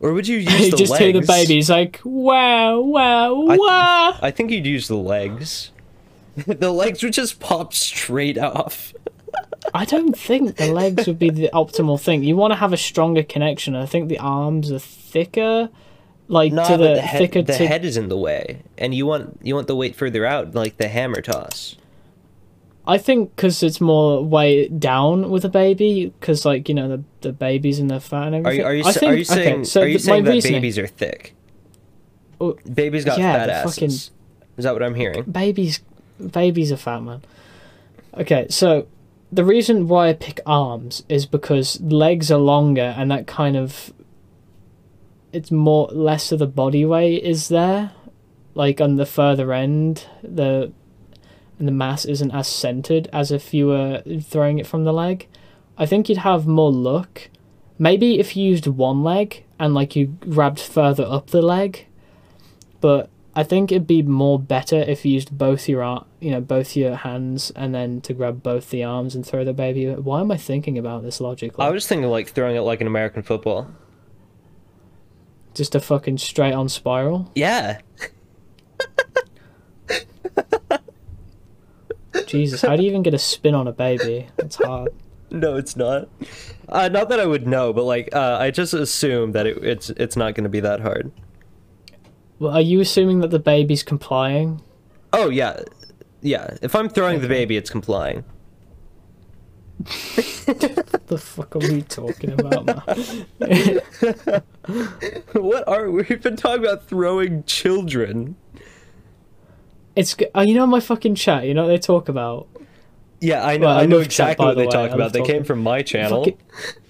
Or 0.00 0.12
would 0.12 0.28
you 0.28 0.38
use 0.38 0.70
the 0.70 0.76
just 0.76 0.92
legs? 0.92 1.02
hear 1.02 1.12
the 1.12 1.26
babies 1.26 1.68
like 1.70 2.00
wow, 2.04 2.80
wow, 2.80 3.46
I- 3.48 3.56
wow. 3.56 4.18
I 4.22 4.30
think 4.30 4.50
you'd 4.50 4.66
use 4.66 4.88
the 4.88 4.96
legs. 4.96 5.72
the 6.46 6.70
legs 6.70 7.02
would 7.02 7.14
just 7.14 7.40
pop 7.40 7.72
straight 7.74 8.36
off. 8.38 8.92
I 9.74 9.84
don't 9.84 10.16
think 10.16 10.56
the 10.56 10.72
legs 10.72 11.06
would 11.06 11.18
be 11.18 11.30
the 11.30 11.50
optimal 11.52 12.00
thing. 12.00 12.22
You 12.24 12.36
want 12.36 12.52
to 12.52 12.56
have 12.56 12.72
a 12.72 12.76
stronger 12.76 13.22
connection. 13.22 13.74
I 13.74 13.86
think 13.86 14.08
the 14.08 14.18
arms 14.18 14.70
are 14.72 14.78
thicker, 14.78 15.68
like 16.28 16.52
No, 16.52 16.64
to 16.66 16.76
the, 16.76 16.94
the, 16.94 17.00
head, 17.02 17.18
thicker 17.18 17.42
the 17.42 17.52
to. 17.54 17.66
head 17.66 17.84
is 17.84 17.96
in 17.96 18.08
the 18.08 18.16
way, 18.16 18.62
and 18.78 18.94
you 18.94 19.06
want 19.06 19.38
you 19.42 19.54
want 19.54 19.66
the 19.66 19.76
weight 19.76 19.96
further 19.96 20.24
out, 20.26 20.54
like 20.54 20.76
the 20.78 20.88
hammer 20.88 21.20
toss. 21.20 21.76
I 22.88 22.98
think 22.98 23.34
because 23.34 23.62
it's 23.64 23.80
more 23.80 24.22
weight 24.24 24.78
down 24.78 25.30
with 25.30 25.44
a 25.44 25.48
baby, 25.48 26.12
because 26.20 26.44
like 26.44 26.68
you 26.68 26.74
know 26.74 26.88
the 26.88 27.04
the 27.22 27.32
babies 27.32 27.78
and 27.80 27.90
the 27.90 28.00
fat 28.00 28.32
and 28.32 28.46
Are 28.46 28.52
you 28.52 28.64
everything. 28.64 28.66
are 28.66 28.74
you 28.74 28.84
I 28.84 28.92
think, 28.92 29.12
are 29.12 29.16
you 29.16 29.24
saying 29.24 29.54
okay, 29.54 29.64
so 29.64 29.80
are 29.82 29.88
you 29.88 29.98
saying 29.98 30.24
that 30.24 30.30
reasoning- 30.30 30.56
babies 30.60 30.78
are 30.78 30.86
thick? 30.86 31.34
Oh, 32.40 32.56
Babies 32.72 33.04
got 33.06 33.18
yeah, 33.18 33.32
fat 33.32 33.48
asses. 33.48 33.74
fucking- 33.74 33.88
Is 34.58 34.64
that 34.64 34.72
what 34.74 34.82
I'm 34.82 34.94
hearing? 34.94 35.22
babies 35.24 35.80
babies 36.32 36.70
are 36.72 36.76
fat 36.76 37.00
man 37.02 37.22
okay 38.16 38.46
so 38.50 38.86
the 39.36 39.44
reason 39.44 39.86
why 39.86 40.08
i 40.08 40.12
pick 40.12 40.40
arms 40.46 41.02
is 41.08 41.26
because 41.26 41.80
legs 41.80 42.30
are 42.30 42.38
longer 42.38 42.94
and 42.96 43.10
that 43.10 43.26
kind 43.26 43.56
of 43.56 43.92
it's 45.36 45.50
more 45.50 45.86
less 45.88 46.32
of 46.32 46.38
the 46.38 46.46
body 46.46 46.84
weight 46.84 47.22
is 47.22 47.48
there. 47.48 47.92
Like 48.54 48.80
on 48.80 48.96
the 48.96 49.04
further 49.04 49.52
end 49.52 50.06
the 50.22 50.72
and 51.58 51.68
the 51.68 51.72
mass 51.72 52.06
isn't 52.06 52.32
as 52.32 52.48
centered 52.48 53.08
as 53.12 53.30
if 53.30 53.52
you 53.52 53.66
were 53.66 54.02
throwing 54.22 54.58
it 54.58 54.66
from 54.66 54.84
the 54.84 54.94
leg. 54.94 55.28
I 55.76 55.84
think 55.84 56.08
you'd 56.08 56.18
have 56.18 56.46
more 56.46 56.70
look 56.70 57.28
maybe 57.78 58.18
if 58.18 58.34
you 58.34 58.48
used 58.48 58.66
one 58.66 59.02
leg 59.02 59.44
and 59.58 59.74
like 59.74 59.94
you 59.94 60.06
grabbed 60.06 60.60
further 60.60 61.04
up 61.04 61.26
the 61.28 61.42
leg, 61.42 61.86
but 62.80 63.10
I 63.38 63.44
think 63.44 63.70
it'd 63.70 63.86
be 63.86 64.00
more 64.02 64.40
better 64.40 64.76
if 64.76 65.04
you 65.04 65.12
used 65.12 65.36
both 65.36 65.68
your 65.68 65.82
ar- 65.82 66.06
you 66.20 66.30
know 66.30 66.40
both 66.40 66.74
your 66.74 66.96
hands 66.96 67.52
and 67.54 67.74
then 67.74 68.00
to 68.00 68.14
grab 68.14 68.42
both 68.42 68.70
the 68.70 68.82
arms 68.82 69.14
and 69.14 69.26
throw 69.26 69.44
the 69.44 69.52
baby. 69.52 69.92
Why 69.92 70.22
am 70.22 70.30
I 70.30 70.38
thinking 70.38 70.78
about 70.78 71.02
this 71.02 71.20
logically? 71.20 71.62
I 71.62 71.68
was 71.68 71.82
just 71.82 71.88
thinking 71.90 72.08
like 72.08 72.30
throwing 72.30 72.56
it 72.56 72.62
like 72.62 72.80
an 72.80 72.86
American 72.86 73.22
football. 73.22 73.70
Just 75.54 75.74
a 75.74 75.80
fucking 75.80 76.16
straight 76.16 76.54
on 76.54 76.70
spiral. 76.70 77.30
Yeah. 77.34 77.80
Jesus, 82.26 82.62
how 82.62 82.74
do 82.74 82.82
you 82.82 82.88
even 82.88 83.02
get 83.02 83.12
a 83.12 83.18
spin 83.18 83.54
on 83.54 83.68
a 83.68 83.72
baby? 83.72 84.28
That's 84.36 84.56
hard. 84.56 84.88
No, 85.28 85.56
it's 85.56 85.74
not. 85.74 86.08
Uh, 86.68 86.88
not 86.88 87.08
that 87.08 87.18
I 87.18 87.26
would 87.26 87.48
know, 87.48 87.72
but 87.72 87.82
like 87.82 88.14
uh, 88.14 88.38
I 88.40 88.52
just 88.52 88.72
assume 88.72 89.32
that 89.32 89.44
it, 89.44 89.58
it's 89.58 89.90
it's 89.90 90.16
not 90.16 90.34
going 90.34 90.44
to 90.44 90.48
be 90.48 90.60
that 90.60 90.80
hard. 90.80 91.10
Well, 92.38 92.52
are 92.52 92.60
you 92.60 92.80
assuming 92.80 93.20
that 93.20 93.30
the 93.30 93.38
baby's 93.38 93.82
complying? 93.82 94.60
Oh 95.12 95.30
yeah, 95.30 95.60
yeah. 96.20 96.56
If 96.62 96.74
I'm 96.74 96.88
throwing 96.88 97.20
the 97.20 97.28
baby, 97.28 97.56
it's 97.56 97.70
complying. 97.70 98.24
What 99.78 99.86
the 101.06 101.18
fuck 101.18 101.54
are 101.56 101.58
we 101.58 101.82
talking 101.82 102.32
about, 102.32 102.64
man? 102.66 104.42
what 105.32 105.68
are 105.68 105.90
we? 105.90 106.02
We've 106.02 106.22
been 106.22 106.36
talking 106.36 106.64
about 106.64 106.86
throwing 106.88 107.44
children? 107.44 108.36
It's 109.94 110.16
uh, 110.34 110.40
you 110.40 110.54
know 110.54 110.66
my 110.66 110.80
fucking 110.80 111.14
chat. 111.14 111.46
You 111.46 111.54
know 111.54 111.62
what 111.62 111.68
they 111.68 111.78
talk 111.78 112.08
about. 112.08 112.48
Yeah, 113.20 113.44
I 113.44 113.56
know. 113.56 113.66
Well, 113.66 113.76
I 113.78 113.82
I 113.82 113.86
know 113.86 113.96
love 113.98 114.08
chat, 114.08 114.30
exactly 114.30 114.46
what 114.46 114.54
the 114.54 114.60
they 114.60 114.66
way. 114.66 114.72
talk 114.72 114.90
about. 114.92 115.12
They 115.12 115.22
came 115.22 115.44
from 115.44 115.62
my 115.62 115.82
channel. 115.82 116.24
Fucking- 116.24 116.38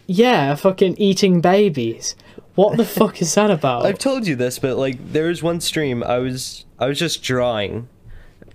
yeah, 0.09 0.55
fucking 0.55 0.97
eating 0.99 1.41
babies. 1.41 2.15
What 2.57 2.79
the 2.79 2.87
fuck 2.87 3.21
is 3.21 3.35
that 3.35 3.51
about? 3.51 3.85
I've 3.85 3.99
told 3.99 4.27
you 4.27 4.35
this, 4.35 4.59
but 4.59 4.79
like 4.79 5.13
there 5.13 5.29
was 5.29 5.43
one 5.43 5.61
stream 5.61 6.03
I 6.03 6.19
was 6.19 6.65
I 6.79 6.87
was 6.87 6.99
just 6.99 7.23
drawing. 7.23 7.89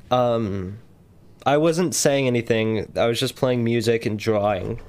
Um 0.10 0.80
I 1.46 1.58
wasn't 1.58 1.94
saying 1.96 2.26
anything. 2.28 2.92
I 2.96 3.06
was 3.06 3.20
just 3.20 3.36
playing 3.36 3.64
music 3.64 4.06
and 4.08 4.18
drawing. 4.18 4.82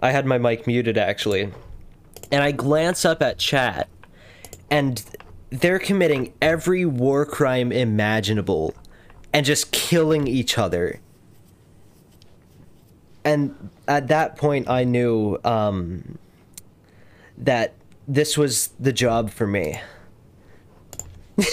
I 0.00 0.12
had 0.12 0.24
my 0.24 0.38
mic 0.38 0.66
muted 0.66 0.96
actually. 0.96 1.52
And 2.32 2.42
I 2.42 2.52
glance 2.52 3.04
up 3.04 3.22
at 3.22 3.38
chat 3.38 3.86
and 4.70 5.04
they're 5.50 5.78
committing 5.78 6.32
every 6.40 6.86
war 6.86 7.26
crime 7.26 7.70
imaginable 7.70 8.74
and 9.30 9.44
just 9.44 9.72
killing 9.72 10.26
each 10.26 10.56
other. 10.56 11.00
And 13.26 13.68
at 13.86 14.08
that 14.08 14.36
point 14.36 14.70
I 14.70 14.84
knew 14.84 15.38
um 15.44 16.16
that 17.36 17.74
this 18.08 18.36
was 18.38 18.68
the 18.80 18.92
job 18.92 19.30
for 19.30 19.46
me. 19.46 19.80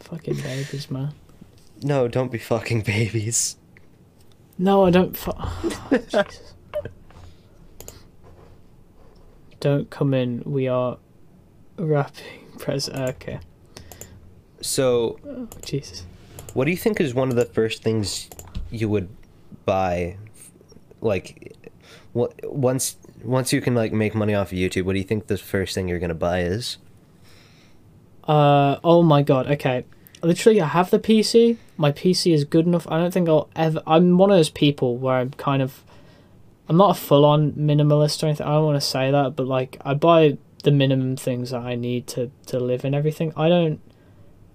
Fucking 0.00 0.36
babies, 0.36 0.90
man. 0.90 1.12
No, 1.82 2.06
don't 2.08 2.30
be 2.30 2.38
fucking 2.38 2.82
babies. 2.82 3.56
No, 4.58 4.84
I 4.84 4.90
don't. 4.90 5.16
Fu- 5.16 5.32
oh, 5.38 5.72
Jesus. 5.90 6.54
Don't 9.60 9.88
come 9.90 10.12
in. 10.14 10.42
We 10.44 10.68
are 10.68 10.98
wrapping 11.78 12.46
Pres. 12.58 12.88
Okay. 12.88 13.40
So, 14.60 15.18
Oh, 15.26 15.48
Jesus. 15.64 16.04
what 16.54 16.66
do 16.66 16.70
you 16.70 16.76
think 16.76 17.00
is 17.00 17.14
one 17.14 17.30
of 17.30 17.36
the 17.36 17.44
first 17.46 17.82
things 17.82 18.28
you 18.70 18.88
would 18.88 19.08
buy? 19.64 20.16
Like, 21.00 21.56
what 22.12 22.34
once 22.44 22.96
once 23.24 23.52
you 23.52 23.60
can 23.60 23.74
like 23.74 23.92
make 23.92 24.14
money 24.14 24.34
off 24.34 24.52
of 24.52 24.58
YouTube, 24.58 24.84
what 24.84 24.92
do 24.92 24.98
you 24.98 25.04
think 25.04 25.26
the 25.26 25.38
first 25.38 25.74
thing 25.74 25.88
you're 25.88 25.98
gonna 25.98 26.14
buy 26.14 26.40
is? 26.40 26.78
Uh. 28.24 28.78
Oh 28.82 29.02
my 29.02 29.22
god. 29.22 29.50
Okay. 29.50 29.84
Literally, 30.22 30.60
I 30.60 30.68
have 30.68 30.90
the 30.90 30.98
PC. 30.98 31.58
My 31.76 31.92
PC 31.92 32.32
is 32.32 32.44
good 32.44 32.66
enough. 32.66 32.86
I 32.90 32.98
don't 32.98 33.12
think 33.12 33.28
I'll 33.28 33.50
ever. 33.54 33.82
I'm 33.86 34.16
one 34.16 34.30
of 34.30 34.36
those 34.36 34.50
people 34.50 34.96
where 34.96 35.16
I'm 35.16 35.30
kind 35.32 35.62
of. 35.62 35.84
I'm 36.66 36.78
not 36.78 36.96
a 36.96 37.00
full 37.00 37.26
on 37.26 37.52
minimalist 37.52 38.22
or 38.22 38.26
anything. 38.26 38.46
I 38.46 38.52
don't 38.52 38.64
want 38.64 38.80
to 38.80 38.86
say 38.86 39.10
that, 39.10 39.36
but 39.36 39.46
like 39.46 39.76
I 39.84 39.92
buy 39.92 40.38
the 40.62 40.70
minimum 40.70 41.16
things 41.16 41.50
that 41.50 41.60
I 41.60 41.74
need 41.74 42.06
to 42.08 42.30
to 42.46 42.58
live 42.58 42.84
and 42.84 42.94
everything. 42.94 43.32
I 43.36 43.48
don't. 43.48 43.80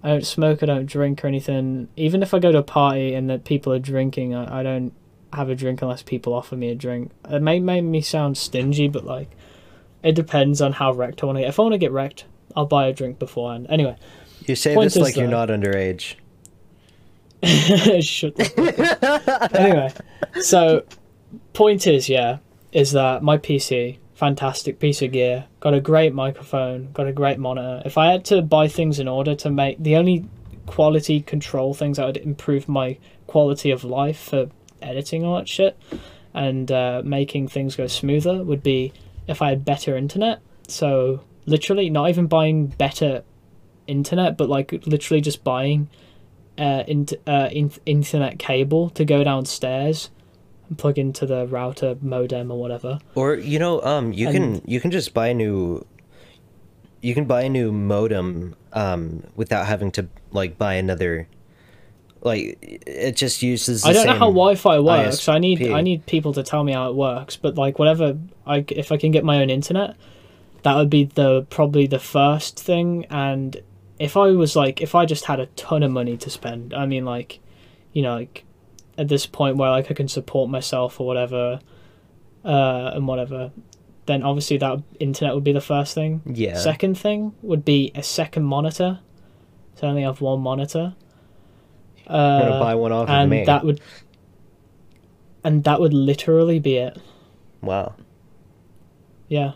I 0.02 0.10
don't 0.10 0.26
smoke. 0.26 0.64
I 0.64 0.66
don't 0.66 0.86
drink 0.86 1.24
or 1.24 1.28
anything. 1.28 1.90
Even 1.96 2.24
if 2.24 2.34
I 2.34 2.40
go 2.40 2.52
to 2.52 2.60
a 2.60 2.64
party 2.64 3.14
and 3.14 3.30
that 3.30 3.44
people 3.44 3.74
are 3.74 3.80
drinking, 3.80 4.34
I, 4.34 4.62
I 4.62 4.64
don't 4.64 4.94
have 5.34 5.50
a 5.50 5.56
drink 5.56 5.82
unless 5.82 6.02
people 6.02 6.34
offer 6.34 6.56
me 6.56 6.70
a 6.70 6.76
drink. 6.76 7.12
It 7.30 7.42
may 7.42 7.60
make 7.60 7.84
me 7.84 8.02
sound 8.02 8.38
stingy, 8.38 8.88
but 8.88 9.06
like, 9.06 9.30
it 10.04 10.14
depends 10.14 10.62
on 10.62 10.74
how 10.74 10.94
wrecked 10.94 11.24
I 11.24 11.26
want 11.26 11.38
to 11.38 11.42
get. 11.42 11.50
If 11.50 11.60
I 11.60 11.64
want 11.64 11.74
to 11.74 11.80
get 11.80 11.92
wrecked, 11.92 12.26
I'll 12.56 12.66
buy 12.66 12.88
a 12.88 12.94
drink 12.94 13.20
beforehand. 13.20 13.68
Anyway, 13.70 13.96
You 14.48 14.56
say 14.56 14.76
this 14.76 14.96
is 14.96 15.02
like 15.02 15.16
you're 15.16 15.28
not 15.28 15.50
underage. 15.50 16.16
Shut 18.04 18.36
the 18.36 18.46
fuck 18.46 19.04
up. 19.04 19.54
anyway, 19.56 19.94
so 20.42 20.84
point 21.54 21.88
is, 21.88 22.10
yeah, 22.10 22.40
is 22.72 22.92
that 22.92 23.24
my 23.24 23.38
PC, 23.38 23.98
fantastic 24.14 24.80
piece 24.80 25.02
of 25.02 25.12
gear, 25.12 25.46
got 25.60 25.74
a 25.74 25.80
great 25.80 26.14
microphone, 26.14 26.92
got 26.92 27.08
a 27.08 27.14
great 27.14 27.40
monitor. 27.40 27.82
If 27.86 27.98
I 27.98 28.12
had 28.12 28.26
to 28.26 28.42
buy 28.42 28.68
things 28.68 29.00
in 29.00 29.08
order 29.08 29.36
to 29.36 29.50
make 29.50 29.82
the 29.82 29.96
only 29.96 30.26
quality 30.66 31.22
control 31.22 31.74
things 31.74 31.98
that 31.98 32.06
would 32.06 32.18
improve 32.18 32.68
my 32.68 32.98
quality 33.28 33.72
of 33.72 33.84
life 33.84 34.20
for 34.20 34.50
editing 34.82 35.24
all 35.26 35.38
that 35.38 35.48
shit 35.48 35.78
and 36.34 36.72
uh, 36.72 37.02
making 37.04 37.48
things 37.48 37.76
go 37.76 37.88
smoother 37.88 38.44
would 38.44 38.64
be 38.64 38.94
if 39.28 39.42
I 39.42 39.50
had 39.50 39.66
better 39.66 39.98
internet. 39.98 40.42
So 40.68 41.22
literally, 41.46 41.90
not 41.90 42.10
even 42.10 42.28
buying 42.28 42.68
better 42.68 43.24
internet, 43.88 44.38
but 44.38 44.50
like 44.50 44.72
literally 44.86 45.22
just 45.22 45.44
buying 45.44 45.90
uh, 46.58 46.84
int- 46.88 47.14
uh, 47.26 47.50
in- 47.52 47.72
internet 47.86 48.40
cable 48.40 48.90
to 48.92 49.06
go 49.06 49.24
downstairs 49.24 50.12
and 50.68 50.78
plug 50.78 50.98
into 50.98 51.26
the 51.26 51.48
router 51.48 51.98
modem 52.02 52.52
or 52.52 52.60
whatever. 52.60 53.00
Or 53.16 53.36
you 53.36 53.60
know, 53.60 53.82
um, 53.82 54.14
you 54.14 54.32
can 54.32 54.62
you 54.66 54.80
can 54.80 54.92
just 54.92 55.14
buy 55.14 55.30
a 55.30 55.34
new. 55.34 55.86
You 57.02 57.14
can 57.14 57.26
buy 57.26 57.44
a 57.44 57.50
new 57.50 57.72
modem, 57.72 58.56
um, 58.74 59.24
without 59.38 59.66
having 59.68 59.90
to 59.92 60.10
like 60.32 60.58
buy 60.58 60.74
another. 60.74 61.28
Like 62.22 62.58
it 62.62 63.16
just 63.16 63.42
uses. 63.42 63.84
The 63.84 63.90
I 63.90 63.94
don't 63.94 64.06
know 64.08 64.14
how 64.14 64.28
Wi-Fi 64.28 64.80
works. 64.80 65.30
I 65.30 65.40
need 65.40 65.66
I 65.72 65.82
need 65.82 66.06
people 66.06 66.34
to 66.34 66.44
tell 66.44 66.64
me 66.64 66.74
how 66.74 66.90
it 66.90 66.96
works. 66.96 67.38
But 67.38 67.56
like 67.56 67.80
whatever, 67.80 68.18
I 68.46 68.66
if 68.68 68.92
I 68.92 68.98
can 68.98 69.12
get 69.12 69.24
my 69.24 69.42
own 69.42 69.50
internet, 69.50 69.96
that 70.64 70.76
would 70.76 70.90
be 70.90 71.06
the 71.06 71.44
probably 71.50 71.88
the 71.88 72.00
first 72.00 72.60
thing. 72.60 73.06
And 73.10 73.62
if 74.00 74.18
I 74.18 74.32
was 74.32 74.56
like, 74.56 74.82
if 74.82 74.96
I 74.96 75.06
just 75.06 75.26
had 75.26 75.40
a 75.40 75.46
ton 75.48 75.82
of 75.84 75.92
money 75.92 76.18
to 76.18 76.30
spend, 76.30 76.74
I 76.74 76.86
mean 76.86 77.06
like, 77.06 77.40
you 77.94 78.02
know, 78.02 78.16
like 78.16 78.44
at 78.98 79.08
this 79.08 79.26
point 79.26 79.56
where 79.56 79.70
like 79.70 79.90
I 79.90 79.94
can 79.94 80.10
support 80.10 80.50
myself 80.50 81.00
or 81.00 81.08
whatever, 81.08 81.62
uh, 82.44 82.92
and 82.94 83.08
whatever, 83.08 83.52
then 84.08 84.24
obviously 84.24 84.58
that 84.58 84.82
internet 85.00 85.36
would 85.36 85.44
be 85.46 85.54
the 85.54 85.62
first 85.62 85.96
thing. 85.96 86.22
Yeah. 86.26 86.58
Second 86.58 86.98
thing 86.98 87.34
would 87.42 87.64
be 87.64 87.92
a 87.96 88.04
second 88.04 88.44
monitor. 88.44 89.00
So 89.76 89.88
I 89.88 89.92
only 89.92 90.02
have 90.02 90.20
one 90.20 90.42
monitor. 90.42 90.96
I'm 92.10 92.16
Uh, 92.16 92.40
gonna 92.40 92.60
buy 92.60 92.76
one 92.76 92.92
off 92.92 93.04
of 93.08 93.10
and 93.10 93.30
me. 93.30 93.44
that 93.46 93.64
would 93.64 93.80
and 95.44 95.64
that 95.64 95.80
would 95.80 95.94
literally 95.94 96.60
be 96.60 96.76
it 96.78 96.98
Wow. 97.62 97.96
yeah 99.28 99.54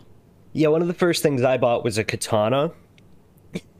Yeah, 0.54 0.68
one 0.70 0.82
of 0.82 0.88
the 0.88 0.94
first 0.94 1.24
things 1.24 1.42
I 1.44 1.58
bought 1.58 1.84
was 1.84 1.98
a 1.98 2.04
katana. 2.04 2.72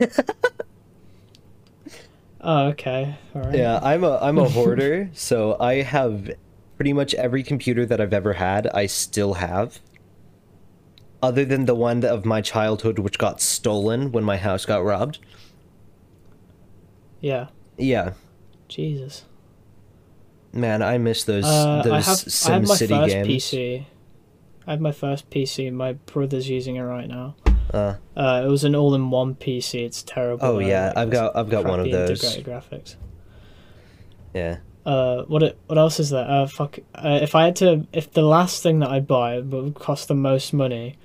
oh 2.40 2.66
okay 2.68 3.16
all 3.34 3.42
right 3.42 3.54
Yeah, 3.54 3.78
I'm 3.82 4.04
a 4.04 4.18
I'm 4.20 4.38
a 4.38 4.48
hoarder, 4.48 5.10
so 5.14 5.56
I 5.60 5.82
have 5.82 6.30
pretty 6.76 6.92
much 6.92 7.14
every 7.14 7.42
computer 7.42 7.86
that 7.86 8.00
I've 8.00 8.12
ever 8.12 8.34
had. 8.34 8.66
I 8.68 8.86
still 8.86 9.34
have, 9.34 9.80
other 11.22 11.44
than 11.44 11.64
the 11.66 11.74
one 11.74 12.04
of 12.04 12.24
my 12.24 12.40
childhood, 12.40 12.98
which 12.98 13.18
got 13.18 13.40
stolen 13.40 14.10
when 14.12 14.24
my 14.24 14.36
house 14.36 14.64
got 14.66 14.84
robbed. 14.84 15.18
yeah 17.20 17.48
Yeah, 17.78 18.12
jesus. 18.68 19.24
Man, 20.52 20.82
I 20.82 20.98
miss 20.98 21.24
those 21.24 21.44
uh, 21.44 21.82
those 21.82 22.06
have 22.06 22.16
Sim 22.16 22.52
have 22.52 22.68
my 22.68 22.74
City 22.74 22.94
first 22.94 23.14
games. 23.14 23.28
pc 23.28 23.86
i 24.66 24.70
have 24.70 24.80
my 24.80 24.92
first 24.92 25.28
pc 25.28 25.72
my 25.72 25.92
brother's 25.94 26.48
using 26.48 26.76
it 26.76 26.82
right 26.82 27.08
now. 27.08 27.34
Uh, 27.72 27.96
uh 28.16 28.42
it 28.44 28.48
was 28.48 28.62
an 28.64 28.74
all-in-one 28.76 29.34
pc 29.34 29.74
it's 29.84 30.02
terrible. 30.02 30.44
Oh, 30.46 30.58
yeah, 30.60 30.88
like, 30.88 30.96
I've 30.96 31.10
got- 31.10 31.36
I've 31.36 31.50
got 31.50 31.64
one 31.64 31.80
of 31.80 31.90
those. 31.90 32.22
integrated 32.22 32.44
graphics. 32.46 32.96
Yeah, 34.32 34.58
uh 34.86 35.22
what 35.24 35.42
it, 35.42 35.58
what 35.66 35.78
else 35.78 35.98
is 35.98 36.10
there? 36.10 36.24
Uh 36.28 36.46
fuck 36.46 36.78
uh, 36.94 37.18
if 37.22 37.34
i 37.34 37.44
had 37.44 37.56
to 37.56 37.86
if 37.92 38.12
the 38.12 38.22
last 38.22 38.62
thing 38.62 38.78
that 38.80 38.90
i 38.90 39.00
buy 39.00 39.40
would 39.40 39.74
cost 39.74 40.08
the 40.08 40.14
most 40.14 40.52
money 40.52 40.96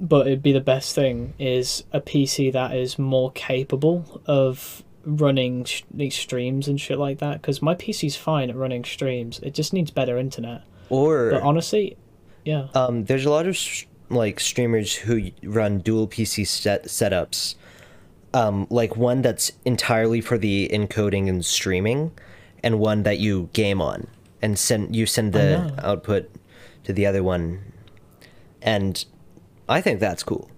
but 0.00 0.26
it'd 0.26 0.42
be 0.42 0.52
the 0.52 0.60
best 0.60 0.94
thing 0.94 1.32
is 1.38 1.84
a 1.92 2.00
pc 2.00 2.52
that 2.52 2.74
is 2.74 2.98
more 2.98 3.30
capable 3.32 4.20
of 4.26 4.81
running 5.04 5.64
sh- 5.64 5.82
these 5.90 6.14
streams 6.14 6.68
and 6.68 6.80
shit 6.80 6.98
like 6.98 7.18
that 7.18 7.40
because 7.40 7.60
my 7.60 7.74
pc's 7.74 8.14
fine 8.16 8.48
at 8.50 8.56
running 8.56 8.84
streams 8.84 9.40
it 9.40 9.52
just 9.52 9.72
needs 9.72 9.90
better 9.90 10.16
internet 10.18 10.62
or 10.90 11.30
but 11.30 11.42
honestly 11.42 11.96
yeah. 12.44 12.68
Um, 12.74 13.04
there's 13.04 13.24
a 13.24 13.30
lot 13.30 13.46
of 13.46 13.54
s- 13.54 13.86
like 14.08 14.40
streamers 14.40 14.94
who 14.96 15.30
run 15.44 15.78
dual 15.78 16.08
PC 16.08 16.46
set 16.46 16.86
setups. 16.86 17.54
Um, 18.34 18.66
like 18.70 18.96
one 18.96 19.22
that's 19.22 19.52
entirely 19.64 20.20
for 20.20 20.38
the 20.38 20.68
encoding 20.72 21.28
and 21.28 21.44
streaming, 21.44 22.12
and 22.62 22.78
one 22.80 23.02
that 23.02 23.18
you 23.18 23.48
game 23.52 23.80
on 23.80 24.08
and 24.40 24.58
send 24.58 24.96
you 24.96 25.06
send 25.06 25.34
the 25.34 25.72
output 25.84 26.30
to 26.84 26.92
the 26.92 27.06
other 27.06 27.22
one. 27.22 27.60
And 28.60 29.04
I 29.68 29.80
think 29.80 30.00
that's 30.00 30.22
cool. 30.22 30.50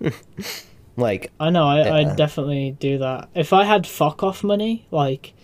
like 1.00 1.32
I 1.40 1.50
know. 1.50 1.66
I, 1.66 1.84
Yeah. 1.84 1.94
I 1.94 2.14
definitely 2.14 2.76
do 2.78 2.98
that. 2.98 3.28
If 3.34 3.52
I 3.52 3.64
had 3.64 3.86
fuck 3.86 4.22
off 4.22 4.44
money, 4.44 4.86
like 4.90 5.34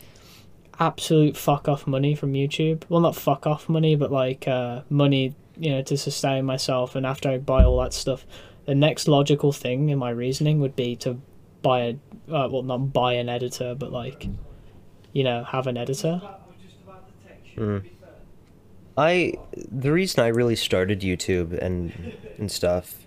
absolute 0.79 1.37
fuck 1.37 1.69
off 1.69 1.87
money 1.87 2.15
from 2.15 2.33
YouTube. 2.33 2.85
Well, 2.89 3.01
not 3.01 3.17
fuck 3.17 3.47
off 3.47 3.69
money, 3.69 3.97
but 3.97 4.13
like 4.13 4.47
uh, 4.47 4.83
money, 4.91 5.35
you 5.57 5.71
know, 5.71 5.83
to 5.83 5.97
sustain 5.97 6.45
myself. 6.45 6.95
And 6.95 7.07
after 7.07 7.31
I 7.31 7.39
buy 7.39 7.65
all 7.65 7.81
that 7.81 7.93
stuff, 7.93 8.27
the 8.67 8.75
next 8.75 9.09
logical 9.09 9.53
thing 9.53 9.89
in 9.89 9.99
my 9.99 10.11
reasoning 10.11 10.61
would 10.61 10.77
be 10.77 10.97
to 10.97 11.21
buy 11.63 11.81
a, 11.81 11.91
uh, 12.33 12.49
well, 12.49 12.63
not 12.63 12.93
buy 12.93 13.15
an 13.15 13.29
editor, 13.29 13.75
but 13.75 13.93
like, 13.93 14.29
you 15.13 15.25
know, 15.25 15.45
have 15.45 15.67
an 15.67 15.77
editor. 15.77 16.21
I 18.99 19.35
the 19.55 19.93
reason 19.93 20.23
I 20.23 20.29
really 20.29 20.57
started 20.57 21.01
YouTube 21.01 21.53
and 21.53 22.15
and 22.39 22.51
stuff 22.51 23.07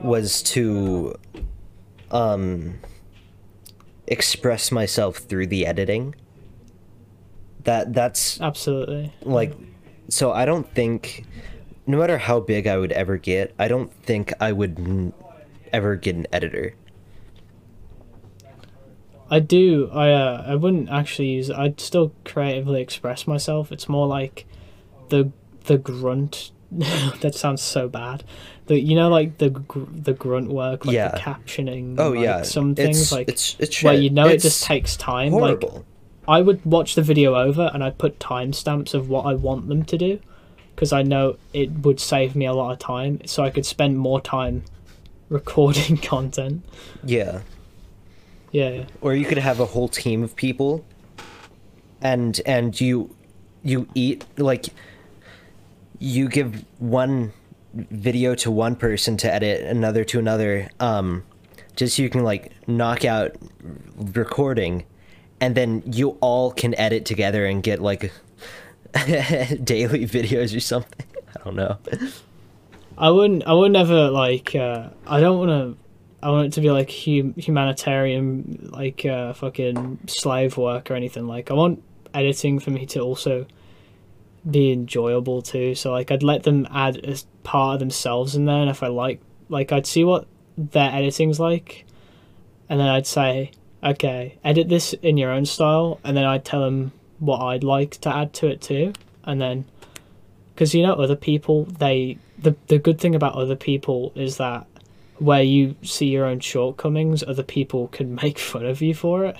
was 0.00 0.42
to 0.42 1.14
um 2.10 2.80
express 4.06 4.72
myself 4.72 5.18
through 5.18 5.46
the 5.46 5.66
editing. 5.66 6.14
That 7.64 7.92
that's 7.92 8.40
Absolutely. 8.40 9.12
like 9.22 9.54
so 10.08 10.32
I 10.32 10.44
don't 10.44 10.72
think 10.74 11.26
no 11.86 11.98
matter 11.98 12.18
how 12.18 12.40
big 12.40 12.66
I 12.66 12.76
would 12.76 12.92
ever 12.92 13.16
get, 13.16 13.54
I 13.58 13.68
don't 13.68 13.92
think 14.04 14.32
I 14.40 14.52
would 14.52 15.12
ever 15.72 15.96
get 15.96 16.16
an 16.16 16.26
editor. 16.32 16.74
I 19.30 19.40
do. 19.40 19.90
I 19.92 20.10
uh, 20.12 20.44
I 20.46 20.54
wouldn't 20.54 20.88
actually 20.88 21.28
use. 21.28 21.50
I'd 21.50 21.80
still 21.80 22.12
creatively 22.24 22.80
express 22.80 23.26
myself. 23.26 23.70
It's 23.70 23.88
more 23.88 24.06
like 24.06 24.46
the 25.08 25.32
the 25.64 25.78
grunt. 25.78 26.52
that 26.70 27.34
sounds 27.34 27.62
so 27.62 27.88
bad. 27.88 28.24
The 28.68 28.78
you 28.78 28.94
know 28.94 29.08
like 29.08 29.38
the 29.38 29.50
gr- 29.50 29.84
the 29.90 30.12
grunt 30.12 30.50
work, 30.50 30.84
like 30.86 30.94
Yeah. 30.94 31.08
the 31.08 31.18
captioning. 31.18 31.96
Oh 31.98 32.10
like, 32.10 32.20
yeah, 32.20 32.42
some 32.42 32.74
things 32.74 33.00
it's, 33.00 33.12
like 33.12 33.28
it's 33.28 33.56
it's 33.58 33.82
where 33.82 33.94
you 33.94 34.10
know 34.10 34.26
it 34.28 34.40
just 34.40 34.62
takes 34.64 34.96
time. 34.96 35.32
Like. 35.32 35.62
I 36.28 36.42
would 36.42 36.62
watch 36.66 36.94
the 36.94 37.00
video 37.00 37.34
over 37.34 37.70
and 37.72 37.82
I'd 37.82 37.96
put 37.96 38.18
timestamps 38.18 38.92
of 38.92 39.08
what 39.08 39.24
I 39.24 39.32
want 39.32 39.68
them 39.68 39.82
to 39.86 39.96
do, 39.96 40.20
because 40.74 40.92
I 40.92 41.02
know 41.02 41.38
it 41.54 41.70
would 41.84 41.98
save 41.98 42.36
me 42.36 42.44
a 42.44 42.52
lot 42.52 42.70
of 42.70 42.78
time, 42.78 43.20
so 43.24 43.42
I 43.42 43.48
could 43.48 43.64
spend 43.64 43.98
more 43.98 44.20
time 44.20 44.62
recording 45.30 45.96
content. 46.12 46.64
yeah. 47.02 47.40
Yeah, 48.52 48.68
yeah. 48.70 48.84
or 49.00 49.14
you 49.14 49.24
could 49.26 49.38
have 49.38 49.58
a 49.60 49.64
whole 49.66 49.88
team 49.88 50.22
of 50.22 50.34
people 50.36 50.84
and 52.00 52.40
and 52.46 52.78
you 52.80 53.14
you 53.62 53.86
eat 53.94 54.24
like 54.38 54.66
you 55.98 56.28
give 56.28 56.64
one 56.78 57.32
video 57.74 58.34
to 58.34 58.50
one 58.50 58.74
person 58.74 59.16
to 59.16 59.32
edit 59.32 59.62
another 59.62 60.04
to 60.04 60.18
another 60.18 60.68
um 60.80 61.22
just 61.76 61.96
so 61.96 62.02
you 62.02 62.10
can 62.10 62.24
like 62.24 62.52
knock 62.66 63.04
out 63.04 63.36
recording 63.96 64.84
and 65.40 65.54
then 65.54 65.82
you 65.86 66.10
all 66.20 66.50
can 66.50 66.74
edit 66.76 67.04
together 67.04 67.44
and 67.46 67.62
get 67.62 67.80
like 67.80 68.12
daily 69.62 70.06
videos 70.06 70.56
or 70.56 70.60
something 70.60 71.06
i 71.36 71.44
don't 71.44 71.56
know 71.56 71.78
I 72.98 73.10
wouldn't. 73.10 73.46
I 73.46 73.52
would 73.52 73.72
never 73.72 74.10
like. 74.10 74.54
Uh, 74.54 74.88
I 75.06 75.20
don't 75.20 75.38
want 75.38 75.50
to. 75.50 75.78
I 76.20 76.30
want 76.30 76.48
it 76.48 76.52
to 76.54 76.60
be 76.60 76.70
like 76.72 76.90
hum- 76.90 77.34
humanitarian, 77.36 78.70
like 78.72 79.06
uh, 79.06 79.32
fucking 79.34 80.00
slave 80.08 80.56
work 80.56 80.90
or 80.90 80.94
anything. 80.94 81.28
Like 81.28 81.50
I 81.50 81.54
want 81.54 81.82
editing 82.12 82.58
for 82.58 82.70
me 82.70 82.86
to 82.86 83.00
also 83.00 83.46
be 84.48 84.72
enjoyable 84.72 85.42
too. 85.42 85.74
So 85.74 85.92
like 85.92 86.10
I'd 86.10 86.22
let 86.22 86.42
them 86.42 86.66
add 86.70 86.96
a 87.04 87.16
part 87.42 87.74
of 87.74 87.80
themselves 87.80 88.34
in 88.34 88.44
there, 88.44 88.60
and 88.60 88.70
if 88.70 88.82
I 88.82 88.88
like, 88.88 89.20
like 89.48 89.72
I'd 89.72 89.86
see 89.86 90.04
what 90.04 90.26
their 90.56 90.90
editing's 90.92 91.38
like, 91.40 91.84
and 92.68 92.78
then 92.80 92.88
I'd 92.88 93.06
say, 93.06 93.52
okay, 93.82 94.38
edit 94.44 94.68
this 94.68 94.92
in 94.94 95.16
your 95.16 95.30
own 95.30 95.46
style, 95.46 96.00
and 96.04 96.16
then 96.16 96.24
I'd 96.24 96.44
tell 96.44 96.60
them 96.60 96.92
what 97.18 97.40
I'd 97.40 97.64
like 97.64 97.92
to 98.02 98.14
add 98.14 98.32
to 98.34 98.48
it 98.48 98.60
too, 98.60 98.92
and 99.24 99.40
then 99.40 99.64
because 100.54 100.74
you 100.74 100.82
know 100.82 100.94
other 100.94 101.16
people 101.16 101.64
they 101.64 102.18
the 102.38 102.54
the 102.66 102.78
good 102.78 103.00
thing 103.00 103.14
about 103.14 103.34
other 103.34 103.54
people 103.56 104.12
is 104.16 104.36
that 104.38 104.66
where 105.18 105.42
you 105.42 105.74
see 105.82 106.06
your 106.06 106.24
own 106.24 106.40
shortcomings 106.40 107.22
other 107.24 107.42
people 107.44 107.88
can 107.88 108.14
make 108.22 108.38
fun 108.38 108.64
of 108.66 108.82
you 108.82 108.92
for 108.94 109.24
it 109.24 109.36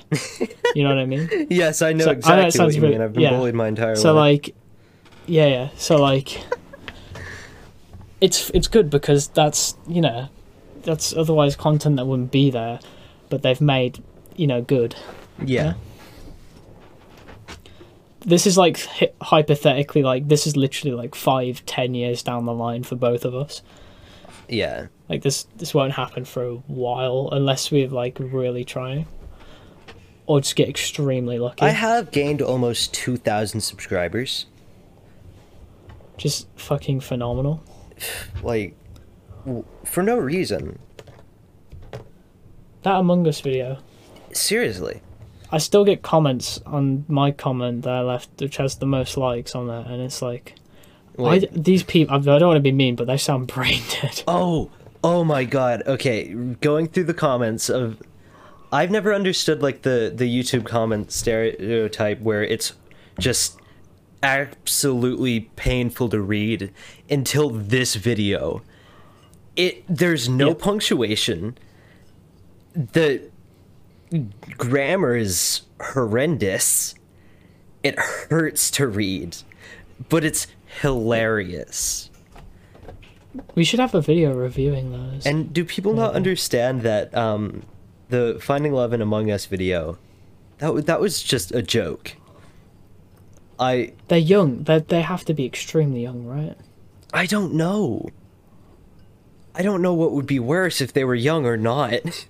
you 0.77 0.83
know 0.85 0.89
what 0.91 0.99
i 0.99 1.05
mean 1.07 1.29
yes 1.51 1.83
i 1.83 1.93
know 1.93 2.05
So, 2.05 2.11
I 2.11 2.37
know 2.37 2.47
exactly 2.47 2.65
what 2.67 2.75
you 2.75 2.81
bit- 2.81 2.91
mean 2.93 3.01
i've 3.01 3.13
been 3.13 3.23
yeah. 3.23 3.31
bullied 3.31 3.55
my 3.55 3.67
entire 3.69 3.97
so 3.97 4.15
life 4.15 4.43
So 4.43 4.47
like 4.47 4.55
yeah 5.29 5.47
yeah. 5.47 5.69
So 5.77 5.97
like 5.97 6.43
it's 8.21 8.51
it's 8.51 8.69
good 8.69 8.91
because 8.91 9.29
that's 9.29 9.77
you 9.87 10.01
know 10.01 10.29
that's 10.83 11.15
otherwise 11.15 11.55
content 11.57 11.97
that 11.97 12.07
wouldn't 12.07 12.31
be 12.31 12.51
there 12.51 12.81
but 13.29 13.43
they've 13.43 13.61
made 13.61 14.03
you 14.37 14.47
know 14.47 14.63
good. 14.63 14.97
Yeah. 15.45 15.75
This 18.21 18.47
is 18.47 18.59
like 18.59 18.81
hy- 18.81 19.13
hypothetically 19.23 20.03
like 20.03 20.29
this 20.29 20.47
is 20.47 20.57
literally 20.57 20.97
like 20.97 21.15
five 21.15 21.65
ten 21.67 21.95
years 21.95 22.23
down 22.23 22.47
the 22.47 22.55
line 22.55 22.83
for 22.83 22.97
both 22.97 23.25
of 23.25 23.35
us. 23.35 23.63
Yeah. 24.49 24.87
Like 25.09 25.23
this, 25.23 25.47
this 25.57 25.75
won't 25.75 25.93
happen 25.93 26.25
for 26.25 26.45
a 26.45 26.55
while 26.55 27.29
unless 27.33 27.71
we're 27.71 27.89
like 27.89 28.19
really 28.19 28.65
trying, 28.65 29.07
or 30.27 30.41
just 30.41 30.57
get 30.57 30.69
extremely 30.69 31.39
lucky. 31.39 31.63
I 31.63 31.71
have 31.71 32.11
gained 32.11 32.43
almost 32.43 32.93
2,000 32.95 33.61
subscribers. 33.61 34.47
Just 36.19 36.49
fucking 36.57 37.01
phenomenal. 37.01 37.63
Like, 38.43 38.77
for 39.85 40.03
no 40.03 40.19
reason. 40.19 40.79
That 42.83 42.97
Among 42.97 43.27
Us 43.27 43.41
video, 43.41 43.79
Seriously. 44.33 45.01
I 45.51 45.59
still 45.59 45.85
get 45.85 46.03
comments 46.03 46.61
on 46.67 47.07
my 47.09 47.31
comment 47.31 47.83
that 47.83 47.93
I 47.93 48.01
left, 48.03 48.29
which 48.41 48.59
has 48.59 48.77
the 48.77 48.87
most 48.87 49.17
likes 49.17 49.55
on 49.55 49.67
there, 49.67 49.81
and 49.81 50.03
it's 50.03 50.21
like, 50.21 50.55
I, 51.19 51.49
these 51.51 51.83
people. 51.83 52.15
I 52.15 52.19
don't 52.19 52.49
want 52.49 52.57
to 52.57 52.61
be 52.63 52.73
mean, 52.73 52.95
but 52.95 53.07
they 53.07 53.17
sound 53.17 53.47
brain 53.55 53.83
dead. 54.01 54.23
oh, 54.29 54.71
oh 55.03 55.25
my 55.25 55.45
god. 55.45 55.83
Okay, 55.87 56.29
going 56.61 56.89
through 56.89 57.05
the 57.05 57.15
comments 57.15 57.69
of. 57.69 58.03
I've 58.71 58.91
never 58.91 59.15
understood, 59.15 59.63
like, 59.63 59.81
the, 59.81 60.13
the 60.15 60.27
YouTube 60.27 60.67
comment 60.67 61.11
stereotype 61.11 62.21
where 62.21 62.45
it's 62.45 62.75
just 63.19 63.58
absolutely 64.23 65.41
painful 65.57 66.09
to 66.11 66.21
read 66.21 66.73
until 67.11 67.51
this 67.51 67.95
video. 67.95 68.63
It 69.57 69.85
There's 69.89 70.29
no 70.29 70.49
Yeah. 70.49 70.55
punctuation. 70.55 71.57
The 72.75 73.23
grammar 74.57 75.17
is 75.17 75.63
horrendous. 75.81 76.95
It 77.83 77.99
hurts 77.99 78.71
to 78.73 78.87
read, 78.87 79.37
but 80.09 80.25
it's 80.25 80.47
hilarious. 80.83 82.11
We 83.55 83.63
should 83.65 83.79
have 83.81 83.95
a 83.95 84.01
video 84.01 84.33
reviewing 84.35 84.91
those. 84.93 85.27
And 85.27 85.53
do 85.53 85.65
people 85.65 85.93
not 85.93 86.15
understand 86.15 86.83
that 86.83 87.15
um, 87.15 87.63
the 88.09 88.39
Finding 88.41 88.73
Love 88.73 88.93
in 88.93 89.01
Among 89.03 89.31
Us 89.31 89.47
video, 89.47 89.99
that 90.59 90.67
w- 90.69 90.83
that 90.85 91.01
was 91.01 91.23
just 91.23 91.53
a 91.55 91.63
joke. 91.63 92.17
I 93.59 93.93
They're 94.09 94.19
young. 94.19 94.65
They 94.65 94.79
they 94.81 95.03
have 95.03 95.25
to 95.27 95.35
be 95.35 95.45
extremely 95.45 96.03
young, 96.03 96.25
right? 96.27 96.57
I 97.13 97.27
don't 97.27 97.55
know. 97.55 98.09
I 99.55 99.63
don't 99.63 99.83
know 99.83 99.95
what 99.95 100.13
would 100.13 100.27
be 100.27 100.39
worse 100.39 100.81
if 100.81 100.93
they 100.93 101.05
were 101.05 101.15
young 101.17 101.45
or 101.47 101.57
not. 101.57 101.93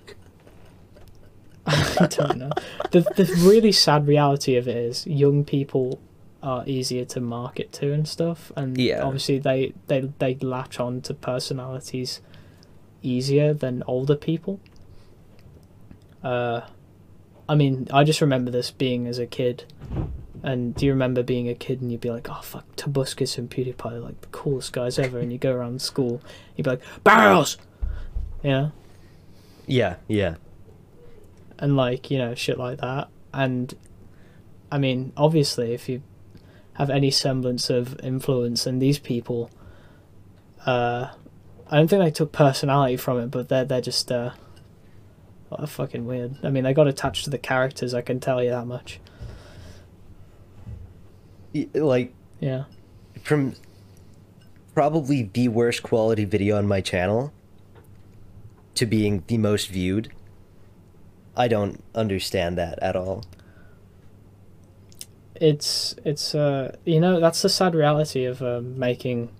I 1.67 2.07
don't 2.09 2.39
know. 2.39 2.51
The 2.93 3.01
the 3.17 3.25
really 3.47 3.73
sad 3.73 4.07
reality 4.07 4.57
of 4.57 4.67
it 4.67 4.77
is 4.77 5.07
young 5.07 5.45
people 5.45 6.01
are 6.43 6.63
easier 6.67 7.05
to 7.05 7.21
market 7.21 7.73
to 7.73 7.93
and 7.93 8.07
stuff, 8.09 8.51
and 8.57 8.79
Yeah. 8.79 9.03
obviously 9.03 9.39
they, 9.39 9.75
they 9.89 10.11
they 10.19 10.35
latch 10.37 10.81
on 10.81 11.01
to 11.03 11.13
personalities 11.15 12.21
easier 13.03 13.53
than 13.53 13.83
older 13.87 14.15
people. 14.17 14.61
Uh, 16.23 16.63
I 17.49 17.55
mean, 17.55 17.89
I 17.93 18.05
just 18.05 18.21
remember 18.21 18.51
this 18.51 18.71
being 18.71 19.07
as 19.07 19.19
a 19.19 19.27
kid. 19.27 19.65
And 20.43 20.75
do 20.75 20.87
you 20.87 20.93
remember 20.93 21.23
being 21.23 21.49
a 21.49 21.55
kid 21.55 21.81
and 21.81 21.91
you'd 21.91 22.01
be 22.01 22.11
like, 22.11 22.29
oh 22.31 22.41
fuck, 22.43 22.65
Tobuscus 22.77 23.39
and 23.39 23.51
PewDiePie 23.51 23.93
are 23.93 23.99
like 23.99 24.21
the 24.21 24.29
coolest 24.29 24.73
guys 24.73 24.99
ever, 24.99 25.19
and 25.19 25.33
you 25.33 25.39
go 25.39 25.53
around 25.53 25.83
school, 25.83 26.21
you'd 26.57 26.65
be 26.65 26.71
like, 26.71 26.83
barrels, 27.03 27.59
yeah, 28.43 28.71
yeah, 29.67 29.97
yeah. 30.07 30.37
and 31.59 31.77
like 31.77 32.11
you 32.11 32.19
know 32.19 32.35
shit 32.35 32.57
like 32.57 32.79
that 32.79 33.09
and 33.35 33.75
i 34.73 34.79
mean 34.79 35.13
obviously 35.17 35.75
if 35.75 35.89
you 35.89 36.03
have 36.75 36.89
any 36.89 37.11
semblance 37.11 37.69
of 37.69 37.99
influence 38.01 38.67
and 38.67 38.81
these 38.81 38.99
people 38.99 39.51
uh, 40.67 41.09
I 41.71 41.77
don't 41.77 41.89
think 41.89 42.03
they 42.03 42.11
took 42.11 42.33
personality 42.33 42.97
from 42.97 43.19
it, 43.21 43.31
but 43.31 43.49
they're 43.49 43.65
they're 43.65 43.81
just 43.81 44.11
uh, 44.11 44.31
fucking 45.67 46.07
weird. 46.07 46.37
I 46.43 46.51
mean, 46.51 46.65
they 46.65 46.75
got 46.75 46.89
attached 46.89 47.25
to 47.25 47.31
the 47.31 47.39
characters. 47.39 47.95
I 47.95 48.03
can 48.03 48.21
tell 48.21 48.43
you 48.43 48.51
that 48.51 48.67
much. 48.67 49.01
Like 51.75 52.15
Yeah. 52.41 52.65
from 53.23 53.55
probably 54.75 55.23
the 55.33 55.49
worst 55.49 55.83
quality 55.83 56.25
video 56.25 56.57
on 56.57 56.67
my 56.67 56.81
channel 56.81 57.33
to 58.75 58.87
being 58.87 59.25
the 59.27 59.39
most 59.39 59.69
viewed. 59.69 60.13
I 61.37 61.49
don't 61.49 61.83
understand 61.95 62.59
that 62.59 62.79
at 62.81 62.97
all. 62.97 63.25
it's 65.41 65.95
it's 66.05 66.35
uh 66.35 66.75
you 66.85 66.99
know 66.99 67.21
that's 67.21 67.43
the 67.43 67.49
sad 67.49 67.73
reality 67.73 68.25
of 68.25 68.43
um, 68.43 68.77
making 68.77 69.31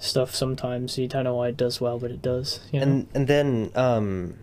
stuff 0.00 0.34
sometimes 0.34 0.98
you 0.98 1.06
don't 1.06 1.22
know 1.22 1.36
why 1.36 1.46
it 1.46 1.56
does 1.56 1.80
well 1.80 1.96
but 1.96 2.10
it 2.10 2.20
does 2.20 2.58
you 2.72 2.80
know 2.80 2.86
And 2.86 3.06
and 3.14 3.28
then 3.28 3.70
um 3.76 4.34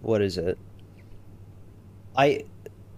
what 0.00 0.22
is 0.22 0.38
it? 0.38 0.56
I 2.16 2.44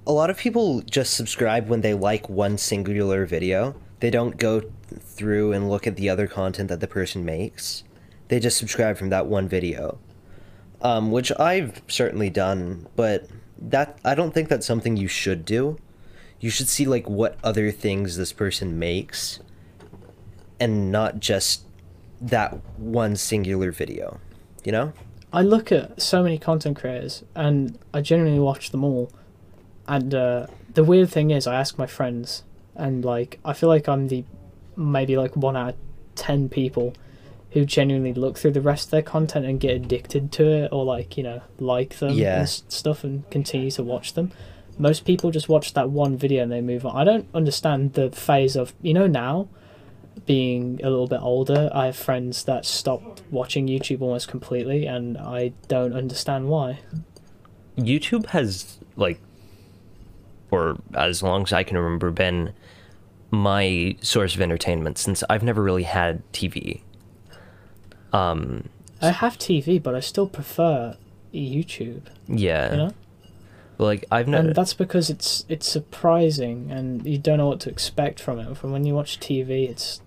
a 0.08 0.12
lot 0.12 0.30
of 0.30 0.38
people 0.38 0.80
just 0.80 1.12
subscribe 1.12 1.68
when 1.68 1.82
they 1.82 1.92
like 1.92 2.30
one 2.30 2.56
singular 2.56 3.26
video. 3.26 3.76
They 4.00 4.08
don't 4.08 4.38
go 4.38 4.62
through 4.90 5.52
and 5.52 5.68
look 5.68 5.86
at 5.86 5.96
the 5.96 6.08
other 6.08 6.26
content 6.26 6.70
that 6.70 6.80
the 6.80 6.88
person 6.88 7.26
makes. 7.26 7.84
They 8.28 8.40
just 8.40 8.56
subscribe 8.56 8.96
from 8.96 9.10
that 9.10 9.26
one 9.26 9.48
video. 9.48 9.98
Um, 10.80 11.10
which 11.10 11.30
I've 11.38 11.82
certainly 11.88 12.30
done, 12.30 12.86
but 12.96 13.28
that 13.58 13.98
I 14.04 14.14
don't 14.14 14.32
think 14.32 14.48
that's 14.48 14.66
something 14.66 14.96
you 14.96 15.08
should 15.08 15.44
do. 15.44 15.76
You 16.40 16.50
should 16.50 16.68
see 16.68 16.86
like 16.86 17.08
what 17.08 17.36
other 17.44 17.70
things 17.70 18.16
this 18.16 18.32
person 18.32 18.78
makes 18.78 19.40
and 20.58 20.90
not 20.90 21.20
just 21.20 21.64
that 22.20 22.56
one 22.78 23.16
singular 23.16 23.72
video. 23.72 24.20
You 24.64 24.72
know? 24.72 24.92
i 25.30 25.42
look 25.42 25.70
at 25.70 26.00
so 26.00 26.22
many 26.22 26.38
content 26.38 26.74
creators 26.74 27.22
and 27.34 27.78
i 27.92 28.00
genuinely 28.00 28.40
watch 28.40 28.70
them 28.70 28.82
all 28.82 29.12
and 29.88 30.14
uh 30.14 30.46
the 30.74 30.84
weird 30.84 31.08
thing 31.10 31.30
is 31.30 31.46
i 31.46 31.54
ask 31.54 31.78
my 31.78 31.86
friends 31.86 32.44
and 32.76 33.04
like 33.04 33.40
i 33.44 33.52
feel 33.52 33.68
like 33.68 33.88
i'm 33.88 34.08
the 34.08 34.22
maybe 34.76 35.16
like 35.16 35.34
one 35.36 35.56
out 35.56 35.70
of 35.70 35.76
ten 36.14 36.48
people 36.48 36.94
who 37.52 37.64
genuinely 37.64 38.12
look 38.12 38.36
through 38.38 38.50
the 38.52 38.60
rest 38.60 38.88
of 38.88 38.90
their 38.90 39.02
content 39.02 39.46
and 39.46 39.58
get 39.58 39.74
addicted 39.74 40.30
to 40.30 40.46
it 40.46 40.68
or 40.70 40.84
like 40.84 41.16
you 41.16 41.22
know 41.22 41.40
like 41.58 41.98
them 41.98 42.10
Yeah. 42.12 42.40
and 42.40 42.48
stuff 42.48 43.02
and 43.04 43.28
continue 43.30 43.70
to 43.72 43.82
watch 43.82 44.12
them. 44.14 44.30
Most 44.80 45.04
people 45.04 45.30
just 45.32 45.48
watch 45.48 45.72
that 45.74 45.90
one 45.90 46.16
video 46.16 46.42
and 46.44 46.52
they 46.52 46.60
move 46.60 46.84
on. 46.86 46.94
I 46.94 47.02
don't 47.04 47.26
understand 47.34 47.94
the 47.94 48.10
phase 48.10 48.54
of 48.54 48.74
you 48.82 48.92
know 48.94 49.06
now 49.06 49.48
being 50.26 50.78
a 50.82 50.90
little 50.90 51.06
bit 51.06 51.20
older 51.22 51.70
i 51.72 51.86
have 51.86 51.96
friends 51.96 52.42
that 52.44 52.66
stopped 52.66 53.22
watching 53.30 53.68
youtube 53.68 54.02
almost 54.02 54.26
completely 54.28 54.84
and 54.84 55.16
i 55.16 55.52
don't 55.68 55.94
understand 55.94 56.48
why. 56.48 56.80
YouTube 57.78 58.26
has 58.26 58.78
like 58.96 59.20
for 60.48 60.78
as 60.94 61.22
long 61.22 61.42
as 61.42 61.52
I 61.52 61.62
can 61.62 61.76
remember 61.76 62.10
been 62.10 62.52
my 63.30 63.96
source 64.00 64.34
of 64.34 64.40
entertainment 64.40 64.98
since 64.98 65.22
I've 65.28 65.42
never 65.42 65.62
really 65.62 65.82
had 65.82 66.22
TV. 66.32 66.80
Um 68.12 68.70
i 69.00 69.10
have 69.10 69.38
tv 69.38 69.82
but 69.82 69.94
i 69.94 70.00
still 70.00 70.26
prefer 70.26 70.96
youtube 71.32 72.02
yeah. 72.26 72.70
you 72.70 72.76
know 72.76 72.94
Like 73.78 74.04
I've 74.10 74.26
never 74.26 74.48
and 74.48 74.56
that's 74.56 74.74
because 74.74 75.08
it's 75.08 75.44
it's 75.48 75.68
surprising 75.68 76.70
and 76.70 77.06
you 77.06 77.18
don't 77.18 77.38
know 77.38 77.46
what 77.46 77.60
to 77.60 77.70
expect 77.70 78.18
from 78.18 78.40
it 78.40 78.56
from 78.56 78.72
when 78.72 78.84
you 78.84 78.94
watch 78.94 79.20
tv 79.20 79.68
it's 79.68 80.00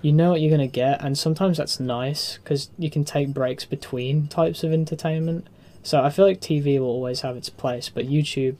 you 0.00 0.12
know 0.12 0.30
what 0.30 0.40
you're 0.40 0.56
going 0.56 0.66
to 0.66 0.72
get 0.72 1.02
and 1.02 1.18
sometimes 1.18 1.58
that's 1.58 1.78
nice 1.78 2.38
because 2.38 2.70
you 2.78 2.90
can 2.90 3.04
take 3.04 3.34
breaks 3.34 3.64
between 3.64 4.28
types 4.28 4.64
of 4.64 4.72
entertainment 4.72 5.46
so 5.82 6.02
i 6.02 6.08
feel 6.08 6.24
like 6.24 6.40
tv 6.40 6.78
will 6.78 6.86
always 6.86 7.20
have 7.20 7.36
its 7.36 7.50
place 7.50 7.88
but 7.88 8.06
youtube 8.06 8.56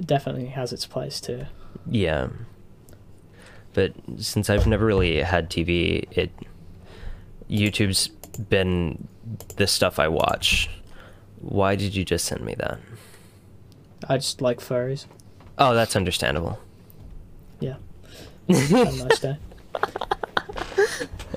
definitely 0.00 0.46
has 0.46 0.72
its 0.72 0.86
place 0.86 1.20
too 1.20 1.46
Yeah. 1.88 2.28
But 3.74 3.92
since 4.18 4.50
I've 4.50 4.66
never 4.66 4.84
really 4.84 5.22
had 5.22 5.48
TV, 5.50 6.06
it 6.12 6.30
YouTube's 7.50 8.08
been 8.48 9.08
the 9.56 9.66
stuff 9.66 9.98
I 9.98 10.08
watch. 10.08 10.68
Why 11.40 11.74
did 11.76 11.94
you 11.94 12.04
just 12.04 12.24
send 12.26 12.44
me 12.44 12.54
that? 12.58 12.78
i 14.08 14.16
just 14.16 14.40
like 14.42 14.58
furries 14.60 15.06
Oh, 15.58 15.74
that's 15.74 15.94
understandable. 15.96 16.58
yeah 17.60 17.76
have 18.48 18.72
a 18.72 19.04
nice 19.04 19.18
day 19.20 19.36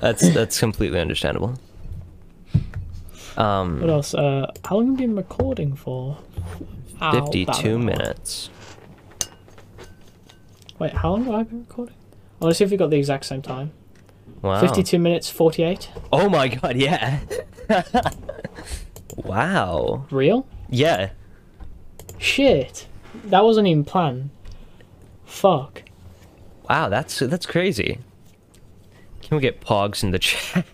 That's 0.02 0.30
that's 0.34 0.60
completely 0.60 1.00
understandable. 1.00 1.58
Um 3.38 3.82
what 3.82 3.90
else 3.90 4.14
uh 4.14 4.52
how 4.66 4.76
long 4.78 4.92
have 4.92 5.00
you 5.00 5.08
been 5.08 5.16
recording 5.16 5.76
for 5.76 6.18
52 7.00 7.78
minutes. 7.80 8.50
wait 10.80 10.92
how 10.94 11.12
long 11.12 11.26
have 11.26 11.34
i 11.36 11.44
been 11.44 11.60
recording 11.62 11.96
i 12.42 12.46
want 12.46 12.52
to 12.52 12.56
see 12.58 12.64
if 12.64 12.72
we 12.72 12.78
got 12.78 12.90
the 12.90 12.98
exact 12.98 13.26
same 13.26 13.42
time 13.42 13.72
Wow. 14.42 14.60
52 14.62 15.00
minutes 15.00 15.30
48 15.30 15.90
Oh 16.12 16.30
my 16.30 16.48
god, 16.48 16.76
yeah. 16.78 17.20
wow. 19.16 20.06
real 20.12 20.46
Yeah. 20.70 21.12
Shit. 22.18 22.88
That 23.26 23.44
wasn't 23.44 23.68
even 23.68 23.84
planned. 23.86 24.30
Fuck. 25.26 25.84
Wow, 26.70 26.90
that's 26.90 27.20
that's 27.20 27.46
crazy. 27.46 28.00
Can 29.22 29.38
we 29.38 29.42
get 29.42 29.62
Pogs 29.62 30.04
in 30.04 30.12
the 30.12 30.20
chat? 30.28 30.66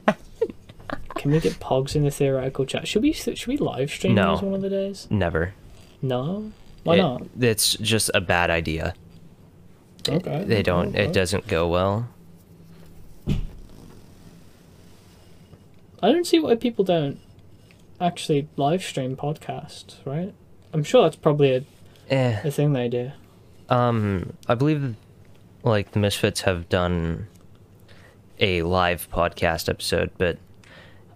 Can 1.16 1.32
we 1.32 1.40
get 1.40 1.54
Pogs 1.60 1.96
in 1.96 2.04
the 2.04 2.12
theoretical 2.12 2.66
chat? 2.66 2.88
Should 2.88 3.04
we 3.04 3.12
should 3.14 3.48
we 3.48 3.58
live 3.58 3.90
stream 3.92 4.16
No. 4.16 4.36
these 4.36 4.44
one 4.44 4.54
of 4.56 4.62
the 4.62 4.70
days? 4.70 5.08
Never. 5.10 5.54
No. 6.02 6.52
Why 6.84 6.96
It- 6.96 6.98
not? 7.02 7.22
It's 7.40 7.76
just 7.76 8.10
a 8.14 8.22
bad 8.22 8.50
idea. 8.50 8.94
Okay. 10.10 10.44
They 10.46 10.64
don't. 10.64 10.90
okay. 10.90 11.04
It 11.06 11.14
doesn't 11.14 11.48
go 11.48 11.68
well. 11.68 12.08
I 16.04 16.12
don't 16.12 16.26
see 16.26 16.40
why 16.40 16.56
people 16.56 16.84
don't 16.84 17.20
actually 18.00 18.48
live 18.58 18.82
stream 18.84 19.16
podcasts, 19.16 19.96
right? 20.06 20.34
I'm 20.74 20.84
sure 20.84 21.04
that's 21.04 21.16
probably 21.16 21.56
a, 21.56 21.64
Eh. 22.10 22.40
a 22.44 22.50
thing 22.52 22.74
they 22.74 22.90
do. 22.90 23.12
Um, 23.70 24.34
I 24.48 24.56
believe, 24.56 24.96
like 25.64 25.92
the 25.92 26.00
Misfits 26.00 26.42
have 26.42 26.68
done 26.70 27.28
a 28.40 28.64
live 28.64 29.08
podcast 29.12 29.70
episode, 29.70 30.10
but 30.18 30.38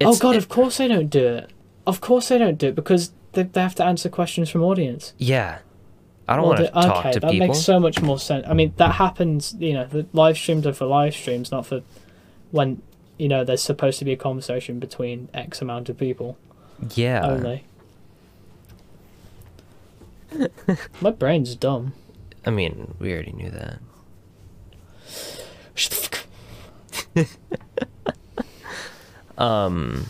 oh 0.01 0.15
god, 0.19 0.35
it- 0.35 0.37
of 0.37 0.49
course 0.49 0.77
they 0.77 0.87
don't 0.87 1.09
do 1.09 1.25
it. 1.27 1.49
Of 1.87 2.01
course 2.01 2.27
they 2.29 2.37
don't 2.37 2.57
do 2.59 2.67
it 2.67 2.75
because 2.75 3.11
they, 3.35 3.43
they 3.43 3.61
have 3.61 3.75
to 3.75 3.85
answer 3.85 4.09
questions 4.09 4.49
from 4.49 4.63
audience. 4.63 5.13
yeah. 5.17 5.59
I 6.27 6.35
don't 6.37 6.45
want 6.47 6.57
to 6.57 6.69
talk 6.69 7.05
okay, 7.05 7.11
to 7.11 7.19
that 7.19 7.29
people. 7.29 7.47
makes 7.47 7.59
so 7.59 7.79
much 7.79 8.01
more 8.01 8.17
sense. 8.17 8.47
I 8.47 8.53
mean, 8.53 8.73
that 8.77 8.93
happens. 8.93 9.55
You 9.59 9.73
know, 9.73 9.85
the 9.85 10.07
live 10.11 10.37
streams 10.39 10.65
are 10.65 10.73
for 10.73 10.85
live 10.85 11.13
streams, 11.13 11.51
not 11.51 11.67
for 11.67 11.83
when 12.49 12.81
you 13.19 13.27
know 13.27 13.43
there's 13.43 13.61
supposed 13.61 13.99
to 13.99 14.05
be 14.05 14.13
a 14.13 14.17
conversation 14.17 14.79
between 14.79 15.29
X 15.35 15.61
amount 15.61 15.87
of 15.87 15.99
people 15.99 16.35
yeah. 16.95 17.23
only. 17.23 17.65
My 20.99 21.11
brain's 21.11 21.55
dumb. 21.55 21.93
I 22.43 22.49
mean, 22.49 22.95
we 22.97 23.13
already 23.13 23.33
knew 23.33 23.51
that. 23.51 23.79
Shut 25.75 26.25
the 27.13 27.25
fuck. 27.25 27.35
Um. 29.37 30.05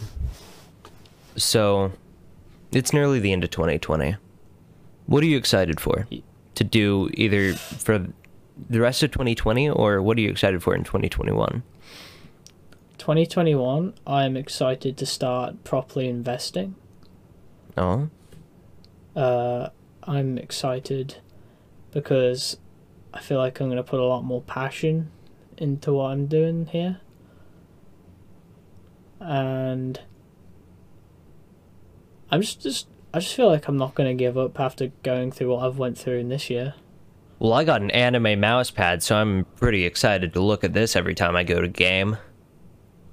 So, 1.36 1.92
it's 2.76 2.94
nearly 2.94 3.20
the 3.20 3.32
end 3.32 3.44
of 3.44 3.50
2020. 3.52 4.18
What 5.06 5.24
are 5.24 5.28
you 5.28 5.38
excited 5.38 5.80
for? 5.80 6.08
To 6.56 6.64
do 6.64 7.10
either 7.14 7.54
for 7.54 8.08
the 8.70 8.80
rest 8.80 9.04
of 9.04 9.12
2020 9.12 9.70
or 9.70 10.02
what 10.02 10.18
are 10.18 10.22
you 10.22 10.30
excited 10.30 10.62
for 10.62 10.76
in 10.76 10.84
2021? 10.84 11.64
2021, 12.98 13.94
I'm 14.08 14.38
excited 14.38 14.98
to 14.98 15.06
start 15.06 15.64
properly 15.64 16.08
investing. 16.08 16.76
Oh, 17.78 18.10
Uh, 19.16 19.70
I'm 20.04 20.38
excited 20.38 21.18
because 21.92 22.58
I 23.14 23.22
feel 23.22 23.38
like 23.38 23.60
I'm 23.60 23.68
going 23.68 23.78
to 23.78 23.84
put 23.84 24.00
a 24.00 24.04
lot 24.06 24.24
more 24.24 24.42
passion 24.42 25.12
into 25.58 25.94
what 25.94 26.12
I'm 26.12 26.28
doing 26.28 26.66
here. 26.68 27.00
And 29.20 30.00
I'm 32.36 32.42
just, 32.42 32.62
just 32.62 32.88
I 33.14 33.20
just 33.20 33.34
feel 33.36 33.48
like 33.48 33.68
I'm 33.68 33.78
not 33.78 33.96
going 33.96 34.10
to 34.10 34.14
give 34.22 34.38
up 34.38 34.60
after 34.60 34.92
going 35.04 35.32
through 35.32 35.52
what 35.54 35.66
I've 35.66 35.78
went 35.78 35.98
through 35.98 36.18
in 36.20 36.30
this 36.30 36.50
year. 36.50 36.74
well, 37.40 37.54
I 37.54 37.64
got 37.64 37.82
an 37.82 37.92
anime 37.92 38.40
mouse 38.40 38.72
pad, 38.72 39.02
so 39.04 39.16
I'm 39.16 39.46
pretty 39.56 39.86
excited 39.86 40.34
to 40.34 40.42
look 40.42 40.64
at 40.64 40.74
this 40.74 40.96
every 40.96 41.16
time 41.16 41.36
I 41.36 41.44
go 41.44 41.62
to 41.62 41.68
game. 41.68 42.18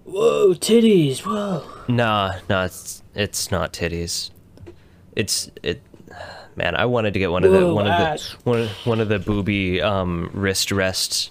Whoa, 0.04 0.54
titties! 0.54 1.20
Whoa. 1.20 1.64
Nah, 1.88 2.34
nah, 2.48 2.64
it's 2.64 3.02
it's 3.14 3.50
not 3.50 3.72
titties. 3.72 4.30
It's 5.14 5.50
it. 5.62 5.82
Man, 6.56 6.74
I 6.76 6.84
wanted 6.84 7.14
to 7.14 7.18
get 7.18 7.30
one 7.30 7.44
of 7.44 7.52
the 7.52 7.60
Whoa, 7.60 7.74
one 7.74 7.86
ass. 7.86 8.34
of 8.34 8.42
the 8.44 8.50
one 8.50 8.68
one 8.84 9.00
of 9.00 9.08
the 9.08 9.18
booby 9.18 9.80
um 9.80 10.30
wrist 10.34 10.70
rests. 10.72 11.30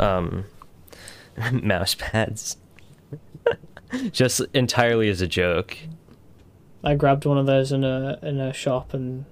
Um, 0.00 0.46
mouse 1.52 1.94
pads. 1.94 2.56
Just 4.10 4.40
entirely 4.54 5.08
as 5.10 5.20
a 5.20 5.26
joke. 5.26 5.76
I 6.84 6.94
grabbed 6.94 7.24
one 7.24 7.38
of 7.38 7.46
those 7.46 7.72
in 7.72 7.84
a 7.84 8.18
in 8.22 8.38
a 8.40 8.52
shop, 8.52 8.94
and 8.94 9.24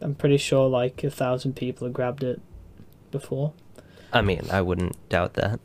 I'm 0.00 0.14
pretty 0.14 0.38
sure 0.38 0.68
like 0.68 1.04
a 1.04 1.10
thousand 1.10 1.54
people 1.56 1.86
have 1.86 1.94
grabbed 1.94 2.22
it 2.22 2.40
before. 3.10 3.52
I 4.12 4.22
mean, 4.22 4.42
I 4.50 4.60
wouldn't 4.62 4.96
doubt 5.08 5.34
that. 5.34 5.60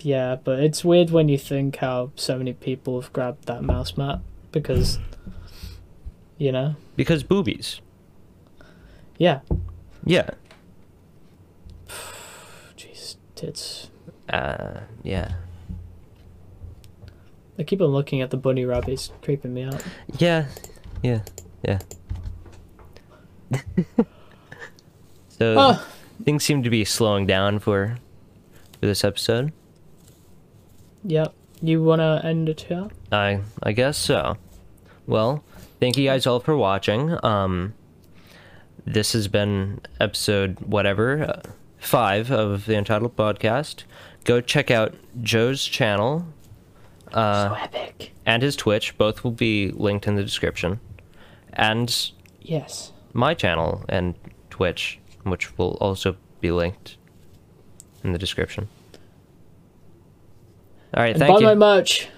Yeah, 0.00 0.36
but 0.42 0.60
it's 0.60 0.84
weird 0.84 1.10
when 1.10 1.28
you 1.28 1.36
think 1.38 1.76
how 1.76 2.10
so 2.16 2.38
many 2.38 2.52
people 2.54 3.00
have 3.00 3.12
grabbed 3.12 3.46
that 3.46 3.62
mouse 3.62 3.96
mat 3.98 4.20
because, 4.50 4.98
you 6.38 6.50
know, 6.50 6.74
Because 6.96 7.22
boobies. 7.22 7.80
yeah. 9.18 9.40
Yeah. 10.04 10.30
Jeez, 12.76 13.16
tits. 13.34 13.90
Uh, 14.28 14.80
yeah. 15.02 15.32
I 17.60 17.62
keep 17.62 17.82
on 17.82 17.88
looking 17.88 18.22
at 18.22 18.30
the 18.30 18.38
bunny 18.38 18.64
rabbits, 18.64 19.12
creeping 19.20 19.52
me 19.52 19.64
out. 19.64 19.84
Yeah. 20.18 20.46
Yeah. 21.02 21.20
Yeah. 21.62 21.78
so 25.28 25.54
Oh, 25.58 25.86
things 26.24 26.42
seem 26.42 26.62
to 26.62 26.70
be 26.70 26.86
slowing 26.86 27.26
down 27.26 27.58
for 27.58 27.98
for 28.80 28.86
this 28.86 29.04
episode. 29.04 29.52
yep. 31.04 31.34
You 31.60 31.82
wanna 31.82 32.22
end 32.24 32.48
it 32.48 32.62
here? 32.62 32.88
I 33.12 33.40
I 33.62 33.72
guess 33.72 33.98
so. 33.98 34.38
Well, 35.06 35.44
thank 35.80 35.98
you 35.98 36.06
guys 36.06 36.26
all 36.26 36.40
for 36.40 36.56
watching. 36.56 37.22
Um, 37.22 37.74
this 38.86 39.12
has 39.12 39.28
been 39.28 39.82
episode 40.00 40.58
whatever 40.60 41.24
uh, 41.24 41.42
five 41.76 42.30
of 42.30 42.64
the 42.64 42.76
Untitled 42.76 43.16
Podcast. 43.16 43.82
Go 44.24 44.40
check 44.40 44.70
out 44.70 44.94
Joe's 45.20 45.62
channel 45.66 46.24
uh, 47.14 47.48
so 47.48 47.54
epic. 47.54 48.12
and 48.26 48.42
his 48.42 48.56
Twitch. 48.56 48.96
Both 48.98 49.24
will 49.24 49.30
be 49.32 49.70
linked 49.72 50.06
in 50.06 50.14
the 50.16 50.22
description, 50.24 50.80
and 51.52 52.10
Yes. 52.42 52.92
my 53.12 53.34
channel 53.34 53.84
and 53.88 54.14
Twitch, 54.50 54.98
which 55.24 55.56
will 55.58 55.76
also 55.80 56.16
be 56.40 56.50
linked 56.50 56.96
in 58.04 58.12
the 58.12 58.18
description. 58.18 58.68
All 60.94 61.02
right, 61.02 61.10
And 61.14 61.18
thank 61.20 61.32
buy 61.34 61.38
you. 61.40 61.46
my 61.46 61.54
merch. 61.54 62.08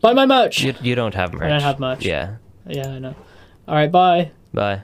Buy 0.00 0.12
my 0.14 0.26
merch. 0.26 0.62
you. 0.62 0.74
You 0.82 0.94
don't 0.94 1.14
have 1.14 1.32
merch. 1.32 1.42
I 1.44 1.48
don't 1.48 1.60
have 1.62 1.78
much. 1.78 2.04
Yeah. 2.04 2.36
Yeah, 2.66 2.88
I 2.88 2.98
know. 2.98 3.14
All 3.68 3.74
right, 3.74 3.90
bye. 3.92 4.30
Bye. 4.54 4.82